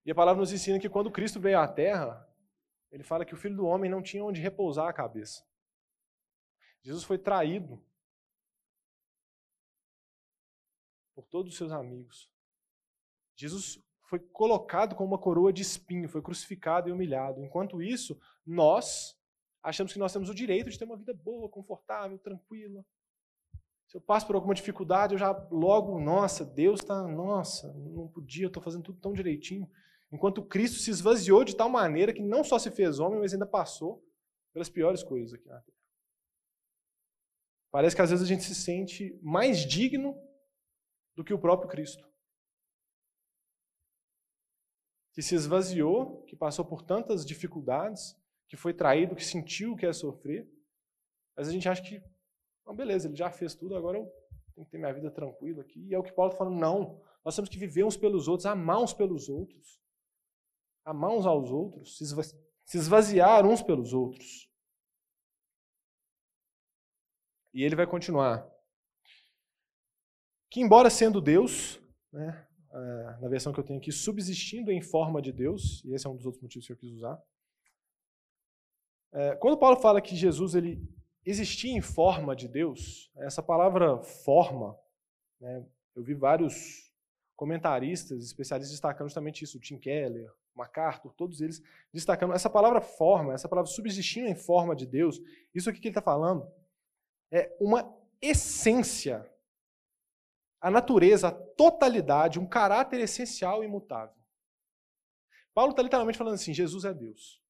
E 0.05 0.11
a 0.11 0.15
palavra 0.15 0.39
nos 0.39 0.51
ensina 0.51 0.79
que 0.79 0.89
quando 0.89 1.11
Cristo 1.11 1.39
veio 1.39 1.59
à 1.59 1.67
Terra, 1.67 2.27
ele 2.89 3.03
fala 3.03 3.25
que 3.25 3.33
o 3.33 3.37
Filho 3.37 3.55
do 3.55 3.65
Homem 3.65 3.91
não 3.91 4.01
tinha 4.01 4.23
onde 4.23 4.41
repousar 4.41 4.87
a 4.87 4.93
cabeça. 4.93 5.45
Jesus 6.81 7.03
foi 7.03 7.19
traído 7.19 7.83
por 11.13 11.27
todos 11.27 11.51
os 11.51 11.57
seus 11.57 11.71
amigos. 11.71 12.31
Jesus 13.35 13.79
foi 14.11 14.19
colocado 14.19 14.93
com 14.93 15.05
uma 15.05 15.17
coroa 15.17 15.53
de 15.53 15.61
espinho, 15.61 16.09
foi 16.09 16.21
crucificado 16.21 16.89
e 16.89 16.91
humilhado. 16.91 17.41
Enquanto 17.45 17.81
isso, 17.81 18.19
nós 18.45 19.17
achamos 19.63 19.93
que 19.93 19.99
nós 19.99 20.11
temos 20.11 20.27
o 20.27 20.35
direito 20.35 20.69
de 20.69 20.77
ter 20.77 20.83
uma 20.83 20.97
vida 20.97 21.13
boa, 21.13 21.47
confortável, 21.47 22.19
tranquila. 22.19 22.85
Se 23.87 23.95
eu 23.95 24.01
passo 24.01 24.27
por 24.27 24.35
alguma 24.35 24.53
dificuldade, 24.53 25.13
eu 25.13 25.17
já 25.17 25.31
logo, 25.49 25.97
nossa, 25.97 26.43
Deus 26.43 26.81
está, 26.81 27.07
nossa, 27.07 27.71
não 27.71 28.09
podia, 28.09 28.47
estou 28.47 28.61
fazendo 28.61 28.83
tudo 28.83 28.99
tão 28.99 29.13
direitinho. 29.13 29.71
Enquanto 30.11 30.43
Cristo 30.43 30.79
se 30.79 30.91
esvaziou 30.91 31.45
de 31.45 31.55
tal 31.55 31.69
maneira 31.69 32.11
que 32.11 32.21
não 32.21 32.43
só 32.43 32.59
se 32.59 32.69
fez 32.69 32.99
homem, 32.99 33.17
mas 33.17 33.31
ainda 33.31 33.45
passou 33.45 34.05
pelas 34.51 34.67
piores 34.67 35.03
coisas 35.03 35.33
aqui 35.33 35.47
na 35.47 35.61
terra. 35.61 35.77
Parece 37.71 37.95
que 37.95 38.01
às 38.01 38.09
vezes 38.09 38.25
a 38.25 38.27
gente 38.27 38.43
se 38.43 38.55
sente 38.55 39.17
mais 39.23 39.59
digno 39.59 40.21
do 41.15 41.23
que 41.23 41.33
o 41.33 41.39
próprio 41.39 41.69
Cristo. 41.69 42.10
Que 45.13 45.21
se 45.21 45.35
esvaziou, 45.35 46.23
que 46.23 46.35
passou 46.35 46.63
por 46.63 46.81
tantas 46.81 47.25
dificuldades, 47.25 48.15
que 48.47 48.55
foi 48.55 48.73
traído, 48.73 49.15
que 49.15 49.23
sentiu 49.23 49.73
o 49.73 49.77
que 49.77 49.85
é 49.85 49.93
sofrer. 49.93 50.49
Mas 51.35 51.47
a 51.47 51.51
gente 51.51 51.67
acha 51.67 51.81
que, 51.81 52.01
não, 52.65 52.75
beleza, 52.75 53.07
ele 53.07 53.15
já 53.15 53.31
fez 53.31 53.55
tudo, 53.55 53.75
agora 53.75 53.97
eu 53.97 54.05
tenho 54.53 54.65
que 54.65 54.71
ter 54.71 54.77
minha 54.77 54.93
vida 54.93 55.11
tranquila 55.11 55.61
aqui. 55.61 55.87
E 55.87 55.93
é 55.93 55.99
o 55.99 56.03
que 56.03 56.13
Paulo 56.13 56.31
está 56.31 56.43
falando, 56.43 56.59
não. 56.59 57.01
Nós 57.23 57.35
temos 57.35 57.49
que 57.49 57.57
viver 57.57 57.83
uns 57.83 57.97
pelos 57.97 58.27
outros, 58.27 58.45
amar 58.45 58.81
uns 58.81 58.93
pelos 58.93 59.29
outros. 59.29 59.79
Amar 60.83 61.11
uns 61.11 61.25
aos 61.25 61.51
outros, 61.51 61.97
se 61.97 62.77
esvaziar 62.77 63.45
uns 63.45 63.61
pelos 63.61 63.93
outros. 63.93 64.49
E 67.53 67.63
ele 67.63 67.75
vai 67.75 67.85
continuar. 67.85 68.49
Que, 70.49 70.59
embora 70.59 70.89
sendo 70.89 71.21
Deus, 71.21 71.79
né, 72.11 72.47
na 73.19 73.27
versão 73.27 73.51
que 73.51 73.59
eu 73.59 73.63
tenho 73.63 73.79
aqui, 73.79 73.91
subsistindo 73.91 74.71
em 74.71 74.81
forma 74.81 75.21
de 75.21 75.31
Deus, 75.31 75.83
e 75.85 75.93
esse 75.93 76.07
é 76.07 76.09
um 76.09 76.15
dos 76.15 76.25
outros 76.25 76.41
motivos 76.41 76.65
que 76.65 76.73
eu 76.73 76.77
quis 76.77 76.91
usar. 76.91 77.21
É, 79.13 79.35
quando 79.35 79.57
Paulo 79.57 79.75
fala 79.77 80.01
que 80.01 80.15
Jesus 80.15 80.55
ele 80.55 80.81
existia 81.25 81.71
em 81.71 81.81
forma 81.81 82.35
de 82.35 82.47
Deus, 82.47 83.11
essa 83.17 83.43
palavra 83.43 84.01
forma, 84.01 84.77
né, 85.39 85.65
eu 85.95 86.03
vi 86.03 86.13
vários 86.13 86.91
comentaristas, 87.35 88.23
especialistas 88.23 88.71
destacando 88.71 89.07
justamente 89.07 89.43
isso, 89.43 89.59
Tim 89.59 89.77
Keller, 89.77 90.31
MacArthur, 90.55 91.13
todos 91.13 91.41
eles 91.41 91.61
destacando 91.93 92.33
essa 92.33 92.49
palavra 92.49 92.79
forma, 92.81 93.33
essa 93.33 93.49
palavra 93.49 93.69
subsistindo 93.69 94.27
em 94.27 94.35
forma 94.35 94.75
de 94.75 94.85
Deus, 94.85 95.19
isso 95.53 95.69
aqui 95.69 95.79
que 95.79 95.87
ele 95.87 95.91
está 95.91 96.01
falando 96.01 96.49
é 97.31 97.55
uma 97.59 97.97
essência, 98.21 99.29
a 100.61 100.69
natureza, 100.69 101.29
a 101.29 101.31
totalidade, 101.31 102.39
um 102.39 102.47
caráter 102.47 102.99
essencial 102.99 103.63
e 103.63 103.65
imutável. 103.65 104.15
Paulo 105.53 105.71
está 105.71 105.81
literalmente 105.81 106.17
falando 106.17 106.35
assim: 106.35 106.53
Jesus 106.53 106.85
é 106.85 106.93
Deus. 106.93 107.41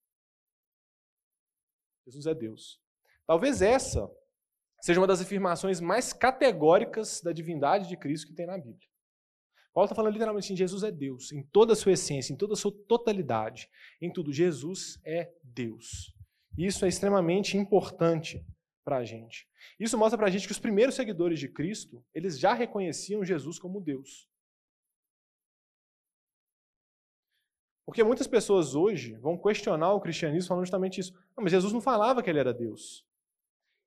Jesus 2.06 2.26
é 2.26 2.34
Deus. 2.34 2.82
Talvez 3.28 3.62
essa 3.62 4.10
seja 4.82 5.00
uma 5.00 5.08
das 5.08 5.22
afirmações 5.22 5.80
mais 5.80 6.12
categóricas 6.14 7.22
da 7.22 7.32
divindade 7.32 7.88
de 7.88 7.98
Cristo 7.98 8.28
que 8.28 8.34
tem 8.34 8.48
na 8.48 8.58
Bíblia. 8.58 8.90
Paulo 9.74 9.86
está 9.86 9.96
falando 9.96 10.14
literalmente 10.14 10.46
assim: 10.46 10.56
Jesus 10.56 10.84
é 10.84 10.92
Deus, 10.92 11.32
em 11.32 11.44
toda 11.44 11.74
a 11.74 11.76
sua 11.76 11.92
essência, 11.92 12.34
em 12.34 12.38
toda 12.38 12.54
a 12.54 12.58
sua 12.58 12.72
totalidade, 12.88 13.70
em 14.02 14.12
tudo. 14.12 14.32
Jesus 14.32 15.00
é 15.06 15.32
Deus. 15.44 16.14
Isso 16.58 16.86
é 16.86 16.88
extremamente 16.88 17.58
importante 17.58 18.46
para 18.84 18.98
a 18.98 19.04
gente. 19.04 19.48
Isso 19.80 19.98
mostra 19.98 20.18
para 20.18 20.28
a 20.28 20.30
gente 20.32 20.46
que 20.46 20.52
os 20.52 20.60
primeiros 20.60 20.96
seguidores 20.96 21.40
de 21.40 21.48
Cristo, 21.48 22.04
eles 22.14 22.40
já 22.40 22.54
reconheciam 22.54 23.24
Jesus 23.24 23.60
como 23.60 23.82
Deus. 23.82 24.30
Porque 27.86 28.04
muitas 28.04 28.28
pessoas 28.28 28.74
hoje 28.76 29.18
vão 29.18 29.38
questionar 29.38 29.94
o 29.94 30.00
cristianismo 30.00 30.48
falando 30.48 30.66
justamente 30.66 31.02
isso. 31.02 31.14
Não, 31.36 31.44
mas 31.44 31.52
Jesus 31.52 31.74
não 31.74 31.82
falava 31.82 32.24
que 32.24 32.30
ele 32.30 32.40
era 32.40 32.54
Deus. 32.54 33.06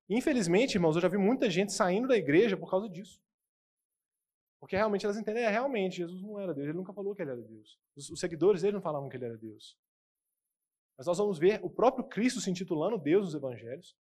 Infelizmente, 0.09 0.75
irmãos, 0.75 0.97
eu 0.97 1.03
já 1.03 1.09
vi 1.09 1.17
muita 1.17 1.49
gente 1.49 1.73
saindo 1.73 2.09
da 2.09 2.17
igreja 2.17 2.57
por 2.57 2.71
causa 2.71 2.89
disso. 2.89 3.23
Porque 4.61 4.77
realmente 4.77 5.05
elas 5.05 5.17
entendem, 5.17 5.45
é, 5.45 5.49
realmente, 5.49 5.99
Jesus 5.99 6.23
não 6.23 6.39
era 6.39 6.55
Deus, 6.55 6.67
ele 6.67 6.77
nunca 6.77 6.93
falou 6.93 7.15
que 7.15 7.23
ele 7.23 7.31
era 7.31 7.41
Deus. 7.41 7.79
Os, 7.97 8.11
os 8.11 8.21
seguidores 8.21 8.63
dele 8.63 8.75
não 8.75 8.83
falavam 8.83 9.09
que 9.09 9.17
ele 9.17 9.27
era 9.27 9.37
Deus. 9.37 9.79
Mas 10.97 11.07
nós 11.07 11.19
vamos 11.19 11.39
ver 11.39 11.61
o 11.63 11.71
próprio 11.71 12.07
Cristo 12.07 12.41
se 12.41 12.51
intitulando 12.51 12.99
Deus 12.99 13.25
nos 13.25 13.35
evangelhos. 13.35 13.97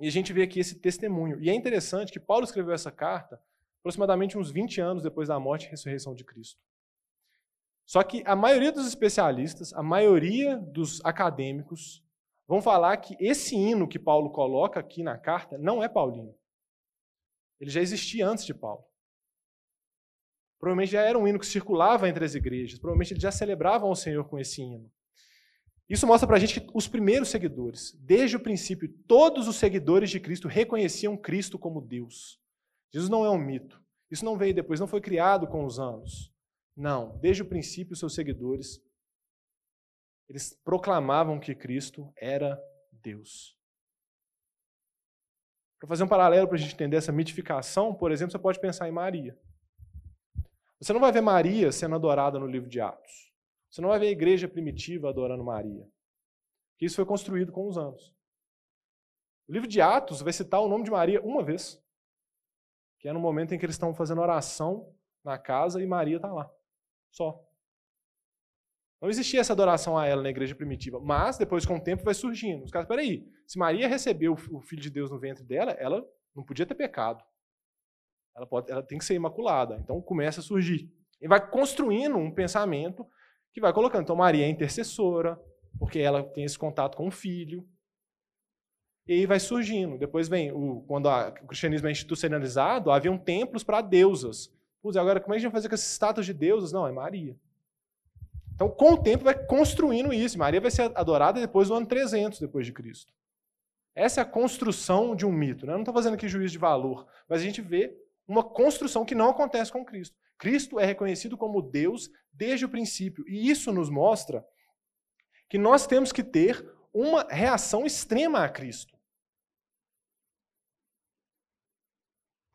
E 0.00 0.08
a 0.08 0.10
gente 0.10 0.32
vê 0.32 0.42
aqui 0.42 0.58
esse 0.58 0.76
testemunho. 0.76 1.38
E 1.40 1.50
é 1.50 1.54
interessante 1.54 2.10
que 2.10 2.18
Paulo 2.18 2.44
escreveu 2.44 2.72
essa 2.72 2.90
carta 2.90 3.40
aproximadamente 3.80 4.36
uns 4.36 4.50
20 4.50 4.80
anos 4.80 5.02
depois 5.02 5.28
da 5.28 5.38
morte 5.38 5.66
e 5.66 5.70
ressurreição 5.70 6.14
de 6.14 6.24
Cristo. 6.24 6.60
Só 7.86 8.02
que 8.02 8.22
a 8.24 8.36
maioria 8.36 8.72
dos 8.72 8.86
especialistas, 8.86 9.72
a 9.72 9.82
maioria 9.82 10.56
dos 10.56 11.04
acadêmicos, 11.04 12.04
vão 12.46 12.62
falar 12.62 12.96
que 12.98 13.16
esse 13.18 13.56
hino 13.56 13.88
que 13.88 13.98
Paulo 13.98 14.30
coloca 14.30 14.78
aqui 14.80 15.02
na 15.02 15.18
carta 15.18 15.58
não 15.58 15.82
é 15.82 15.88
paulino. 15.88 16.34
Ele 17.58 17.70
já 17.70 17.80
existia 17.80 18.26
antes 18.26 18.46
de 18.46 18.54
Paulo. 18.54 18.84
Provavelmente 20.58 20.92
já 20.92 21.02
era 21.02 21.18
um 21.18 21.26
hino 21.26 21.38
que 21.38 21.46
circulava 21.46 22.08
entre 22.08 22.24
as 22.24 22.34
igrejas. 22.34 22.78
Provavelmente 22.78 23.12
eles 23.12 23.22
já 23.22 23.32
celebravam 23.32 23.90
o 23.90 23.96
Senhor 23.96 24.28
com 24.28 24.38
esse 24.38 24.62
hino. 24.62 24.90
Isso 25.90 26.06
mostra 26.06 26.24
para 26.24 26.36
a 26.36 26.40
gente 26.40 26.60
que 26.60 26.70
os 26.72 26.86
primeiros 26.86 27.30
seguidores, 27.30 27.98
desde 28.00 28.36
o 28.36 28.40
princípio, 28.40 28.88
todos 29.08 29.48
os 29.48 29.56
seguidores 29.56 30.08
de 30.08 30.20
Cristo 30.20 30.46
reconheciam 30.46 31.16
Cristo 31.16 31.58
como 31.58 31.80
Deus. 31.80 32.40
Jesus 32.92 33.10
não 33.10 33.24
é 33.24 33.30
um 33.30 33.36
mito. 33.36 33.82
Isso 34.08 34.24
não 34.24 34.38
veio 34.38 34.54
depois, 34.54 34.78
não 34.78 34.86
foi 34.86 35.00
criado 35.00 35.48
com 35.48 35.64
os 35.64 35.80
anos. 35.80 36.32
Não, 36.76 37.18
desde 37.18 37.42
o 37.42 37.46
princípio, 37.46 37.96
seus 37.96 38.14
seguidores, 38.14 38.80
eles 40.28 40.56
proclamavam 40.64 41.40
que 41.40 41.56
Cristo 41.56 42.12
era 42.16 42.62
Deus. 42.92 43.58
Para 45.80 45.88
fazer 45.88 46.04
um 46.04 46.08
paralelo 46.08 46.46
para 46.46 46.56
a 46.56 46.60
gente 46.60 46.74
entender 46.74 46.98
essa 46.98 47.10
mitificação, 47.10 47.92
por 47.92 48.12
exemplo, 48.12 48.30
você 48.30 48.38
pode 48.38 48.60
pensar 48.60 48.88
em 48.88 48.92
Maria. 48.92 49.36
Você 50.80 50.92
não 50.92 51.00
vai 51.00 51.10
ver 51.10 51.20
Maria 51.20 51.72
sendo 51.72 51.96
adorada 51.96 52.38
no 52.38 52.46
livro 52.46 52.68
de 52.68 52.80
Atos. 52.80 53.29
Você 53.70 53.80
não 53.80 53.90
vai 53.90 53.98
ver 53.98 54.08
a 54.08 54.12
igreja 54.12 54.48
primitiva 54.48 55.08
adorando 55.08 55.44
Maria. 55.44 55.88
Isso 56.80 56.96
foi 56.96 57.04
construído 57.04 57.52
com 57.52 57.68
os 57.68 57.78
anos. 57.78 58.14
O 59.48 59.52
livro 59.52 59.68
de 59.68 59.80
Atos 59.80 60.22
vai 60.22 60.32
citar 60.32 60.60
o 60.60 60.68
nome 60.68 60.84
de 60.84 60.90
Maria 60.90 61.20
uma 61.22 61.42
vez, 61.42 61.82
que 62.98 63.08
é 63.08 63.12
no 63.12 63.20
momento 63.20 63.54
em 63.54 63.58
que 63.58 63.64
eles 63.64 63.74
estão 63.74 63.94
fazendo 63.94 64.20
oração 64.20 64.92
na 65.24 65.38
casa 65.38 65.82
e 65.82 65.86
Maria 65.86 66.16
está 66.16 66.32
lá. 66.32 66.50
Só. 67.10 67.44
Não 69.00 69.08
existia 69.08 69.40
essa 69.40 69.52
adoração 69.52 69.96
a 69.96 70.06
ela 70.06 70.22
na 70.22 70.30
igreja 70.30 70.54
primitiva, 70.54 71.00
mas 71.00 71.38
depois 71.38 71.64
com 71.64 71.76
o 71.76 71.82
tempo 71.82 72.04
vai 72.04 72.14
surgindo. 72.14 72.64
Os 72.64 72.70
caras, 72.70 72.86
peraí, 72.86 73.26
se 73.46 73.58
Maria 73.58 73.88
recebeu 73.88 74.34
o 74.34 74.60
Filho 74.60 74.82
de 74.82 74.90
Deus 74.90 75.10
no 75.10 75.18
ventre 75.18 75.42
dela, 75.44 75.72
ela 75.72 76.06
não 76.34 76.44
podia 76.44 76.66
ter 76.66 76.74
pecado. 76.74 77.24
Ela, 78.36 78.46
pode, 78.46 78.70
ela 78.70 78.82
tem 78.82 78.98
que 78.98 79.04
ser 79.04 79.14
imaculada. 79.14 79.78
Então 79.82 80.00
começa 80.02 80.40
a 80.40 80.42
surgir. 80.42 80.92
E 81.20 81.26
vai 81.26 81.50
construindo 81.50 82.16
um 82.16 82.32
pensamento 82.32 83.06
que 83.52 83.60
vai 83.60 83.72
colocando. 83.72 84.02
Então, 84.02 84.16
Maria 84.16 84.46
é 84.46 84.48
intercessora, 84.48 85.40
porque 85.78 85.98
ela 85.98 86.22
tem 86.22 86.44
esse 86.44 86.58
contato 86.58 86.96
com 86.96 87.08
o 87.08 87.10
filho. 87.10 87.66
E 89.06 89.12
aí 89.12 89.26
vai 89.26 89.40
surgindo. 89.40 89.98
Depois 89.98 90.28
vem, 90.28 90.52
o, 90.52 90.84
quando 90.86 91.08
a, 91.08 91.28
o 91.42 91.46
cristianismo 91.46 91.88
é 91.88 91.90
institucionalizado, 91.90 92.90
haviam 92.90 93.18
templos 93.18 93.64
para 93.64 93.80
deusas. 93.80 94.52
Putz, 94.82 94.96
agora 94.96 95.20
como 95.20 95.34
é 95.34 95.36
que 95.36 95.38
a 95.38 95.42
gente 95.42 95.52
vai 95.52 95.58
fazer 95.58 95.68
com 95.68 95.74
esses 95.74 95.90
estátuas 95.90 96.26
de 96.26 96.32
deusas? 96.32 96.72
Não, 96.72 96.86
é 96.86 96.92
Maria. 96.92 97.36
Então, 98.54 98.68
com 98.68 98.92
o 98.92 99.02
tempo, 99.02 99.24
vai 99.24 99.34
construindo 99.34 100.12
isso. 100.12 100.38
Maria 100.38 100.60
vai 100.60 100.70
ser 100.70 100.92
adorada 100.94 101.40
depois 101.40 101.68
do 101.68 101.74
ano 101.74 101.86
300 101.86 102.38
depois 102.38 102.66
de 102.66 102.72
Cristo. 102.72 103.12
Essa 103.94 104.20
é 104.20 104.22
a 104.22 104.26
construção 104.26 105.16
de 105.16 105.26
um 105.26 105.32
mito. 105.32 105.66
Né? 105.66 105.72
Eu 105.72 105.76
não 105.76 105.82
estou 105.82 105.94
fazendo 105.94 106.14
aqui 106.14 106.28
juízo 106.28 106.52
de 106.52 106.58
valor, 106.58 107.06
mas 107.28 107.40
a 107.40 107.44
gente 107.44 107.60
vê 107.60 107.96
uma 108.28 108.44
construção 108.44 109.04
que 109.04 109.14
não 109.14 109.30
acontece 109.30 109.72
com 109.72 109.84
Cristo. 109.84 110.16
Cristo 110.40 110.80
é 110.80 110.86
reconhecido 110.86 111.36
como 111.36 111.60
Deus 111.60 112.10
desde 112.32 112.64
o 112.64 112.68
princípio. 112.68 113.22
E 113.28 113.50
isso 113.50 113.70
nos 113.70 113.90
mostra 113.90 114.42
que 115.50 115.58
nós 115.58 115.86
temos 115.86 116.10
que 116.10 116.24
ter 116.24 116.66
uma 116.94 117.26
reação 117.28 117.84
extrema 117.84 118.42
a 118.42 118.48
Cristo. 118.48 118.98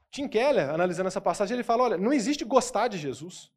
Tim 0.09 0.27
Keller, 0.27 0.69
analisando 0.69 1.07
essa 1.07 1.21
passagem, 1.21 1.55
ele 1.55 1.63
fala: 1.63 1.83
olha, 1.83 1.97
não 1.97 2.11
existe 2.11 2.43
gostar 2.43 2.87
de 2.87 2.97
Jesus. 2.97 3.53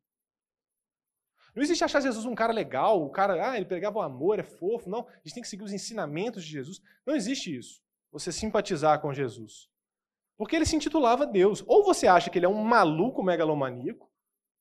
Não 1.54 1.62
existe 1.62 1.82
achar 1.82 2.02
Jesus 2.02 2.26
um 2.26 2.34
cara 2.34 2.52
legal, 2.52 3.02
o 3.02 3.10
cara, 3.10 3.50
ah, 3.50 3.56
ele 3.56 3.64
pregava 3.64 3.98
o 3.98 4.02
amor, 4.02 4.38
é 4.38 4.42
fofo. 4.42 4.90
Não, 4.90 5.08
a 5.08 5.12
gente 5.24 5.34
tem 5.34 5.42
que 5.42 5.48
seguir 5.48 5.64
os 5.64 5.72
ensinamentos 5.72 6.44
de 6.44 6.50
Jesus. 6.50 6.80
Não 7.06 7.16
existe 7.16 7.56
isso. 7.56 7.82
Você 8.12 8.30
simpatizar 8.30 9.00
com 9.00 9.12
Jesus. 9.14 9.70
Porque 10.36 10.54
ele 10.54 10.66
se 10.66 10.76
intitulava 10.76 11.26
Deus. 11.26 11.64
Ou 11.66 11.82
você 11.82 12.06
acha 12.06 12.28
que 12.28 12.38
ele 12.38 12.46
é 12.46 12.48
um 12.48 12.62
maluco 12.62 13.22
megalomaníaco, 13.22 14.07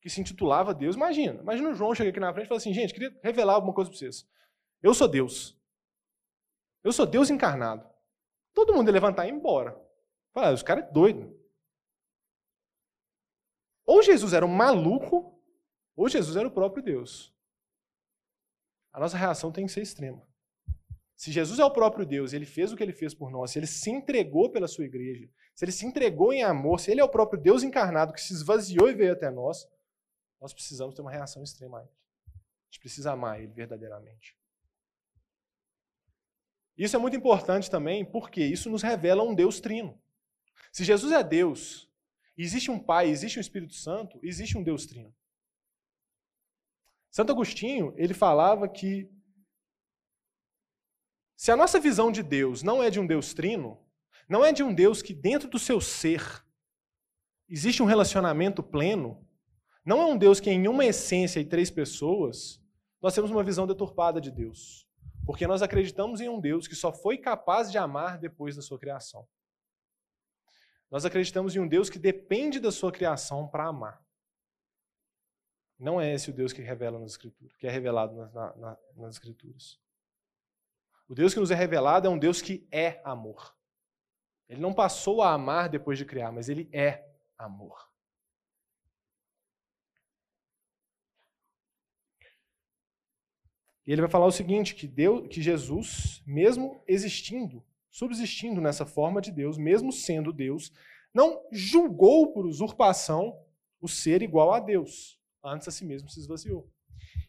que 0.01 0.09
se 0.09 0.21
intitulava 0.21 0.73
Deus. 0.73 0.95
Imagina, 0.95 1.41
imagina 1.41 1.69
o 1.69 1.73
João 1.73 1.95
chegar 1.95 2.09
aqui 2.09 2.19
na 2.19 2.33
frente 2.33 2.45
e 2.45 2.47
falar 2.47 2.57
assim, 2.57 2.73
gente, 2.73 2.93
queria 2.93 3.17
revelar 3.23 3.53
alguma 3.53 3.73
coisa 3.73 3.89
para 3.89 3.97
vocês. 3.97 4.27
Eu 4.81 4.93
sou 4.93 5.07
Deus. 5.07 5.57
Eu 6.83 6.91
sou 6.91 7.05
Deus 7.05 7.29
encarnado. 7.29 7.87
Todo 8.53 8.73
mundo 8.73 8.87
ia 8.87 8.93
levantar 8.93 9.25
e 9.25 9.29
ir 9.29 9.33
embora. 9.33 9.79
Falar, 10.33 10.53
os 10.53 10.63
caras 10.63 10.85
é 10.85 10.91
doido. 10.91 11.35
Ou 13.85 14.03
Jesus 14.03 14.33
era 14.33 14.45
um 14.45 14.49
maluco, 14.49 15.41
ou 15.95 16.09
Jesus 16.09 16.35
era 16.35 16.47
o 16.47 16.51
próprio 16.51 16.83
Deus. 16.83 17.33
A 18.91 18.99
nossa 18.99 19.17
reação 19.17 19.51
tem 19.51 19.65
que 19.65 19.71
ser 19.71 19.81
extrema. 19.81 20.21
Se 21.15 21.31
Jesus 21.31 21.59
é 21.59 21.65
o 21.65 21.71
próprio 21.71 22.05
Deus, 22.05 22.33
ele 22.33 22.45
fez 22.45 22.71
o 22.71 22.75
que 22.75 22.83
ele 22.83 22.93
fez 22.93 23.13
por 23.13 23.31
nós, 23.31 23.51
se 23.51 23.57
ele 23.59 23.65
se 23.65 23.89
entregou 23.89 24.51
pela 24.51 24.67
sua 24.67 24.85
igreja, 24.85 25.27
se 25.55 25.65
ele 25.65 25.71
se 25.71 25.85
entregou 25.85 26.31
em 26.31 26.43
amor, 26.43 26.79
se 26.79 26.91
ele 26.91 27.01
é 27.01 27.03
o 27.03 27.09
próprio 27.09 27.41
Deus 27.41 27.63
encarnado 27.63 28.13
que 28.13 28.21
se 28.21 28.33
esvaziou 28.33 28.87
e 28.87 28.93
veio 28.93 29.13
até 29.13 29.31
nós, 29.31 29.67
nós 30.39 30.53
precisamos 30.53 30.93
ter 30.95 31.01
uma 31.01 31.11
reação 31.11 31.43
extrema 31.43 31.79
a 31.79 31.81
ele. 31.81 31.91
A 32.27 32.65
gente 32.69 32.79
precisa 32.79 33.11
amar 33.11 33.41
ele 33.41 33.53
verdadeiramente. 33.53 34.37
Isso 36.77 36.95
é 36.95 36.99
muito 36.99 37.17
importante 37.17 37.71
também 37.71 38.05
porque 38.05 38.43
isso 38.43 38.69
nos 38.69 38.83
revela 38.83 39.23
um 39.23 39.33
Deus 39.33 39.59
trino. 39.59 39.99
Se 40.71 40.83
Jesus 40.83 41.11
é 41.11 41.23
Deus, 41.23 41.89
existe 42.37 42.69
um 42.69 42.77
Pai, 42.77 43.09
existe 43.09 43.39
um 43.39 43.41
Espírito 43.41 43.73
Santo, 43.73 44.19
existe 44.21 44.57
um 44.57 44.63
Deus 44.63 44.85
trino. 44.85 45.13
Santo 47.09 47.31
Agostinho, 47.31 47.95
ele 47.97 48.13
falava 48.13 48.69
que 48.69 49.11
se 51.35 51.51
a 51.51 51.55
nossa 51.55 51.79
visão 51.79 52.11
de 52.11 52.21
Deus 52.21 52.61
não 52.61 52.83
é 52.83 52.91
de 52.91 52.99
um 52.99 53.07
Deus 53.07 53.33
trino, 53.33 53.83
não 54.29 54.45
é 54.45 54.51
de 54.51 54.61
um 54.61 54.73
Deus 54.73 55.01
que 55.01 55.13
dentro 55.13 55.47
do 55.49 55.57
seu 55.57 55.81
ser 55.81 56.43
existe 57.49 57.81
um 57.81 57.85
relacionamento 57.85 58.61
pleno, 58.61 59.26
não 59.87 60.01
é 60.01 60.05
um 60.05 60.17
Deus 60.17 60.41
que, 60.41 60.49
em 60.49 60.67
uma 60.67 60.83
essência 60.83 61.39
e 61.39 61.45
três 61.45 61.71
pessoas, 61.71 62.61
nós 63.01 63.15
temos 63.15 63.31
uma 63.31 63.41
visão 63.41 63.65
deturpada 63.65 64.19
de 64.19 64.29
Deus. 64.29 64.85
Porque 65.25 65.47
nós 65.47 65.61
acreditamos 65.61 66.19
em 66.19 66.27
um 66.27 66.41
Deus 66.41 66.67
que 66.67 66.75
só 66.75 66.91
foi 66.91 67.17
capaz 67.17 67.71
de 67.71 67.77
amar 67.77 68.17
depois 68.17 68.53
da 68.53 68.61
sua 68.61 68.77
criação. 68.77 69.25
Nós 70.91 71.05
acreditamos 71.05 71.55
em 71.55 71.59
um 71.61 71.67
Deus 71.69 71.89
que 71.89 71.97
depende 71.97 72.59
da 72.59 72.69
sua 72.69 72.91
criação 72.91 73.47
para 73.47 73.67
amar. 73.67 74.05
Não 75.79 76.01
é 76.01 76.13
esse 76.13 76.31
o 76.31 76.33
Deus 76.33 76.51
que 76.51 76.61
revela 76.61 76.99
nas 76.99 77.11
Escrituras, 77.11 77.55
que 77.55 77.65
é 77.65 77.71
revelado 77.71 78.13
na, 78.13 78.55
na, 78.57 78.77
nas 78.93 79.15
Escrituras. 79.15 79.79
O 81.07 81.15
Deus 81.15 81.33
que 81.33 81.39
nos 81.39 81.49
é 81.49 81.55
revelado 81.55 82.07
é 82.07 82.09
um 82.09 82.19
Deus 82.19 82.41
que 82.41 82.67
é 82.69 83.01
amor. 83.05 83.55
Ele 84.49 84.59
não 84.59 84.73
passou 84.73 85.21
a 85.21 85.31
amar 85.31 85.69
depois 85.69 85.97
de 85.97 86.03
criar, 86.03 86.33
mas 86.33 86.49
ele 86.49 86.69
é 86.73 87.09
amor. 87.37 87.87
E 93.87 93.91
ele 93.93 94.01
vai 94.01 94.09
falar 94.09 94.25
o 94.25 94.31
seguinte: 94.31 94.75
que, 94.75 94.85
Deus, 94.85 95.27
que 95.29 95.41
Jesus, 95.41 96.21
mesmo 96.27 96.83
existindo, 96.85 97.63
subsistindo 97.89 98.59
nessa 98.59 98.85
forma 98.85 99.21
de 99.21 99.31
Deus, 99.31 99.57
mesmo 99.57 99.93
sendo 99.93 100.33
Deus, 100.33 100.73
não 101.13 101.41
julgou 101.51 102.33
por 102.33 102.45
usurpação 102.45 103.41
o 103.79 103.87
ser 103.87 104.21
igual 104.21 104.53
a 104.53 104.59
Deus. 104.59 105.17
Antes 105.41 105.67
a 105.69 105.71
si 105.71 105.85
mesmo 105.85 106.09
se 106.09 106.19
esvaziou. 106.19 106.69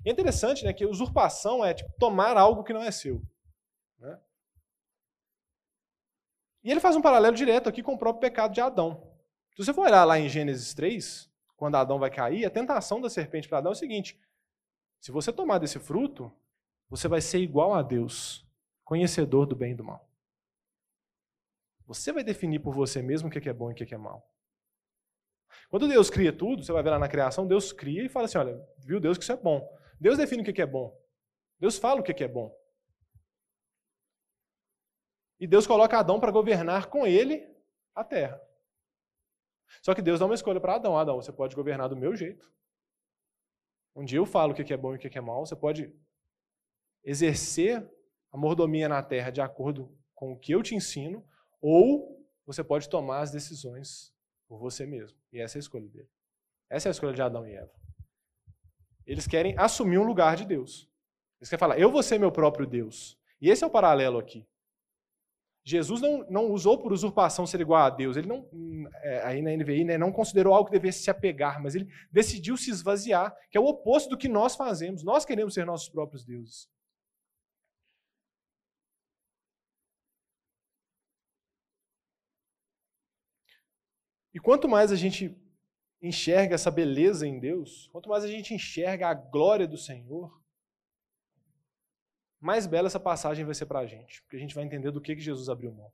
É 0.05 0.11
interessante 0.11 0.65
né, 0.65 0.73
que 0.73 0.85
usurpação 0.85 1.65
é 1.65 1.75
tipo, 1.75 1.91
tomar 1.99 2.37
algo 2.37 2.65
que 2.65 2.73
não 2.73 2.83
é 2.83 2.91
seu. 2.91 3.23
Né? 3.99 4.19
E 6.65 6.71
ele 6.71 6.81
faz 6.81 6.97
um 6.97 7.03
paralelo 7.03 7.37
direto 7.37 7.69
aqui 7.69 7.83
com 7.83 7.95
o 7.95 7.99
próprio 7.99 8.21
pecado 8.21 8.53
de 8.53 8.61
Adão. 8.61 9.13
Se 9.53 9.65
você 9.65 9.73
for 9.73 9.87
olhar 9.87 10.05
lá 10.05 10.19
em 10.19 10.29
Gênesis 10.29 10.75
3, 10.75 11.31
quando 11.57 11.77
Adão 11.77 11.99
vai 11.99 12.11
cair, 12.11 12.45
a 12.45 12.51
tentação 12.51 13.01
da 13.01 13.09
serpente 13.09 13.49
para 13.49 13.59
Adão 13.59 13.73
é 13.73 13.75
o 13.75 13.79
seguinte: 13.79 14.21
se 15.01 15.13
você 15.13 15.33
tomar 15.33 15.59
desse 15.59 15.79
fruto, 15.79 16.33
você 16.89 17.09
vai 17.09 17.21
ser 17.21 17.39
igual 17.39 17.75
a 17.75 17.83
Deus, 17.83 18.47
conhecedor 18.85 19.47
do 19.47 19.55
bem 19.55 19.73
e 19.73 19.75
do 19.75 19.85
mal. 19.85 20.09
Você 21.87 22.13
vai 22.13 22.23
definir 22.23 22.61
por 22.61 22.75
você 22.75 23.01
mesmo 23.03 23.29
o 23.29 23.31
que 23.31 23.49
é 23.49 23.53
bom 23.53 23.71
e 23.71 23.73
o 23.73 23.77
que 23.77 23.95
é 23.95 23.99
mal. 23.99 24.31
Quando 25.71 25.89
Deus 25.89 26.11
cria 26.11 26.33
tudo, 26.33 26.63
você 26.63 26.73
vai 26.73 26.83
ver 26.83 26.91
lá 26.91 26.99
na 26.99 27.09
criação, 27.09 27.47
Deus 27.47 27.73
cria 27.73 28.05
e 28.05 28.09
fala 28.09 28.27
assim: 28.27 28.39
olha, 28.39 28.69
viu 28.79 29.01
Deus 29.01 29.17
que 29.17 29.25
isso 29.25 29.33
é 29.33 29.37
bom. 29.37 29.67
Deus 30.01 30.19
define 30.19 30.43
o 30.43 30.53
que 30.53 30.63
é 30.63 30.67
bom. 30.67 30.99
Deus 31.59 31.79
fala 31.79 32.01
o 32.01 32.03
que 32.03 32.23
é 32.23 32.29
bom. 32.29 32.55
E 35.41 35.47
Deus 35.47 35.67
coloca 35.67 35.99
Adão 35.99 36.19
para 36.19 36.33
governar 36.33 36.87
com 36.87 37.07
ele 37.07 37.47
a 37.95 38.05
terra. 38.05 38.41
Só 39.83 39.95
que 39.95 40.03
Deus 40.03 40.19
dá 40.19 40.27
uma 40.27 40.35
escolha 40.35 40.61
para 40.61 40.75
Adão. 40.75 40.97
Adão, 40.97 41.17
você 41.17 41.33
pode 41.33 41.55
governar 41.55 41.89
do 41.89 41.97
meu 41.97 42.17
jeito. 42.17 42.51
Um 43.95 44.05
dia 44.05 44.19
eu 44.19 44.27
falo 44.27 44.53
o 44.53 44.55
que 44.55 44.73
é 44.73 44.77
bom 44.77 44.95
e 44.95 44.97
o 44.97 44.99
que 44.99 45.19
é 45.19 45.21
mal. 45.21 45.45
Você 45.45 45.55
pode 45.55 45.93
exercer 47.09 47.91
a 48.31 48.37
mordomia 48.37 48.87
na 48.87 49.03
terra 49.03 49.31
de 49.31 49.41
acordo 49.41 49.91
com 50.15 50.33
o 50.33 50.39
que 50.39 50.53
eu 50.53 50.63
te 50.63 50.75
ensino, 50.75 51.25
ou 51.59 52.23
você 52.45 52.63
pode 52.63 52.87
tomar 52.87 53.21
as 53.21 53.31
decisões 53.31 54.13
por 54.47 54.59
você 54.59 54.85
mesmo. 54.85 55.19
E 55.33 55.41
essa 55.41 55.57
é 55.57 55.59
a 55.59 55.61
escolha 55.61 55.89
dele. 55.89 56.09
Essa 56.69 56.89
é 56.89 56.91
a 56.91 56.93
escolha 56.93 57.15
de 57.15 57.23
Adão 57.23 57.47
e 57.47 57.55
Eva. 57.55 57.73
Eles 59.07 59.27
querem 59.27 59.55
assumir 59.57 59.97
um 59.97 60.07
lugar 60.07 60.37
de 60.37 60.45
Deus. 60.45 60.87
Eles 61.41 61.49
querem 61.49 61.61
falar, 61.61 61.79
eu 61.79 61.91
vou 61.91 62.03
ser 62.03 62.19
meu 62.19 62.31
próprio 62.31 62.67
Deus. 62.67 63.19
E 63.41 63.49
esse 63.49 63.65
é 63.65 63.67
o 63.67 63.71
paralelo 63.71 64.19
aqui. 64.19 64.47
Jesus 65.65 66.03
não, 66.03 66.27
não 66.29 66.51
usou 66.51 66.79
por 66.79 66.93
usurpação 66.93 67.47
ser 67.47 67.63
igual 67.63 67.85
a 67.85 67.91
Deus. 67.91 68.19
Ele 68.19 68.29
não, 68.29 68.47
é, 69.03 69.23
aí 69.25 69.41
na 69.41 69.57
NVI, 69.57 69.85
né, 69.85 69.97
não 69.97 70.13
considerou 70.13 70.53
algo 70.53 70.69
que 70.69 70.77
devesse 70.77 71.03
se 71.03 71.11
apegar, 71.11 71.63
mas 71.63 71.75
ele 71.75 71.89
decidiu 72.13 72.57
se 72.59 72.71
esvaziar, 72.71 73.35
que 73.51 73.57
é 73.57 73.61
o 73.61 73.67
oposto 73.67 74.11
do 74.11 74.19
que 74.19 74.29
nós 74.29 74.57
fazemos. 74.57 75.03
Nós 75.03 75.25
queremos 75.25 75.55
ser 75.55 75.65
nossos 75.65 75.89
próprios 75.89 76.23
deuses. 76.23 76.69
E 84.39 84.41
quanto 84.41 84.69
mais 84.69 84.93
a 84.93 84.95
gente 84.95 85.37
enxerga 86.01 86.55
essa 86.55 86.71
beleza 86.71 87.27
em 87.27 87.41
Deus, 87.41 87.89
quanto 87.89 88.09
mais 88.09 88.23
a 88.23 88.29
gente 88.29 88.55
enxerga 88.55 89.09
a 89.09 89.15
glória 89.15 89.67
do 89.67 89.77
Senhor, 89.77 90.41
mais 92.39 92.65
bela 92.65 92.87
essa 92.87 93.01
passagem 93.01 93.45
vai 93.45 93.53
ser 93.53 93.67
para 93.67 93.81
a 93.81 93.87
gente, 93.87 94.23
porque 94.23 94.37
a 94.37 94.39
gente 94.39 94.55
vai 94.55 94.63
entender 94.63 94.93
do 94.93 95.01
que, 95.01 95.17
que 95.17 95.21
Jesus 95.21 95.49
abriu 95.49 95.73
mão. 95.73 95.93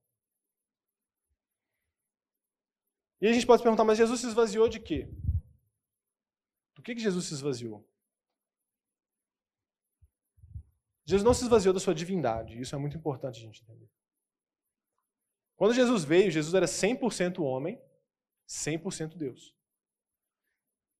E 3.18 3.26
a 3.26 3.32
gente 3.32 3.46
pode 3.46 3.62
perguntar, 3.62 3.82
mas 3.82 3.96
Jesus 3.96 4.20
se 4.20 4.26
esvaziou 4.26 4.68
de 4.68 4.78
quê? 4.78 5.08
Do 6.74 6.82
que, 6.82 6.94
que 6.94 7.00
Jesus 7.00 7.24
se 7.24 7.32
esvaziou? 7.32 7.82
Jesus 11.06 11.24
não 11.24 11.32
se 11.32 11.44
esvaziou 11.44 11.72
da 11.72 11.80
sua 11.80 11.94
divindade, 11.94 12.60
isso 12.60 12.74
é 12.74 12.78
muito 12.78 12.98
importante 12.98 13.38
a 13.38 13.42
gente 13.42 13.62
entender. 13.62 13.88
Quando 15.56 15.72
Jesus 15.72 16.04
veio, 16.04 16.30
Jesus 16.30 16.52
era 16.52 16.66
100% 16.66 17.42
homem, 17.42 17.80
100% 18.48 19.16
Deus. 19.16 19.54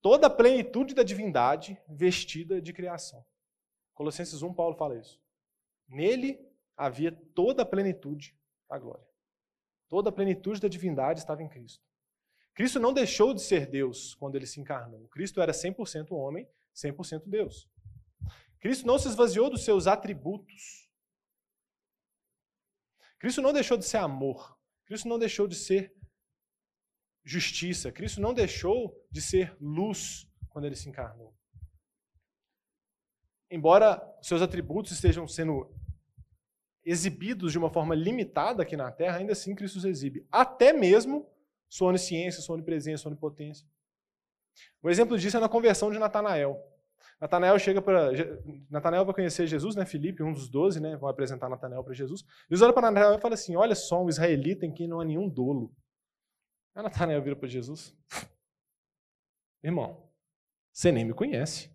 Toda 0.01 0.27
a 0.27 0.31
plenitude 0.31 0.95
da 0.95 1.03
divindade 1.03 1.81
vestida 1.89 2.61
de 2.61 2.73
criação. 2.73 3.25
Colossenses 3.95 4.43
1, 4.43 4.53
Paulo 4.53 4.77
fala 4.77 4.99
isso. 4.99 5.21
Nele 5.89 6.39
havia 6.77 7.13
toda 7.35 7.63
a 7.63 7.67
plenitude 7.67 8.37
da 8.69 8.79
glória. 8.79 9.07
Toda 9.89 10.11
a 10.11 10.13
plenitude 10.13 10.61
da 10.61 10.69
divindade 10.69 11.21
estava 11.21 11.43
em 11.43 11.49
Cristo. 11.49 11.83
Cristo 12.55 12.79
não 12.79 12.93
deixou 12.93 13.35
de 13.35 13.43
ser 13.43 13.67
Deus 13.67 14.15
quando 14.15 14.37
ele 14.37 14.47
se 14.47 14.61
encarnou. 14.61 15.09
Cristo 15.09 15.41
era 15.41 15.53
100% 15.53 16.13
homem, 16.13 16.49
100% 16.75 17.23
Deus. 17.27 17.69
Cristo 18.61 18.87
não 18.87 18.99
se 18.99 19.09
esvaziou 19.09 19.51
dos 19.51 19.65
seus 19.65 19.87
atributos. 19.87 20.89
Cristo 23.19 23.43
não 23.43 23.53
deixou 23.53 23.77
de 23.77 23.85
ser 23.85 23.99
amor. 23.99 24.59
Cristo 24.87 25.09
não 25.09 25.19
deixou 25.19 25.49
de 25.49 25.55
ser 25.55 25.95
justiça. 27.25 27.91
Cristo 27.91 28.21
não 28.21 28.35
deixou 28.35 28.95
de 29.11 29.21
ser 29.21 29.57
luz 29.61 30.29
quando 30.51 30.67
ele 30.67 30.77
se 30.77 30.89
encarnou 30.89 31.35
embora 33.55 34.03
seus 34.21 34.43
atributos 34.43 34.91
estejam 34.91 35.29
sendo 35.29 35.71
exibidos 36.85 37.53
de 37.53 37.59
uma 37.59 37.71
forma 37.71 37.95
limitada 37.95 38.63
aqui 38.63 38.77
na 38.77 38.91
Terra, 38.91 39.19
ainda 39.19 39.33
assim 39.33 39.55
Cristo 39.55 39.77
os 39.77 39.85
exibe. 39.85 40.27
Até 40.31 40.73
mesmo 40.73 41.31
sua 41.69 41.89
onisciência, 41.89 42.43
sua 42.43 42.55
onipresença, 42.55 43.03
sua 43.03 43.13
onipotência. 43.13 43.65
Um 44.83 44.91
exemplo 44.91 45.17
disso 45.17 45.37
é 45.37 45.41
na 45.41 45.49
conversão 45.49 45.91
de 45.93 46.01
Natanael. 46.01 46.61
Natanael 47.21 47.57
chega 47.61 47.81
para. 47.81 48.11
Natanael 48.69 49.05
vai 49.05 49.15
conhecer 49.15 49.47
Jesus, 49.47 49.77
né? 49.77 49.87
Filipe, 49.87 50.23
um 50.23 50.33
dos 50.33 50.49
doze, 50.49 50.81
né? 50.81 50.97
Vão 50.97 51.09
apresentar 51.09 51.49
Natanael 51.49 51.83
para 51.85 51.95
Jesus. 51.95 52.25
Jesus 52.51 52.63
olha 52.63 52.73
para 52.73 52.91
Natanael 52.91 53.19
e 53.19 53.21
fala 53.21 53.35
assim: 53.35 53.55
Olha 53.57 53.75
só, 53.75 54.03
um 54.03 54.09
israelita 54.09 54.67
em 54.67 54.73
quem 54.73 54.89
não 54.89 55.01
há 55.01 55.05
nenhum 55.05 55.29
dolo. 55.29 55.73
Aí 56.75 56.83
Natanael 56.83 57.23
vira 57.23 57.37
para 57.37 57.49
Jesus: 57.49 57.97
Irmão, 59.63 60.11
você 60.73 60.91
nem 60.91 61.05
me 61.05 61.15
conhece. 61.15 61.71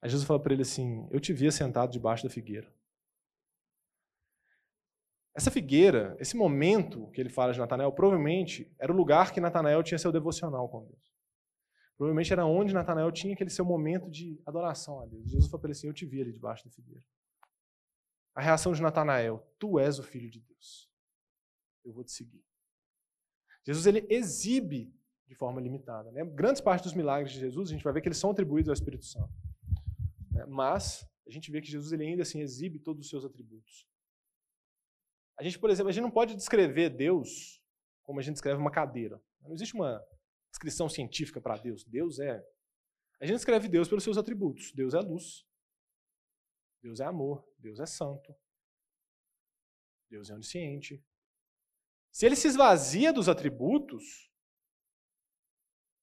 Aí 0.00 0.08
Jesus 0.08 0.26
fala 0.26 0.40
para 0.40 0.52
ele 0.52 0.62
assim: 0.62 1.06
Eu 1.10 1.20
te 1.20 1.32
via 1.32 1.52
sentado 1.52 1.92
debaixo 1.92 2.24
da 2.24 2.30
figueira. 2.30 2.72
Essa 5.36 5.50
figueira, 5.50 6.16
esse 6.20 6.36
momento 6.36 7.10
que 7.10 7.20
ele 7.20 7.28
fala 7.28 7.52
de 7.52 7.58
Natanael, 7.58 7.92
provavelmente 7.92 8.72
era 8.78 8.92
o 8.92 8.96
lugar 8.96 9.32
que 9.32 9.40
Natanael 9.40 9.82
tinha 9.82 9.98
seu 9.98 10.12
devocional 10.12 10.68
com 10.68 10.84
Deus. 10.84 11.12
Provavelmente 11.96 12.32
era 12.32 12.46
onde 12.46 12.72
Natanael 12.72 13.10
tinha 13.12 13.34
aquele 13.34 13.50
seu 13.50 13.64
momento 13.64 14.10
de 14.10 14.40
adoração 14.46 15.00
a 15.00 15.06
Deus. 15.06 15.30
Jesus 15.30 15.46
falou 15.46 15.60
para 15.60 15.68
ele 15.68 15.76
assim: 15.76 15.88
Eu 15.88 15.92
te 15.92 16.06
vi 16.06 16.20
ali 16.20 16.32
debaixo 16.32 16.64
da 16.64 16.70
figueira. 16.70 17.04
A 18.34 18.40
reação 18.40 18.72
de 18.72 18.80
Natanael: 18.80 19.44
Tu 19.58 19.78
és 19.78 19.98
o 19.98 20.02
filho 20.02 20.30
de 20.30 20.40
Deus. 20.40 20.90
Eu 21.84 21.92
vou 21.92 22.04
te 22.04 22.12
seguir. 22.12 22.44
Jesus 23.66 23.86
ele 23.86 24.06
exibe 24.10 24.92
de 25.26 25.34
forma 25.34 25.60
limitada. 25.60 26.10
Né? 26.12 26.24
Grandes 26.24 26.60
partes 26.60 26.84
dos 26.84 26.94
milagres 26.94 27.32
de 27.32 27.40
Jesus, 27.40 27.70
a 27.70 27.72
gente 27.72 27.82
vai 27.82 27.92
ver 27.92 28.00
que 28.00 28.08
eles 28.08 28.18
são 28.18 28.30
atribuídos 28.30 28.68
ao 28.68 28.74
Espírito 28.74 29.04
Santo. 29.04 29.32
Né? 30.30 30.44
Mas 30.46 31.06
a 31.26 31.30
gente 31.30 31.50
vê 31.50 31.60
que 31.60 31.70
Jesus 31.70 31.92
ele 31.92 32.04
ainda 32.04 32.22
assim 32.22 32.40
exibe 32.40 32.78
todos 32.78 33.04
os 33.04 33.10
seus 33.10 33.24
atributos. 33.24 33.86
A 35.38 35.42
gente, 35.42 35.58
por 35.58 35.70
exemplo, 35.70 35.88
a 35.88 35.92
gente 35.92 36.02
não 36.02 36.10
pode 36.10 36.36
descrever 36.36 36.90
Deus 36.90 37.60
como 38.02 38.20
a 38.20 38.22
gente 38.22 38.34
descreve 38.34 38.60
uma 38.60 38.70
cadeira. 38.70 39.20
Não 39.40 39.52
existe 39.52 39.74
uma 39.74 40.04
descrição 40.50 40.88
científica 40.88 41.40
para 41.40 41.56
Deus. 41.56 41.84
Deus 41.84 42.18
é. 42.18 42.44
A 43.20 43.26
gente 43.26 43.36
descreve 43.36 43.68
Deus 43.68 43.88
pelos 43.88 44.04
seus 44.04 44.16
atributos. 44.16 44.72
Deus 44.72 44.94
é 44.94 45.00
luz. 45.00 45.44
Deus 46.82 47.00
é 47.00 47.04
amor. 47.04 47.44
Deus 47.58 47.80
é 47.80 47.86
santo. 47.86 48.34
Deus 50.08 50.30
é 50.30 50.34
onisciente. 50.34 51.02
Se 52.14 52.24
ele 52.24 52.36
se 52.36 52.46
esvazia 52.46 53.12
dos 53.12 53.28
atributos, 53.28 54.30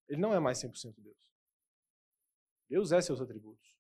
ele 0.10 0.20
não 0.20 0.34
é 0.34 0.42
mais 0.42 0.62
100% 0.62 0.96
Deus. 1.02 1.34
Deus 2.68 2.92
é 2.92 3.00
seus 3.00 3.22
atributos. 3.22 3.74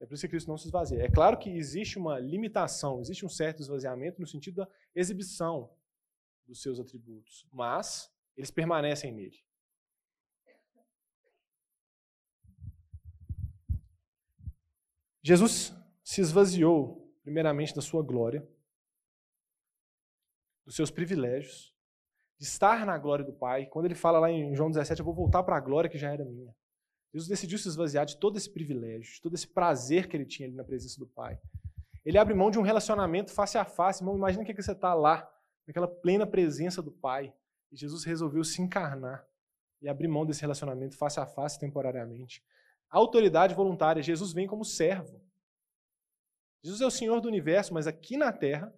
É 0.00 0.06
por 0.06 0.14
isso 0.14 0.22
que 0.22 0.30
Cristo 0.30 0.48
não 0.48 0.56
se 0.56 0.64
esvazia. 0.64 1.02
É 1.02 1.10
claro 1.10 1.38
que 1.38 1.50
existe 1.50 1.98
uma 1.98 2.18
limitação, 2.18 3.02
existe 3.02 3.26
um 3.26 3.28
certo 3.28 3.60
esvaziamento 3.60 4.18
no 4.18 4.26
sentido 4.26 4.56
da 4.56 4.68
exibição 4.94 5.70
dos 6.46 6.62
seus 6.62 6.80
atributos, 6.80 7.46
mas 7.52 8.10
eles 8.34 8.50
permanecem 8.50 9.12
nele. 9.12 9.38
Jesus 15.22 15.74
se 16.02 16.22
esvaziou, 16.22 17.14
primeiramente, 17.22 17.74
da 17.74 17.82
sua 17.82 18.02
glória, 18.02 18.48
dos 20.68 20.76
seus 20.76 20.90
privilégios, 20.90 21.74
de 22.38 22.44
estar 22.44 22.84
na 22.84 22.98
glória 22.98 23.24
do 23.24 23.32
Pai. 23.32 23.64
Quando 23.64 23.86
ele 23.86 23.94
fala 23.94 24.18
lá 24.18 24.30
em 24.30 24.54
João 24.54 24.70
17, 24.70 25.00
eu 25.00 25.04
vou 25.04 25.14
voltar 25.14 25.42
para 25.42 25.56
a 25.56 25.60
glória 25.60 25.88
que 25.88 25.96
já 25.96 26.12
era 26.12 26.26
minha. 26.26 26.54
Jesus 27.10 27.26
decidiu 27.26 27.58
se 27.58 27.66
esvaziar 27.66 28.04
de 28.04 28.18
todo 28.18 28.36
esse 28.36 28.52
privilégio, 28.52 29.14
de 29.14 29.22
todo 29.22 29.34
esse 29.34 29.48
prazer 29.48 30.06
que 30.06 30.14
ele 30.14 30.26
tinha 30.26 30.46
ali 30.46 30.54
na 30.54 30.62
presença 30.62 30.98
do 30.98 31.06
Pai. 31.06 31.40
Ele 32.04 32.18
abre 32.18 32.34
mão 32.34 32.50
de 32.50 32.58
um 32.58 32.62
relacionamento 32.62 33.32
face 33.32 33.56
a 33.56 33.64
face. 33.64 34.02
Irmão, 34.02 34.14
imagina 34.14 34.44
que 34.44 34.54
você 34.54 34.72
está 34.72 34.92
lá, 34.92 35.26
naquela 35.66 35.88
plena 35.88 36.26
presença 36.26 36.82
do 36.82 36.92
Pai. 36.92 37.32
E 37.72 37.76
Jesus 37.76 38.04
resolveu 38.04 38.44
se 38.44 38.60
encarnar 38.60 39.26
e 39.80 39.88
abrir 39.88 40.06
mão 40.06 40.26
desse 40.26 40.42
relacionamento 40.42 40.98
face 40.98 41.18
a 41.18 41.24
face 41.24 41.58
temporariamente. 41.58 42.44
A 42.90 42.98
autoridade 42.98 43.54
voluntária, 43.54 44.02
Jesus 44.02 44.34
vem 44.34 44.46
como 44.46 44.66
servo. 44.66 45.18
Jesus 46.62 46.82
é 46.82 46.86
o 46.86 46.90
Senhor 46.90 47.22
do 47.22 47.28
universo, 47.28 47.72
mas 47.72 47.86
aqui 47.86 48.18
na 48.18 48.30
terra, 48.32 48.70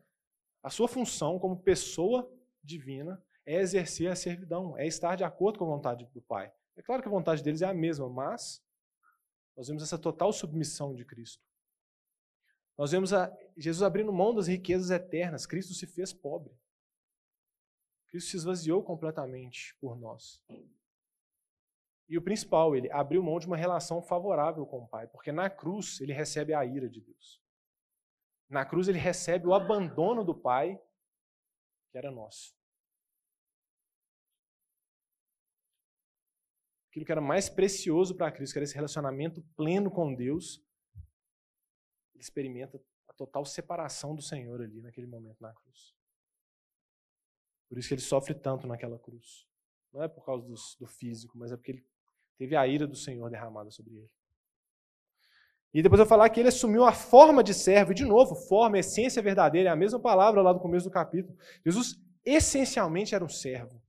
a 0.62 0.70
sua 0.70 0.88
função 0.88 1.38
como 1.38 1.62
pessoa 1.62 2.30
divina 2.62 3.22
é 3.46 3.56
exercer 3.60 4.10
a 4.10 4.16
servidão, 4.16 4.76
é 4.76 4.86
estar 4.86 5.16
de 5.16 5.24
acordo 5.24 5.58
com 5.58 5.64
a 5.64 5.76
vontade 5.76 6.04
do 6.12 6.22
Pai. 6.22 6.52
É 6.76 6.82
claro 6.82 7.02
que 7.02 7.08
a 7.08 7.10
vontade 7.10 7.42
deles 7.42 7.62
é 7.62 7.66
a 7.66 7.74
mesma, 7.74 8.08
mas 8.08 8.62
nós 9.56 9.68
vemos 9.68 9.82
essa 9.82 9.98
total 9.98 10.32
submissão 10.32 10.94
de 10.94 11.04
Cristo. 11.04 11.44
Nós 12.76 12.92
vemos 12.92 13.10
Jesus 13.56 13.82
abrindo 13.82 14.12
mão 14.12 14.34
das 14.34 14.46
riquezas 14.46 14.90
eternas. 14.90 15.44
Cristo 15.44 15.74
se 15.74 15.86
fez 15.86 16.12
pobre. 16.12 16.58
Cristo 18.08 18.30
se 18.30 18.36
esvaziou 18.38 18.82
completamente 18.82 19.76
por 19.80 19.98
nós. 19.98 20.42
E 22.08 22.16
o 22.16 22.22
principal, 22.22 22.74
ele 22.74 22.90
abriu 22.90 23.22
mão 23.22 23.38
de 23.38 23.46
uma 23.46 23.56
relação 23.56 24.02
favorável 24.02 24.66
com 24.66 24.78
o 24.78 24.88
Pai, 24.88 25.06
porque 25.06 25.30
na 25.30 25.48
cruz 25.48 26.00
ele 26.00 26.12
recebe 26.12 26.54
a 26.54 26.64
ira 26.64 26.88
de 26.88 27.00
Deus. 27.00 27.40
Na 28.50 28.66
cruz 28.66 28.88
ele 28.88 28.98
recebe 28.98 29.46
o 29.46 29.54
abandono 29.54 30.24
do 30.24 30.34
Pai, 30.34 30.76
que 31.90 31.96
era 31.96 32.10
nosso. 32.10 32.52
Aquilo 36.88 37.06
que 37.06 37.12
era 37.12 37.20
mais 37.20 37.48
precioso 37.48 38.16
para 38.16 38.32
Cristo, 38.32 38.52
que 38.52 38.58
era 38.58 38.64
esse 38.64 38.74
relacionamento 38.74 39.40
pleno 39.56 39.88
com 39.88 40.12
Deus, 40.12 40.60
ele 42.12 42.22
experimenta 42.22 42.82
a 43.06 43.12
total 43.12 43.44
separação 43.44 44.16
do 44.16 44.20
Senhor 44.22 44.60
ali 44.60 44.82
naquele 44.82 45.06
momento 45.06 45.40
na 45.40 45.54
cruz. 45.54 45.94
Por 47.68 47.78
isso 47.78 47.86
que 47.86 47.94
ele 47.94 48.00
sofre 48.00 48.34
tanto 48.34 48.66
naquela 48.66 48.98
cruz. 48.98 49.46
Não 49.92 50.02
é 50.02 50.08
por 50.08 50.24
causa 50.24 50.44
do, 50.44 50.54
do 50.80 50.86
físico, 50.88 51.38
mas 51.38 51.52
é 51.52 51.56
porque 51.56 51.70
ele 51.70 51.86
teve 52.36 52.56
a 52.56 52.66
ira 52.66 52.84
do 52.88 52.96
Senhor 52.96 53.30
derramada 53.30 53.70
sobre 53.70 53.94
ele. 53.94 54.10
E 55.72 55.82
depois 55.82 56.00
eu 56.00 56.06
falar 56.06 56.28
que 56.30 56.40
ele 56.40 56.48
assumiu 56.48 56.84
a 56.84 56.92
forma 56.92 57.44
de 57.44 57.54
servo, 57.54 57.92
e 57.92 57.94
de 57.94 58.04
novo, 58.04 58.34
forma, 58.34 58.78
essência 58.78 59.22
verdadeira, 59.22 59.68
é 59.68 59.72
a 59.72 59.76
mesma 59.76 60.00
palavra 60.00 60.42
lá 60.42 60.52
do 60.52 60.58
começo 60.58 60.86
do 60.86 60.90
capítulo. 60.90 61.36
Jesus 61.64 61.96
essencialmente 62.24 63.14
era 63.14 63.24
um 63.24 63.28
servo. 63.28 63.80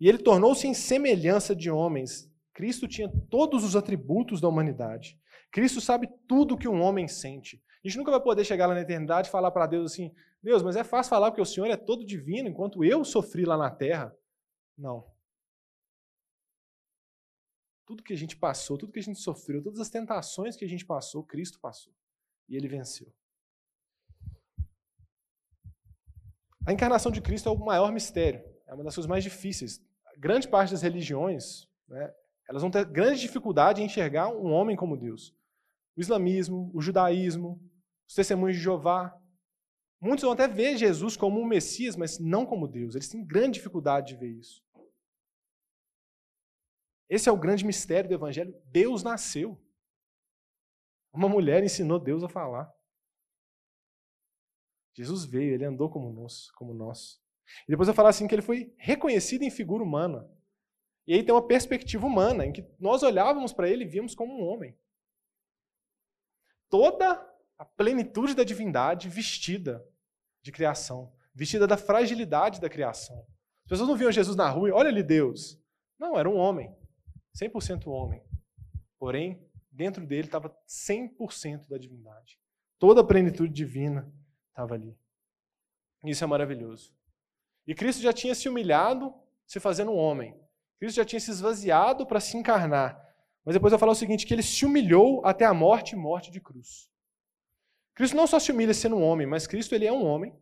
E 0.00 0.08
ele 0.08 0.18
tornou-se 0.18 0.66
em 0.66 0.74
semelhança 0.74 1.54
de 1.54 1.70
homens. 1.70 2.28
Cristo 2.52 2.88
tinha 2.88 3.08
todos 3.30 3.62
os 3.62 3.76
atributos 3.76 4.40
da 4.40 4.48
humanidade. 4.48 5.16
Cristo 5.52 5.80
sabe 5.80 6.08
tudo 6.26 6.58
que 6.58 6.66
um 6.66 6.82
homem 6.82 7.06
sente. 7.06 7.62
A 7.84 7.88
gente 7.88 7.98
nunca 7.98 8.10
vai 8.10 8.20
poder 8.20 8.44
chegar 8.44 8.66
lá 8.66 8.74
na 8.74 8.80
eternidade 8.80 9.28
e 9.28 9.30
falar 9.30 9.50
para 9.52 9.66
Deus 9.66 9.92
assim: 9.92 10.12
Deus, 10.42 10.62
mas 10.62 10.74
é 10.74 10.82
fácil 10.82 11.10
falar 11.10 11.30
porque 11.30 11.40
o 11.40 11.46
Senhor 11.46 11.68
é 11.68 11.76
todo 11.76 12.04
divino, 12.04 12.48
enquanto 12.48 12.84
eu 12.84 13.04
sofri 13.04 13.44
lá 13.44 13.56
na 13.56 13.70
terra. 13.70 14.12
Não. 14.76 15.11
Tudo 17.92 18.02
que 18.02 18.14
a 18.14 18.16
gente 18.16 18.34
passou, 18.34 18.78
tudo 18.78 18.90
que 18.90 19.00
a 19.00 19.02
gente 19.02 19.18
sofreu, 19.18 19.62
todas 19.62 19.78
as 19.78 19.90
tentações 19.90 20.56
que 20.56 20.64
a 20.64 20.68
gente 20.68 20.82
passou, 20.82 21.22
Cristo 21.22 21.60
passou. 21.60 21.92
E 22.48 22.56
ele 22.56 22.66
venceu. 22.66 23.12
A 26.66 26.72
encarnação 26.72 27.12
de 27.12 27.20
Cristo 27.20 27.50
é 27.50 27.52
o 27.52 27.58
maior 27.58 27.92
mistério, 27.92 28.42
é 28.66 28.72
uma 28.72 28.82
das 28.82 28.94
coisas 28.94 29.06
mais 29.06 29.22
difíceis. 29.22 29.78
Grande 30.16 30.48
parte 30.48 30.70
das 30.70 30.80
religiões, 30.80 31.68
né, 31.86 32.10
elas 32.48 32.62
vão 32.62 32.70
ter 32.70 32.82
grande 32.86 33.20
dificuldade 33.20 33.82
em 33.82 33.84
enxergar 33.84 34.28
um 34.28 34.50
homem 34.50 34.74
como 34.74 34.96
Deus. 34.96 35.36
O 35.94 36.00
islamismo, 36.00 36.70
o 36.72 36.80
judaísmo, 36.80 37.60
os 38.08 38.14
testemunhos 38.14 38.56
de 38.56 38.62
Jeová. 38.62 39.14
Muitos 40.00 40.22
vão 40.22 40.32
até 40.32 40.48
ver 40.48 40.78
Jesus 40.78 41.14
como 41.14 41.38
um 41.38 41.44
Messias, 41.44 41.94
mas 41.94 42.18
não 42.18 42.46
como 42.46 42.66
Deus. 42.66 42.94
Eles 42.94 43.10
têm 43.10 43.22
grande 43.22 43.58
dificuldade 43.58 44.14
de 44.14 44.16
ver 44.16 44.30
isso. 44.30 44.64
Esse 47.12 47.28
é 47.28 47.32
o 47.32 47.36
grande 47.36 47.62
mistério 47.62 48.08
do 48.08 48.14
Evangelho. 48.14 48.58
Deus 48.64 49.02
nasceu. 49.02 49.62
Uma 51.12 51.28
mulher 51.28 51.62
ensinou 51.62 52.00
Deus 52.00 52.24
a 52.24 52.28
falar. 52.28 52.74
Jesus 54.94 55.26
veio, 55.26 55.52
ele 55.52 55.66
andou 55.66 55.90
como 55.90 56.10
nós. 56.10 56.50
Como 56.52 56.72
nós. 56.72 57.22
E 57.68 57.70
depois 57.70 57.86
eu 57.86 57.92
falar 57.92 58.08
assim 58.08 58.26
que 58.26 58.34
ele 58.34 58.40
foi 58.40 58.74
reconhecido 58.78 59.42
em 59.42 59.50
figura 59.50 59.84
humana. 59.84 60.26
E 61.06 61.12
aí 61.12 61.22
tem 61.22 61.34
uma 61.34 61.46
perspectiva 61.46 62.06
humana, 62.06 62.46
em 62.46 62.52
que 62.52 62.66
nós 62.80 63.02
olhávamos 63.02 63.52
para 63.52 63.68
ele 63.68 63.84
e 63.84 63.88
víamos 63.88 64.14
como 64.14 64.32
um 64.32 64.46
homem. 64.46 64.74
Toda 66.70 67.12
a 67.58 67.64
plenitude 67.66 68.34
da 68.34 68.42
divindade 68.42 69.10
vestida 69.10 69.86
de 70.40 70.50
criação, 70.50 71.14
vestida 71.34 71.66
da 71.66 71.76
fragilidade 71.76 72.58
da 72.58 72.70
criação. 72.70 73.18
As 73.64 73.68
pessoas 73.68 73.88
não 73.90 73.98
viam 73.98 74.10
Jesus 74.10 74.34
na 74.34 74.48
rua 74.48 74.70
e 74.70 74.72
olha 74.72 74.88
ali 74.88 75.02
Deus. 75.02 75.62
Não, 75.98 76.18
era 76.18 76.26
um 76.26 76.38
homem. 76.38 76.74
100% 77.36 77.86
homem. 77.86 78.22
Porém, 78.98 79.44
dentro 79.70 80.06
dele 80.06 80.26
estava 80.26 80.56
100% 80.68 81.68
da 81.68 81.78
divindade. 81.78 82.38
Toda 82.78 83.00
a 83.00 83.04
plenitude 83.04 83.52
divina 83.52 84.12
estava 84.50 84.74
ali. 84.74 84.96
Isso 86.04 86.24
é 86.24 86.26
maravilhoso. 86.26 86.94
E 87.66 87.74
Cristo 87.74 88.02
já 88.02 88.12
tinha 88.12 88.34
se 88.34 88.48
humilhado 88.48 89.14
se 89.46 89.60
fazendo 89.60 89.92
homem. 89.92 90.36
Cristo 90.78 90.96
já 90.96 91.04
tinha 91.04 91.20
se 91.20 91.30
esvaziado 91.30 92.06
para 92.06 92.20
se 92.20 92.36
encarnar. 92.36 93.00
Mas 93.44 93.54
depois 93.54 93.72
eu 93.72 93.78
falar 93.78 93.92
o 93.92 93.96
seguinte, 93.96 94.26
que 94.26 94.34
ele 94.34 94.42
se 94.42 94.64
humilhou 94.64 95.24
até 95.24 95.44
a 95.44 95.54
morte 95.54 95.92
e 95.92 95.96
morte 95.96 96.30
de 96.30 96.40
cruz. 96.40 96.90
Cristo 97.94 98.16
não 98.16 98.26
só 98.26 98.38
se 98.38 98.50
humilha 98.50 98.72
sendo 98.72 98.96
um 98.96 99.02
homem, 99.02 99.26
mas 99.26 99.46
Cristo 99.46 99.74
ele 99.74 99.86
é 99.86 99.92
um 99.92 100.04
homem. 100.04 100.34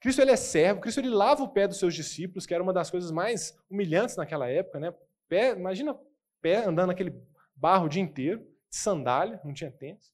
Cristo 0.00 0.20
ele 0.20 0.30
é 0.30 0.36
servo, 0.36 0.80
Cristo 0.80 0.98
ele 0.98 1.10
lava 1.10 1.42
o 1.42 1.48
pé 1.48 1.68
dos 1.68 1.78
seus 1.78 1.94
discípulos, 1.94 2.46
que 2.46 2.54
era 2.54 2.62
uma 2.62 2.72
das 2.72 2.90
coisas 2.90 3.10
mais 3.10 3.58
humilhantes 3.70 4.16
naquela 4.16 4.48
época, 4.48 4.80
né? 4.80 4.94
Pé, 5.28 5.52
imagina 5.52 5.96
pé, 6.40 6.64
andando 6.64 6.88
naquele 6.88 7.14
barro 7.54 7.86
o 7.86 7.88
dia 7.88 8.02
inteiro, 8.02 8.40
de 8.68 8.76
sandália, 8.76 9.40
não 9.44 9.52
tinha 9.52 9.70
tênis, 9.70 10.12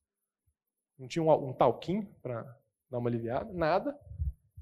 não 0.99 1.07
tinha 1.07 1.23
um, 1.23 1.49
um 1.49 1.53
talquinho 1.53 2.07
para 2.23 2.43
dar 2.91 2.99
uma 2.99 3.09
aliviada, 3.09 3.53
nada. 3.53 3.99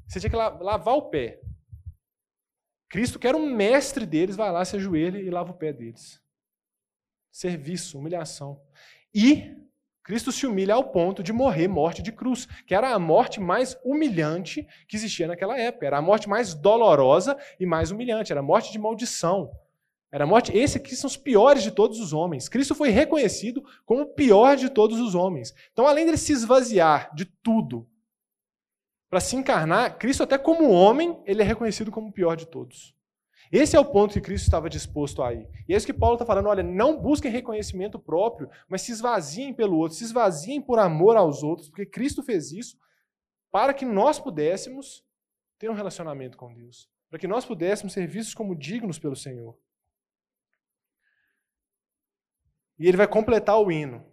Você 0.07 0.21
tinha 0.21 0.31
que 0.31 0.37
lavar 0.37 0.95
o 0.95 1.09
pé. 1.11 1.41
Cristo, 2.89 3.19
que 3.19 3.27
era 3.27 3.37
um 3.37 3.55
mestre 3.55 4.07
deles, 4.07 4.37
vai 4.37 4.51
lá, 4.53 4.65
se 4.65 4.77
ajoelha 4.77 5.19
e 5.19 5.31
lava 5.31 5.51
o 5.51 5.57
pé 5.57 5.73
deles. 5.73 6.23
Serviço, 7.31 7.99
humilhação. 7.99 8.62
E 9.12 9.65
Cristo 10.05 10.31
se 10.31 10.47
humilha 10.47 10.75
ao 10.75 10.91
ponto 10.91 11.23
de 11.23 11.33
morrer 11.33 11.67
morte 11.67 12.03
de 12.03 12.12
cruz, 12.12 12.47
que 12.67 12.75
era 12.75 12.95
a 12.95 12.99
morte 12.99 13.41
mais 13.41 13.77
humilhante 13.83 14.69
que 14.87 14.97
existia 14.97 15.27
naquela 15.27 15.59
época. 15.59 15.87
Era 15.87 15.99
a 15.99 16.03
morte 16.03 16.29
mais 16.29 16.53
dolorosa 16.53 17.37
e 17.59 17.65
mais 17.65 17.91
humilhante. 17.91 18.31
Era 18.31 18.41
a 18.41 18.45
morte 18.45 18.71
de 18.71 18.79
maldição. 18.79 19.51
Era 20.15 20.23
a 20.23 20.27
morte. 20.29 20.57
Esse 20.57 20.79
aqui 20.79 20.95
são 20.95 21.09
os 21.09 21.17
piores 21.17 21.65
de 21.65 21.73
todos 21.73 21.99
os 21.99 22.12
homens. 22.12 22.49
Cristo 22.49 22.73
foi 22.73 22.91
reconhecido 22.91 23.65
como 23.85 24.03
o 24.03 24.07
pior 24.07 24.57
de 24.57 24.71
todos 24.71 25.01
os 25.01 25.12
homens. 25.12 25.53
Então, 25.73 25.89
além 25.89 26.05
dele 26.05 26.17
se 26.17 26.33
esvaziar 26.33 27.12
de 27.17 27.25
tudo 27.25 27.85
para 29.11 29.19
se 29.19 29.35
encarnar, 29.35 29.99
Cristo, 29.99 30.23
até 30.23 30.39
como 30.39 30.71
homem, 30.71 31.21
ele 31.27 31.43
é 31.43 31.45
reconhecido 31.45 31.91
como 31.91 32.11
o 32.11 32.12
pior 32.12 32.37
de 32.37 32.47
todos. 32.47 32.95
Esse 33.51 33.75
é 33.75 33.81
o 33.81 33.85
ponto 33.85 34.12
que 34.12 34.21
Cristo 34.21 34.45
estava 34.45 34.71
disposto 34.71 35.21
a 35.21 35.35
ir. 35.35 35.49
E 35.69 35.75
é 35.75 35.77
isso 35.77 35.85
que 35.85 35.93
Paulo 35.93 36.15
está 36.15 36.25
falando: 36.25 36.49
olha, 36.49 36.62
não 36.62 36.97
busquem 36.97 37.29
reconhecimento 37.29 37.99
próprio, 37.99 38.49
mas 38.69 38.83
se 38.83 38.93
esvaziem 38.93 39.53
pelo 39.53 39.77
outro, 39.77 39.97
se 39.97 40.05
esvaziem 40.05 40.62
por 40.62 40.79
amor 40.79 41.17
aos 41.17 41.43
outros, 41.43 41.69
porque 41.69 41.87
Cristo 41.87 42.23
fez 42.23 42.53
isso 42.53 42.79
para 43.51 43.75
que 43.75 43.85
nós 43.85 44.21
pudéssemos 44.21 45.05
ter 45.59 45.69
um 45.69 45.75
relacionamento 45.75 46.39
com 46.39 46.55
Deus, 46.55 46.89
para 47.11 47.19
que 47.19 47.27
nós 47.27 47.45
pudéssemos 47.45 47.93
ser 47.93 48.07
vistos 48.07 48.33
como 48.33 48.55
dignos 48.55 48.97
pelo 48.97 49.17
Senhor. 49.17 49.59
E 52.79 52.87
ele 52.87 52.97
vai 52.97 53.07
completar 53.07 53.59
o 53.61 53.70
hino. 53.70 54.05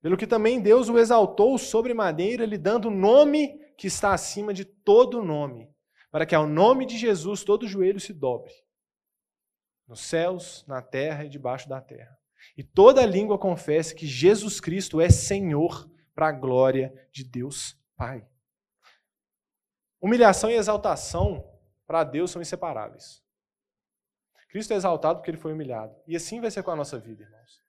Pelo 0.00 0.16
que 0.16 0.26
também 0.26 0.60
Deus 0.60 0.88
o 0.88 0.98
exaltou 0.98 1.56
sobre 1.56 1.94
madeira, 1.94 2.44
lhe 2.44 2.58
dando 2.58 2.88
o 2.88 2.90
nome 2.90 3.58
que 3.76 3.86
está 3.86 4.12
acima 4.12 4.52
de 4.52 4.64
todo 4.64 5.24
nome, 5.24 5.70
para 6.10 6.26
que 6.26 6.34
ao 6.34 6.46
nome 6.46 6.84
de 6.84 6.98
Jesus 6.98 7.42
todo 7.42 7.66
joelho 7.66 7.98
se 7.98 8.12
dobre, 8.12 8.52
nos 9.88 10.00
céus, 10.00 10.64
na 10.68 10.82
terra 10.82 11.24
e 11.24 11.28
debaixo 11.28 11.68
da 11.68 11.80
terra. 11.80 12.16
E 12.56 12.62
toda 12.62 13.06
língua 13.06 13.38
confesse 13.38 13.94
que 13.94 14.06
Jesus 14.06 14.60
Cristo 14.60 15.00
é 15.00 15.08
Senhor, 15.08 15.90
para 16.14 16.28
a 16.28 16.32
glória 16.32 16.92
de 17.12 17.24
Deus 17.24 17.76
Pai. 17.96 18.26
Humilhação 20.00 20.50
e 20.50 20.54
exaltação 20.54 21.44
para 21.86 22.04
Deus 22.04 22.30
são 22.30 22.40
inseparáveis. 22.40 23.22
Cristo 24.48 24.72
é 24.72 24.76
exaltado 24.76 25.18
porque 25.18 25.30
ele 25.30 25.38
foi 25.38 25.52
humilhado. 25.52 25.96
E 26.06 26.14
assim 26.14 26.40
vai 26.40 26.50
ser 26.50 26.62
com 26.62 26.70
a 26.70 26.76
nossa 26.76 26.98
vida, 26.98 27.24
irmãos. 27.24 27.63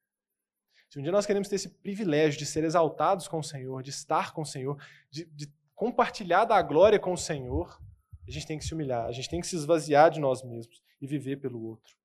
Se 0.95 0.99
um 0.99 1.03
dia 1.03 1.11
nós 1.11 1.25
queremos 1.25 1.49
ter 1.49 1.55
esse 1.55 1.67
privilégio 1.67 2.39
de 2.39 2.45
ser 2.45 2.63
exaltados 2.63 3.27
com 3.27 3.39
o 3.39 3.43
Senhor, 3.43 3.83
de 3.83 3.89
estar 3.89 4.33
com 4.33 4.43
o 4.43 4.45
Senhor, 4.45 4.81
de, 5.11 5.25
de 5.25 5.51
compartilhar 5.75 6.45
da 6.45 6.61
glória 6.61 6.97
com 6.97 7.11
o 7.11 7.17
Senhor, 7.17 7.81
a 8.25 8.31
gente 8.31 8.47
tem 8.47 8.57
que 8.57 8.63
se 8.63 8.73
humilhar, 8.73 9.05
a 9.05 9.11
gente 9.11 9.29
tem 9.29 9.41
que 9.41 9.47
se 9.47 9.57
esvaziar 9.57 10.09
de 10.09 10.21
nós 10.21 10.41
mesmos 10.41 10.81
e 11.01 11.05
viver 11.05 11.35
pelo 11.35 11.61
outro. 11.61 11.97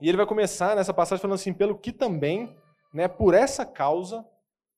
E 0.00 0.08
ele 0.08 0.16
vai 0.16 0.26
começar 0.26 0.76
nessa 0.76 0.94
passagem 0.94 1.20
falando 1.20 1.34
assim: 1.34 1.52
pelo 1.52 1.76
que 1.76 1.90
também, 1.90 2.56
né, 2.94 3.08
por 3.08 3.34
essa 3.34 3.66
causa, 3.66 4.24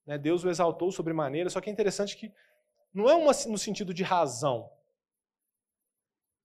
né, 0.07 0.17
Deus 0.17 0.43
o 0.43 0.49
exaltou 0.49 0.91
sobremaneira. 0.91 1.51
Só 1.51 1.61
que 1.61 1.69
é 1.69 1.73
interessante 1.75 2.17
que 2.17 2.33
não 2.95 3.07
é 3.07 3.15
uma, 3.15 3.33
no 3.49 3.59
sentido 3.59 3.93
de 3.93 4.03
razão. 4.03 4.71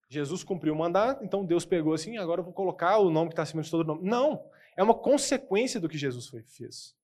Jesus 0.09 0.43
cumpriu 0.43 0.73
o 0.73 0.77
mandato, 0.77 1.23
então 1.23 1.45
Deus 1.45 1.65
pegou 1.65 1.93
assim, 1.93 2.17
agora 2.17 2.41
eu 2.41 2.45
vou 2.45 2.53
colocar 2.53 2.97
o 2.97 3.09
nome 3.09 3.29
que 3.29 3.33
está 3.33 3.43
acima 3.43 3.63
de 3.63 3.71
todo 3.71 3.87
nome. 3.87 4.03
Não, 4.03 4.43
é 4.77 4.83
uma 4.83 4.93
consequência 4.93 5.79
do 5.79 5.89
que 5.89 5.97
Jesus 5.97 6.29
fez. 6.29 6.95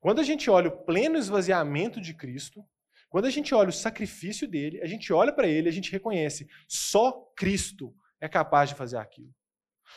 Quando 0.00 0.20
a 0.20 0.24
gente 0.24 0.50
olha 0.50 0.68
o 0.68 0.84
pleno 0.84 1.16
esvaziamento 1.16 2.00
de 2.00 2.14
Cristo, 2.14 2.64
quando 3.08 3.26
a 3.26 3.30
gente 3.30 3.54
olha 3.54 3.70
o 3.70 3.72
sacrifício 3.72 4.46
dele, 4.48 4.82
a 4.82 4.86
gente 4.86 5.12
olha 5.12 5.32
para 5.32 5.48
ele, 5.48 5.68
a 5.68 5.72
gente 5.72 5.90
reconhece, 5.90 6.48
só 6.68 7.12
Cristo 7.36 7.94
é 8.20 8.28
capaz 8.28 8.68
de 8.68 8.74
fazer 8.74 8.98
aquilo. 8.98 9.34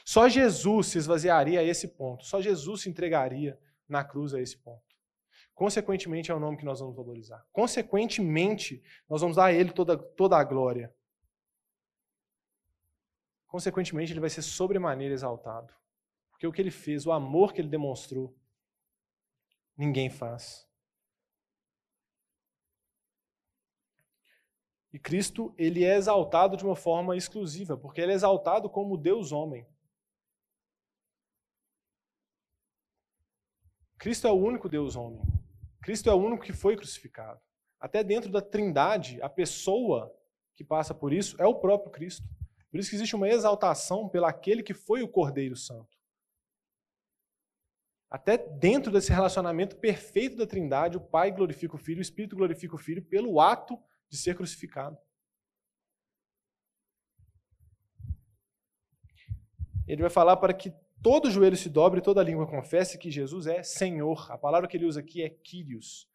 Só 0.05 0.29
Jesus 0.29 0.87
se 0.87 0.97
esvaziaria 0.97 1.59
a 1.59 1.63
esse 1.63 1.89
ponto, 1.89 2.25
só 2.25 2.41
Jesus 2.41 2.81
se 2.81 2.89
entregaria 2.89 3.59
na 3.87 4.03
cruz 4.03 4.33
a 4.33 4.41
esse 4.41 4.57
ponto. 4.57 4.83
Consequentemente, 5.53 6.31
é 6.31 6.33
o 6.33 6.39
nome 6.39 6.55
que 6.55 6.63
nós 6.63 6.79
vamos 6.79 6.95
valorizar. 6.95 7.45
Consequentemente, 7.51 8.81
nós 9.09 9.19
vamos 9.19 9.35
dar 9.35 9.45
a 9.45 9.53
Ele 9.53 9.71
toda, 9.71 9.97
toda 9.97 10.37
a 10.37 10.43
glória. 10.43 10.93
consequentemente, 13.45 14.13
ele 14.13 14.19
vai 14.19 14.29
ser 14.29 14.43
sobremaneira 14.43 15.13
exaltado. 15.13 15.73
Porque 16.39 16.47
o 16.47 16.53
que 16.53 16.61
ele 16.61 16.71
fez, 16.71 17.05
o 17.05 17.11
amor 17.11 17.51
que 17.51 17.59
ele 17.59 17.67
demonstrou, 17.67 18.33
ninguém 19.75 20.09
faz. 20.09 20.65
E 24.93 24.97
Cristo, 24.97 25.53
ele 25.57 25.83
é 25.83 25.97
exaltado 25.97 26.55
de 26.55 26.63
uma 26.63 26.77
forma 26.77 27.17
exclusiva, 27.17 27.75
porque 27.75 27.99
ele 27.99 28.13
é 28.13 28.15
exaltado 28.15 28.69
como 28.69 28.95
Deus 28.95 29.33
homem. 29.33 29.67
Cristo 33.97 34.25
é 34.25 34.31
o 34.31 34.35
único 34.35 34.69
Deus 34.69 34.95
homem. 34.95 35.21
Cristo 35.81 36.09
é 36.09 36.13
o 36.13 36.23
único 36.23 36.45
que 36.45 36.53
foi 36.53 36.77
crucificado. 36.77 37.41
Até 37.81 38.01
dentro 38.01 38.31
da 38.31 38.41
Trindade, 38.41 39.21
a 39.21 39.27
pessoa 39.27 40.17
que 40.55 40.63
passa 40.63 40.95
por 40.95 41.11
isso 41.11 41.35
é 41.37 41.45
o 41.45 41.59
próprio 41.59 41.91
Cristo. 41.91 42.25
Por 42.71 42.79
isso 42.79 42.89
que 42.89 42.95
existe 42.95 43.17
uma 43.17 43.27
exaltação 43.27 44.07
pelo 44.07 44.25
aquele 44.25 44.63
que 44.63 44.73
foi 44.73 45.03
o 45.03 45.09
Cordeiro 45.09 45.57
Santo. 45.57 45.98
Até 48.09 48.37
dentro 48.37 48.91
desse 48.91 49.11
relacionamento 49.11 49.75
perfeito 49.75 50.35
da 50.35 50.47
Trindade, 50.47 50.97
o 50.97 51.01
Pai 51.01 51.31
glorifica 51.31 51.75
o 51.75 51.77
Filho, 51.77 51.99
o 51.99 52.01
Espírito 52.01 52.35
glorifica 52.35 52.73
o 52.75 52.79
Filho 52.79 53.03
pelo 53.03 53.39
ato 53.39 53.77
de 54.09 54.17
ser 54.17 54.35
crucificado. 54.35 54.97
Ele 59.87 60.01
vai 60.01 60.09
falar 60.09 60.37
para 60.37 60.53
que 60.53 60.73
todo 61.01 61.29
joelho 61.31 61.55
se 61.55 61.69
dobre 61.69 62.01
toda 62.01 62.23
língua 62.23 62.47
confesse 62.47 62.97
que 62.97 63.11
Jesus 63.11 63.47
é 63.47 63.63
Senhor. 63.63 64.31
A 64.31 64.37
palavra 64.37 64.67
que 64.67 64.75
ele 64.75 64.85
usa 64.85 64.99
aqui 64.99 65.23
é 65.23 65.29
Kyrios. 65.29 66.07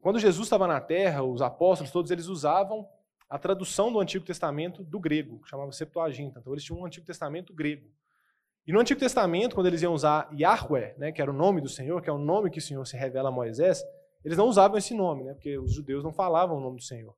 Quando 0.00 0.18
Jesus 0.18 0.46
estava 0.46 0.66
na 0.66 0.80
terra, 0.80 1.22
os 1.22 1.42
apóstolos 1.42 1.92
todos 1.92 2.10
eles 2.10 2.26
usavam 2.26 2.88
a 3.28 3.38
tradução 3.38 3.92
do 3.92 4.00
Antigo 4.00 4.24
Testamento 4.24 4.82
do 4.82 4.98
grego, 4.98 5.40
que 5.40 5.48
chamava 5.48 5.70
Septuaginta. 5.72 6.40
Então 6.40 6.52
eles 6.52 6.64
tinham 6.64 6.80
um 6.80 6.86
Antigo 6.86 7.04
Testamento 7.06 7.52
grego. 7.52 7.90
E 8.66 8.72
no 8.72 8.80
Antigo 8.80 8.98
Testamento, 8.98 9.54
quando 9.54 9.68
eles 9.68 9.80
iam 9.82 9.94
usar 9.94 10.28
Yahweh, 10.32 10.94
né, 10.98 11.12
que 11.12 11.22
era 11.22 11.30
o 11.30 11.34
nome 11.34 11.60
do 11.60 11.68
Senhor, 11.68 12.02
que 12.02 12.10
é 12.10 12.12
o 12.12 12.18
nome 12.18 12.50
que 12.50 12.58
o 12.58 12.62
Senhor 12.62 12.84
se 12.84 12.96
revela 12.96 13.28
a 13.28 13.32
Moisés, 13.32 13.82
eles 14.24 14.36
não 14.36 14.48
usavam 14.48 14.76
esse 14.76 14.92
nome, 14.92 15.22
né? 15.22 15.34
porque 15.34 15.56
os 15.56 15.72
judeus 15.72 16.02
não 16.02 16.12
falavam 16.12 16.56
o 16.56 16.60
nome 16.60 16.78
do 16.78 16.82
Senhor. 16.82 17.14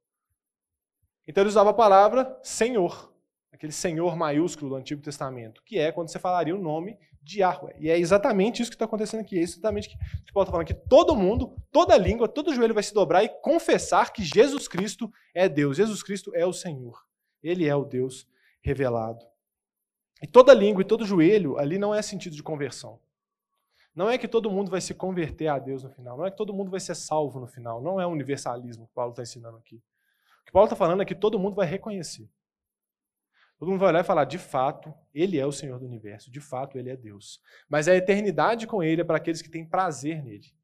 Então 1.27 1.43
eles 1.43 1.53
usavam 1.53 1.71
a 1.71 1.75
palavra 1.75 2.39
Senhor, 2.43 3.15
aquele 3.51 3.73
Senhor 3.73 4.15
maiúsculo 4.15 4.71
do 4.71 4.77
Antigo 4.77 5.01
Testamento, 5.01 5.63
que 5.65 5.79
é 5.79 5.91
quando 5.91 6.09
você 6.09 6.19
falaria 6.19 6.55
o 6.55 6.61
nome 6.61 6.99
de 7.23 7.41
Yahweh. 7.41 7.77
E 7.79 7.91
é 7.91 7.99
exatamente 7.99 8.61
isso 8.61 8.71
que 8.71 8.75
está 8.75 8.85
acontecendo 8.85 9.21
aqui. 9.21 9.39
É 9.39 9.43
exatamente 9.43 9.89
o 9.89 9.91
que 10.25 10.33
Paulo 10.33 10.45
está 10.45 10.53
falando, 10.53 10.67
que 10.67 10.75
todo 10.75 11.17
mundo, 11.17 11.57
toda 11.73 11.97
língua, 11.97 12.29
todo 12.29 12.55
joelho 12.55 12.75
vai 12.75 12.83
se 12.83 12.93
dobrar 12.93 13.25
e 13.25 13.29
confessar 13.41 14.13
que 14.13 14.23
Jesus 14.23 14.69
Cristo 14.69 15.11
é 15.35 15.49
Deus. 15.49 15.79
Jesus 15.79 16.03
Cristo 16.03 16.35
é 16.35 16.45
o 16.45 16.53
Senhor. 16.53 17.03
Ele 17.43 17.67
é 17.67 17.75
o 17.75 17.85
Deus 17.85 18.27
revelado. 18.61 19.25
E 20.23 20.27
toda 20.27 20.53
língua 20.53 20.83
e 20.83 20.85
todo 20.85 21.07
joelho 21.07 21.59
ali 21.59 21.79
não 21.79 21.95
é 21.95 22.03
sentido 22.03 22.35
de 22.35 22.43
conversão. 22.43 23.01
Não 23.95 24.09
é 24.09 24.17
que 24.17 24.29
todo 24.29 24.51
mundo 24.51 24.71
vai 24.71 24.81
se 24.81 24.95
converter 24.95 25.49
a 25.49 25.59
Deus 25.59 25.83
no 25.83 25.91
final. 25.91 26.17
Não 26.17 26.27
é 26.27 26.31
que 26.31 26.37
todo 26.37 26.55
mundo 26.55 26.71
vai 26.71 26.81
ser 26.81 26.95
salvo 26.95 27.41
no 27.41 27.47
final. 27.47 27.83
Não 27.83 28.01
é 28.01 28.07
o 28.07 28.11
universalismo 28.11 28.87
que 28.87 28.95
Paulo 28.95 29.11
está 29.11 29.23
ensinando 29.23 29.57
aqui. 29.57 29.77
O 30.43 30.45
que 30.47 30.53
Paulo 30.53 30.67
está 30.67 30.77
falando 30.77 31.03
é 31.03 31.05
que 31.05 31.15
todo 31.15 31.39
mundo 31.39 31.57
vai 31.57 31.67
reconhecer. 31.67 32.31
Todo 33.59 33.71
mundo 33.71 33.81
vai 33.81 33.89
olhar 33.89 34.01
e 34.01 34.07
falar: 34.07 34.25
de 34.25 34.39
fato, 34.39 34.95
Ele 35.13 35.39
é 35.39 35.45
o 35.45 35.51
Senhor 35.53 35.79
do 35.81 35.87
universo. 35.87 36.31
De 36.31 36.41
fato, 36.41 36.79
Ele 36.79 36.91
é 36.91 36.97
Deus. 36.97 37.41
Mas 37.69 37.89
a 37.89 37.95
eternidade 37.95 38.67
com 38.67 38.83
Ele 38.83 39.01
é 39.01 39.05
para 39.05 39.17
aqueles 39.17 39.43
que 39.43 39.51
têm 39.51 39.67
prazer 39.67 40.23
nele. 40.23 40.57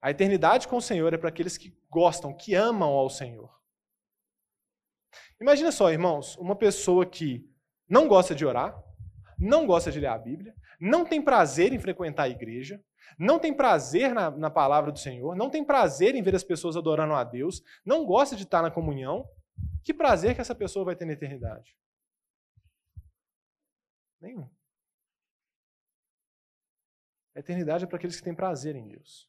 A 0.00 0.10
eternidade 0.10 0.66
com 0.68 0.76
o 0.76 0.82
Senhor 0.82 1.12
é 1.12 1.16
para 1.16 1.28
aqueles 1.28 1.56
que 1.56 1.76
gostam, 1.88 2.32
que 2.32 2.54
amam 2.54 2.90
ao 2.90 3.08
Senhor. 3.08 3.57
Imagina 5.40 5.70
só, 5.72 5.90
irmãos, 5.90 6.36
uma 6.36 6.56
pessoa 6.56 7.06
que 7.06 7.48
não 7.88 8.08
gosta 8.08 8.34
de 8.34 8.44
orar, 8.44 8.76
não 9.38 9.66
gosta 9.66 9.90
de 9.90 10.00
ler 10.00 10.08
a 10.08 10.18
Bíblia, 10.18 10.54
não 10.80 11.04
tem 11.04 11.22
prazer 11.22 11.72
em 11.72 11.78
frequentar 11.78 12.24
a 12.24 12.28
igreja, 12.28 12.82
não 13.18 13.38
tem 13.38 13.52
prazer 13.52 14.14
na, 14.14 14.30
na, 14.30 14.50
palavra 14.50 14.92
do 14.92 14.98
Senhor, 14.98 15.34
não 15.34 15.48
tem 15.48 15.64
prazer 15.64 16.14
em 16.14 16.22
ver 16.22 16.34
as 16.34 16.44
pessoas 16.44 16.76
adorando 16.76 17.14
a 17.14 17.24
Deus, 17.24 17.62
não 17.84 18.04
gosta 18.04 18.36
de 18.36 18.42
estar 18.42 18.62
na 18.62 18.70
comunhão, 18.70 19.28
que 19.84 19.94
prazer 19.94 20.34
que 20.34 20.40
essa 20.40 20.54
pessoa 20.54 20.84
vai 20.84 20.94
ter 20.94 21.04
na 21.04 21.12
eternidade? 21.12 21.76
Nenhum. 24.20 24.48
A 27.34 27.40
eternidade 27.40 27.84
é 27.84 27.86
para 27.86 27.96
aqueles 27.96 28.16
que 28.16 28.24
têm 28.24 28.34
prazer 28.34 28.74
em 28.74 28.86
Deus. 28.86 29.27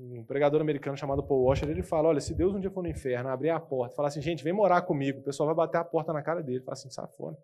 Um 0.00 0.24
pregador 0.24 0.60
americano 0.60 0.96
chamado 0.96 1.24
Paul 1.24 1.42
Washer, 1.44 1.68
ele 1.68 1.82
fala, 1.82 2.08
olha, 2.08 2.20
se 2.20 2.32
Deus 2.32 2.54
um 2.54 2.60
dia 2.60 2.70
for 2.70 2.82
no 2.82 2.88
inferno, 2.88 3.30
abrir 3.30 3.50
a 3.50 3.58
porta, 3.58 3.96
falar 3.96 4.08
assim, 4.08 4.22
gente, 4.22 4.44
vem 4.44 4.52
morar 4.52 4.82
comigo, 4.82 5.18
o 5.18 5.22
pessoal 5.24 5.48
vai 5.48 5.56
bater 5.56 5.78
a 5.78 5.84
porta 5.84 6.12
na 6.12 6.22
cara 6.22 6.40
dele, 6.40 6.60
fala 6.60 6.74
assim, 6.74 6.88
sai 6.88 7.08
fora. 7.08 7.36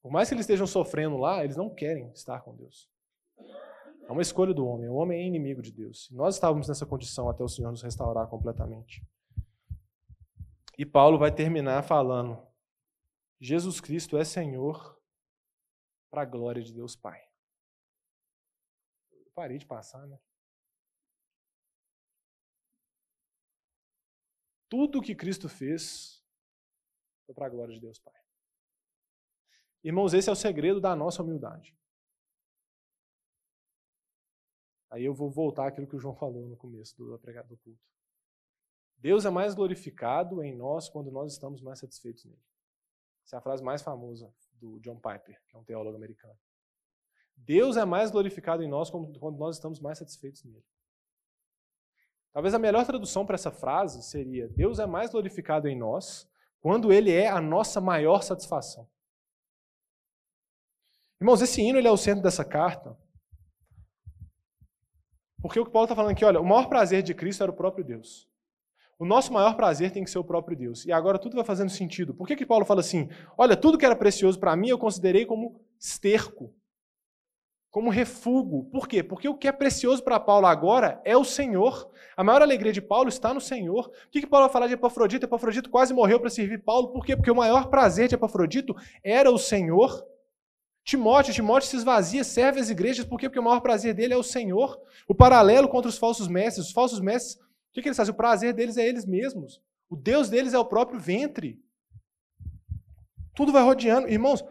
Por 0.00 0.10
mais 0.10 0.28
que 0.28 0.34
eles 0.34 0.44
estejam 0.44 0.66
sofrendo 0.66 1.18
lá, 1.18 1.44
eles 1.44 1.56
não 1.56 1.68
querem 1.68 2.08
estar 2.12 2.40
com 2.40 2.56
Deus. 2.56 2.88
É 4.08 4.12
uma 4.12 4.22
escolha 4.22 4.54
do 4.54 4.64
homem. 4.66 4.88
O 4.88 4.94
homem 4.94 5.20
é 5.20 5.26
inimigo 5.26 5.60
de 5.60 5.72
Deus. 5.72 6.08
Nós 6.12 6.36
estávamos 6.36 6.68
nessa 6.68 6.86
condição 6.86 7.28
até 7.28 7.42
o 7.42 7.48
Senhor 7.48 7.70
nos 7.70 7.82
restaurar 7.82 8.26
completamente. 8.28 9.04
E 10.78 10.86
Paulo 10.86 11.18
vai 11.18 11.32
terminar 11.34 11.82
falando: 11.82 12.40
Jesus 13.40 13.80
Cristo 13.80 14.16
é 14.16 14.24
Senhor 14.24 14.96
para 16.10 16.22
a 16.22 16.24
glória 16.24 16.62
de 16.62 16.72
Deus 16.72 16.94
Pai. 16.94 17.20
Eu 19.12 19.32
parei 19.34 19.58
de 19.58 19.66
passar, 19.66 20.06
né? 20.06 20.18
Tudo 24.68 24.98
o 24.98 25.02
que 25.02 25.14
Cristo 25.14 25.48
fez 25.48 26.24
foi 27.24 27.34
para 27.34 27.46
a 27.46 27.50
glória 27.50 27.74
de 27.74 27.80
Deus 27.80 27.98
Pai. 27.98 28.14
Irmãos, 29.82 30.14
esse 30.14 30.28
é 30.28 30.32
o 30.32 30.36
segredo 30.36 30.80
da 30.80 30.96
nossa 30.96 31.22
humildade. 31.22 31.76
Aí 34.90 35.04
eu 35.04 35.14
vou 35.14 35.30
voltar 35.30 35.68
àquilo 35.68 35.86
que 35.86 35.96
o 35.96 35.98
João 35.98 36.14
falou 36.16 36.48
no 36.48 36.56
começo 36.56 36.96
do, 36.96 37.16
do 37.16 37.56
culto. 37.58 37.80
Deus 38.98 39.24
é 39.24 39.30
mais 39.30 39.54
glorificado 39.54 40.42
em 40.42 40.56
nós 40.56 40.88
quando 40.88 41.10
nós 41.10 41.32
estamos 41.32 41.60
mais 41.60 41.78
satisfeitos 41.78 42.24
nele. 42.24 42.42
Essa 43.24 43.36
é 43.36 43.38
a 43.38 43.42
frase 43.42 43.62
mais 43.62 43.82
famosa 43.82 44.32
do 44.52 44.80
John 44.80 44.96
Piper, 44.96 45.40
que 45.48 45.56
é 45.56 45.58
um 45.58 45.64
teólogo 45.64 45.96
americano. 45.96 46.38
Deus 47.36 47.76
é 47.76 47.84
mais 47.84 48.10
glorificado 48.10 48.62
em 48.62 48.68
nós 48.68 48.88
quando 48.88 49.36
nós 49.36 49.56
estamos 49.56 49.80
mais 49.80 49.98
satisfeitos 49.98 50.42
nele. 50.44 50.64
Talvez 52.32 52.54
a 52.54 52.58
melhor 52.58 52.84
tradução 52.84 53.24
para 53.24 53.34
essa 53.34 53.50
frase 53.50 54.02
seria: 54.02 54.48
Deus 54.48 54.78
é 54.78 54.86
mais 54.86 55.10
glorificado 55.10 55.68
em 55.68 55.76
nós 55.76 56.28
quando 56.60 56.92
ele 56.92 57.12
é 57.12 57.28
a 57.28 57.40
nossa 57.40 57.80
maior 57.80 58.22
satisfação. 58.22 58.88
Irmãos, 61.20 61.40
esse 61.40 61.62
hino 61.62 61.78
ele 61.78 61.88
é 61.88 61.90
o 61.90 61.96
centro 61.96 62.22
dessa 62.22 62.44
carta. 62.44 62.96
Porque 65.40 65.60
o 65.60 65.64
que 65.64 65.70
Paulo 65.70 65.84
está 65.84 65.94
falando 65.94 66.12
aqui, 66.12 66.24
olha, 66.24 66.40
o 66.40 66.44
maior 66.44 66.68
prazer 66.68 67.02
de 67.02 67.14
Cristo 67.14 67.42
era 67.42 67.52
o 67.52 67.56
próprio 67.56 67.84
Deus. 67.84 68.28
O 68.98 69.04
nosso 69.04 69.32
maior 69.32 69.54
prazer 69.56 69.92
tem 69.92 70.02
que 70.02 70.10
ser 70.10 70.18
o 70.18 70.24
próprio 70.24 70.56
Deus. 70.56 70.84
E 70.86 70.92
agora 70.92 71.18
tudo 71.18 71.36
vai 71.36 71.44
fazendo 71.44 71.70
sentido. 71.70 72.14
Por 72.14 72.26
que, 72.26 72.34
que 72.34 72.46
Paulo 72.46 72.64
fala 72.64 72.80
assim? 72.80 73.08
Olha, 73.36 73.56
tudo 73.56 73.76
que 73.76 73.84
era 73.84 73.94
precioso 73.94 74.40
para 74.40 74.56
mim 74.56 74.68
eu 74.68 74.78
considerei 74.78 75.26
como 75.26 75.60
esterco, 75.78 76.54
como 77.76 77.90
refúgio. 77.90 78.64
Por 78.72 78.88
quê? 78.88 79.02
Porque 79.02 79.28
o 79.28 79.36
que 79.36 79.46
é 79.46 79.52
precioso 79.52 80.02
para 80.02 80.18
Paulo 80.18 80.46
agora 80.46 80.98
é 81.04 81.14
o 81.14 81.22
Senhor. 81.22 81.90
A 82.16 82.24
maior 82.24 82.40
alegria 82.40 82.72
de 82.72 82.80
Paulo 82.80 83.10
está 83.10 83.34
no 83.34 83.40
Senhor. 83.40 83.88
O 83.88 84.10
que, 84.10 84.22
que 84.22 84.26
Paulo 84.26 84.46
vai 84.46 84.52
falar 84.54 84.66
de 84.66 84.72
Epafrodito? 84.72 85.26
Epafrodito 85.26 85.68
quase 85.68 85.92
morreu 85.92 86.18
para 86.18 86.30
servir 86.30 86.62
Paulo. 86.62 86.88
Por 86.88 87.04
quê? 87.04 87.14
Porque 87.14 87.30
o 87.30 87.36
maior 87.36 87.68
prazer 87.68 88.08
de 88.08 88.14
Epafrodito 88.14 88.74
era 89.04 89.30
o 89.30 89.36
Senhor. 89.36 90.02
Timóteo, 90.84 91.34
Timóteo 91.34 91.68
se 91.68 91.76
esvazia, 91.76 92.24
serve 92.24 92.60
as 92.60 92.70
igrejas, 92.70 93.04
por 93.04 93.20
quê? 93.20 93.28
Porque 93.28 93.40
o 93.40 93.44
maior 93.44 93.60
prazer 93.60 93.92
dele 93.92 94.14
é 94.14 94.16
o 94.16 94.22
Senhor. 94.22 94.80
O 95.06 95.14
paralelo 95.14 95.68
contra 95.68 95.90
os 95.90 95.98
falsos 95.98 96.28
mestres. 96.28 96.68
Os 96.68 96.72
falsos 96.72 96.98
mestres, 96.98 97.34
o 97.34 97.40
que, 97.74 97.82
que 97.82 97.88
eles 97.88 97.96
fazem? 97.98 98.14
O 98.14 98.16
prazer 98.16 98.54
deles 98.54 98.78
é 98.78 98.88
eles 98.88 99.04
mesmos. 99.04 99.60
O 99.90 99.96
Deus 99.96 100.30
deles 100.30 100.54
é 100.54 100.58
o 100.58 100.64
próprio 100.64 100.98
ventre. 100.98 101.60
Tudo 103.34 103.52
vai 103.52 103.62
rodeando. 103.62 104.08
Irmãos, 104.08 104.42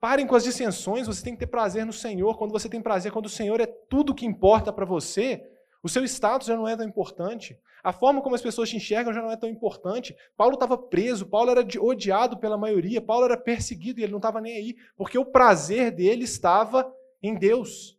parem 0.00 0.26
com 0.26 0.34
as 0.34 0.44
dissensões, 0.44 1.06
você 1.06 1.22
tem 1.22 1.34
que 1.34 1.40
ter 1.40 1.46
prazer 1.46 1.84
no 1.84 1.92
Senhor. 1.92 2.36
Quando 2.36 2.52
você 2.52 2.68
tem 2.68 2.80
prazer, 2.80 3.12
quando 3.12 3.26
o 3.26 3.30
Senhor 3.30 3.60
é 3.60 3.66
tudo 3.66 4.14
que 4.14 4.26
importa 4.26 4.72
para 4.72 4.84
você, 4.84 5.42
o 5.82 5.88
seu 5.88 6.04
status 6.04 6.48
já 6.48 6.56
não 6.56 6.66
é 6.66 6.76
tão 6.76 6.86
importante. 6.86 7.58
A 7.82 7.92
forma 7.92 8.20
como 8.20 8.34
as 8.34 8.42
pessoas 8.42 8.68
te 8.68 8.76
enxergam 8.76 9.12
já 9.12 9.22
não 9.22 9.30
é 9.30 9.36
tão 9.36 9.48
importante. 9.48 10.16
Paulo 10.36 10.54
estava 10.54 10.76
preso, 10.76 11.26
Paulo 11.26 11.50
era 11.50 11.64
odiado 11.80 12.38
pela 12.38 12.58
maioria, 12.58 13.00
Paulo 13.00 13.24
era 13.24 13.36
perseguido 13.36 14.00
e 14.00 14.02
ele 14.02 14.10
não 14.10 14.18
estava 14.18 14.40
nem 14.40 14.56
aí, 14.56 14.76
porque 14.96 15.16
o 15.16 15.24
prazer 15.24 15.92
dele 15.92 16.24
estava 16.24 16.92
em 17.22 17.38
Deus. 17.38 17.96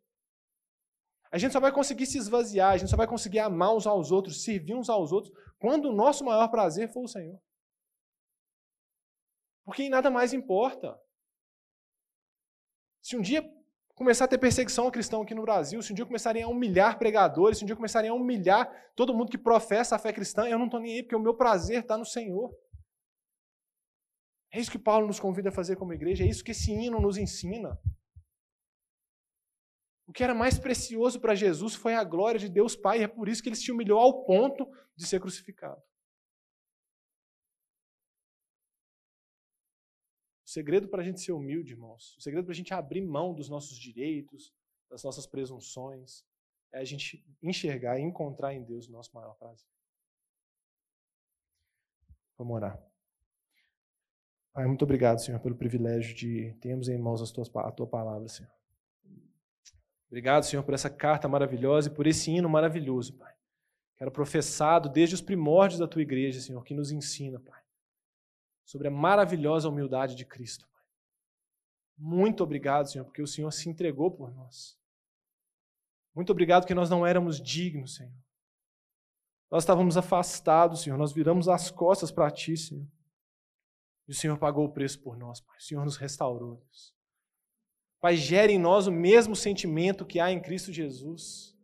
A 1.31 1.37
gente 1.37 1.51
só 1.51 1.59
vai 1.59 1.71
conseguir 1.71 2.05
se 2.05 2.17
esvaziar, 2.17 2.73
a 2.73 2.77
gente 2.77 2.89
só 2.89 2.97
vai 2.97 3.07
conseguir 3.07 3.39
amar 3.39 3.73
uns 3.75 3.87
aos 3.87 4.11
outros, 4.11 4.43
servir 4.43 4.75
uns 4.75 4.89
aos 4.89 5.11
outros, 5.11 5.33
quando 5.59 5.89
o 5.89 5.95
nosso 5.95 6.25
maior 6.25 6.47
prazer 6.49 6.91
for 6.91 7.03
o 7.03 7.07
Senhor. 7.07 7.39
Porque 9.63 9.89
nada 9.89 10.09
mais 10.09 10.33
importa. 10.33 10.97
Se 13.07 13.15
um 13.15 13.21
dia 13.21 13.41
começar 13.95 14.25
a 14.25 14.27
ter 14.27 14.37
perseguição 14.37 14.83
ao 14.83 14.91
cristão 14.91 15.21
aqui 15.21 15.33
no 15.33 15.41
Brasil, 15.41 15.81
se 15.81 15.93
um 15.93 15.95
dia 15.95 16.05
começarem 16.05 16.43
a 16.43 16.47
humilhar 16.49 16.99
pregadores, 16.99 17.57
se 17.57 17.63
um 17.63 17.65
dia 17.65 17.73
começarem 17.73 18.09
a 18.09 18.13
humilhar 18.13 18.69
todo 18.97 19.13
mundo 19.13 19.31
que 19.31 19.37
professa 19.37 19.95
a 19.95 19.97
fé 19.97 20.11
cristã, 20.11 20.45
eu 20.45 20.59
não 20.59 20.65
estou 20.65 20.81
nem 20.81 20.95
aí, 20.95 21.03
porque 21.03 21.15
o 21.15 21.19
meu 21.21 21.33
prazer 21.33 21.83
está 21.83 21.97
no 21.97 22.03
Senhor. 22.03 22.53
É 24.51 24.59
isso 24.59 24.69
que 24.69 24.77
Paulo 24.77 25.07
nos 25.07 25.21
convida 25.21 25.47
a 25.47 25.53
fazer 25.53 25.77
como 25.77 25.93
igreja, 25.93 26.25
é 26.25 26.27
isso 26.27 26.43
que 26.43 26.51
esse 26.51 26.69
hino 26.69 26.99
nos 26.99 27.17
ensina. 27.17 27.79
O 30.05 30.11
que 30.11 30.21
era 30.21 30.35
mais 30.35 30.59
precioso 30.59 31.21
para 31.21 31.33
Jesus 31.33 31.75
foi 31.75 31.93
a 31.93 32.03
glória 32.03 32.41
de 32.41 32.49
Deus 32.49 32.75
Pai, 32.75 32.99
e 32.99 33.03
é 33.03 33.07
por 33.07 33.29
isso 33.29 33.41
que 33.41 33.47
ele 33.47 33.55
se 33.55 33.71
humilhou 33.71 33.99
ao 34.01 34.25
ponto 34.25 34.67
de 34.97 35.07
ser 35.07 35.21
crucificado. 35.21 35.81
Segredo 40.57 40.87
para 40.87 41.03
a 41.03 41.05
gente 41.05 41.21
ser 41.21 41.33
humilde, 41.33 41.73
irmãos, 41.73 42.15
o 42.17 42.21
segredo 42.21 42.45
para 42.45 42.51
a 42.51 42.55
gente 42.55 42.73
abrir 42.73 43.01
mão 43.01 43.31
dos 43.31 43.47
nossos 43.47 43.77
direitos, 43.77 44.51
das 44.89 45.03
nossas 45.03 45.27
presunções, 45.27 46.25
é 46.73 46.79
a 46.79 46.83
gente 46.83 47.23
enxergar 47.43 47.99
e 47.99 48.01
encontrar 48.01 48.55
em 48.55 48.63
Deus 48.63 48.87
o 48.87 48.91
nosso 48.91 49.13
maior 49.13 49.35
prazer. 49.35 49.69
Vamos 52.39 52.55
orar. 52.55 52.81
Pai, 54.51 54.65
muito 54.65 54.83
obrigado, 54.83 55.19
Senhor, 55.19 55.39
pelo 55.39 55.55
privilégio 55.55 56.15
de 56.15 56.55
termos 56.59 56.89
em 56.89 56.97
mãos 56.97 57.31
tuas, 57.31 57.55
a 57.55 57.71
tua 57.71 57.85
palavra, 57.85 58.27
Senhor. 58.27 58.51
Obrigado, 60.07 60.43
Senhor, 60.43 60.63
por 60.63 60.73
essa 60.73 60.89
carta 60.89 61.27
maravilhosa 61.27 61.89
e 61.89 61.93
por 61.93 62.07
esse 62.07 62.31
hino 62.31 62.49
maravilhoso, 62.49 63.13
Pai. 63.13 63.33
Que 63.95 64.03
era 64.03 64.09
professado 64.09 64.89
desde 64.89 65.13
os 65.13 65.21
primórdios 65.21 65.79
da 65.79 65.87
tua 65.87 66.01
igreja, 66.01 66.41
Senhor, 66.41 66.63
que 66.63 66.73
nos 66.73 66.91
ensina, 66.91 67.39
Pai, 67.39 67.61
sobre 68.67 68.89
a 68.89 68.91
maravilhosa 68.91 69.69
humildade 69.69 70.13
de 70.13 70.25
Cristo. 70.25 70.67
Muito 71.97 72.43
obrigado, 72.43 72.91
Senhor, 72.91 73.05
porque 73.05 73.21
o 73.21 73.27
Senhor 73.27 73.49
se 73.51 73.69
entregou 73.69 74.11
por 74.11 74.29
nós. 74.29 74.77
Muito 76.13 76.31
obrigado 76.31 76.67
que 76.67 76.75
nós 76.75 76.89
não 76.89 77.07
éramos 77.07 77.41
dignos, 77.41 77.95
Senhor. 77.95 78.11
Nós 79.49 79.63
estávamos 79.63 79.95
afastados, 79.95 80.81
Senhor, 80.81 80.97
nós 80.97 81.13
viramos 81.13 81.47
as 81.47 81.71
costas 81.71 82.11
para 82.11 82.29
Ti, 82.29 82.57
Senhor. 82.57 82.85
E 84.05 84.11
o 84.11 84.13
Senhor 84.13 84.37
pagou 84.37 84.65
o 84.65 84.73
preço 84.73 84.99
por 84.99 85.17
nós, 85.17 85.39
Pai. 85.39 85.57
O 85.57 85.63
Senhor 85.63 85.85
nos 85.85 85.95
restaurou, 85.95 86.55
Deus. 86.57 86.93
Pai, 88.01 88.17
gere 88.17 88.51
em 88.51 88.59
nós 88.59 88.85
o 88.85 88.91
mesmo 88.91 89.33
sentimento 89.33 90.05
que 90.05 90.19
há 90.19 90.29
em 90.29 90.41
Cristo 90.41 90.73
Jesus. 90.73 91.56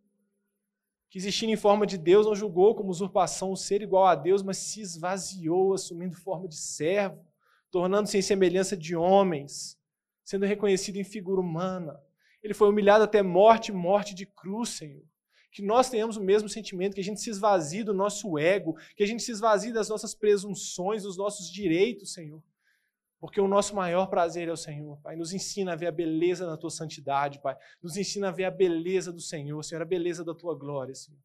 Que 1.13 1.19
existindo 1.19 1.51
em 1.51 1.55
forma 1.55 1.85
de 1.85 1.95
Deus, 1.95 2.25
não 2.25 2.33
julgou 2.33 2.73
como 2.73 2.89
usurpação 2.89 3.51
o 3.51 3.55
ser 3.55 3.83
igual 3.83 4.07
a 4.07 4.15
Deus, 4.15 4.41
mas 4.41 4.57
se 4.57 4.81
esvaziou, 4.81 5.75
assumindo 5.75 6.15
forma 6.15 6.47
de 6.47 6.55
servo, 6.55 7.23
tornando-se 7.69 8.17
em 8.17 8.21
semelhança 8.23 8.75
de 8.75 8.95
homens, 8.95 9.77
sendo 10.23 10.43
reconhecido 10.47 10.95
em 10.95 11.03
figura 11.03 11.39
humana. 11.39 12.01
Ele 12.41 12.55
foi 12.55 12.67
humilhado 12.67 13.03
até 13.03 13.21
morte 13.21 13.71
morte 13.71 14.15
de 14.15 14.25
cruz, 14.25 14.69
Senhor 14.69 15.03
que 15.51 15.61
nós 15.61 15.87
tenhamos 15.87 16.17
o 16.17 16.23
mesmo 16.23 16.49
sentimento, 16.49 16.95
que 16.95 17.01
a 17.01 17.03
gente 17.03 17.21
se 17.21 17.29
esvazie 17.29 17.83
do 17.83 17.93
nosso 17.93 18.39
ego, 18.39 18.75
que 18.95 19.03
a 19.03 19.05
gente 19.05 19.21
se 19.21 19.31
esvazie 19.31 19.71
das 19.71 19.87
nossas 19.87 20.15
presunções, 20.15 21.03
dos 21.03 21.15
nossos 21.15 21.47
direitos, 21.47 22.11
Senhor. 22.11 22.41
Porque 23.23 23.39
o 23.39 23.47
nosso 23.47 23.73
maior 23.73 24.07
prazer 24.07 24.49
é 24.49 24.51
o 24.51 24.57
Senhor, 24.57 24.99
Pai. 25.01 25.15
Nos 25.15 25.31
ensina 25.31 25.71
a 25.71 25.75
ver 25.77 25.87
a 25.87 25.93
beleza 25.93 26.45
da 26.45 26.57
tua 26.57 26.69
santidade, 26.69 27.41
Pai. 27.41 27.55
Nos 27.81 27.95
ensina 27.95 28.27
a 28.27 28.31
ver 28.31 28.43
a 28.43 28.51
beleza 28.51 29.13
do 29.13 29.21
Senhor, 29.21 29.63
Senhor, 29.63 29.81
a 29.81 29.85
beleza 29.85 30.25
da 30.25 30.35
tua 30.35 30.53
glória, 30.53 30.93
Senhor. 30.93 31.21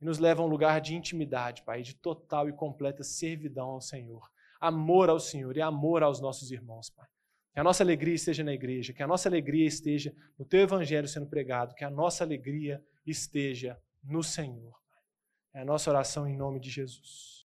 E 0.00 0.04
nos 0.06 0.18
leva 0.18 0.40
a 0.40 0.46
um 0.46 0.48
lugar 0.48 0.80
de 0.80 0.94
intimidade, 0.94 1.62
Pai, 1.62 1.82
de 1.82 1.94
total 1.94 2.48
e 2.48 2.54
completa 2.54 3.04
servidão 3.04 3.68
ao 3.68 3.82
Senhor. 3.82 4.30
Amor 4.58 5.10
ao 5.10 5.20
Senhor 5.20 5.54
e 5.58 5.60
amor 5.60 6.02
aos 6.02 6.22
nossos 6.22 6.50
irmãos, 6.50 6.88
Pai. 6.88 7.06
Que 7.52 7.60
a 7.60 7.64
nossa 7.64 7.82
alegria 7.82 8.14
esteja 8.14 8.42
na 8.42 8.54
igreja, 8.54 8.94
que 8.94 9.02
a 9.02 9.06
nossa 9.06 9.28
alegria 9.28 9.66
esteja 9.66 10.14
no 10.38 10.46
teu 10.46 10.60
evangelho 10.60 11.06
sendo 11.06 11.26
pregado, 11.26 11.74
que 11.74 11.84
a 11.84 11.90
nossa 11.90 12.24
alegria 12.24 12.82
esteja 13.04 13.78
no 14.02 14.22
Senhor. 14.22 14.72
É 15.52 15.60
a 15.60 15.66
nossa 15.66 15.90
oração 15.90 16.26
em 16.26 16.34
nome 16.34 16.58
de 16.58 16.70
Jesus. 16.70 17.30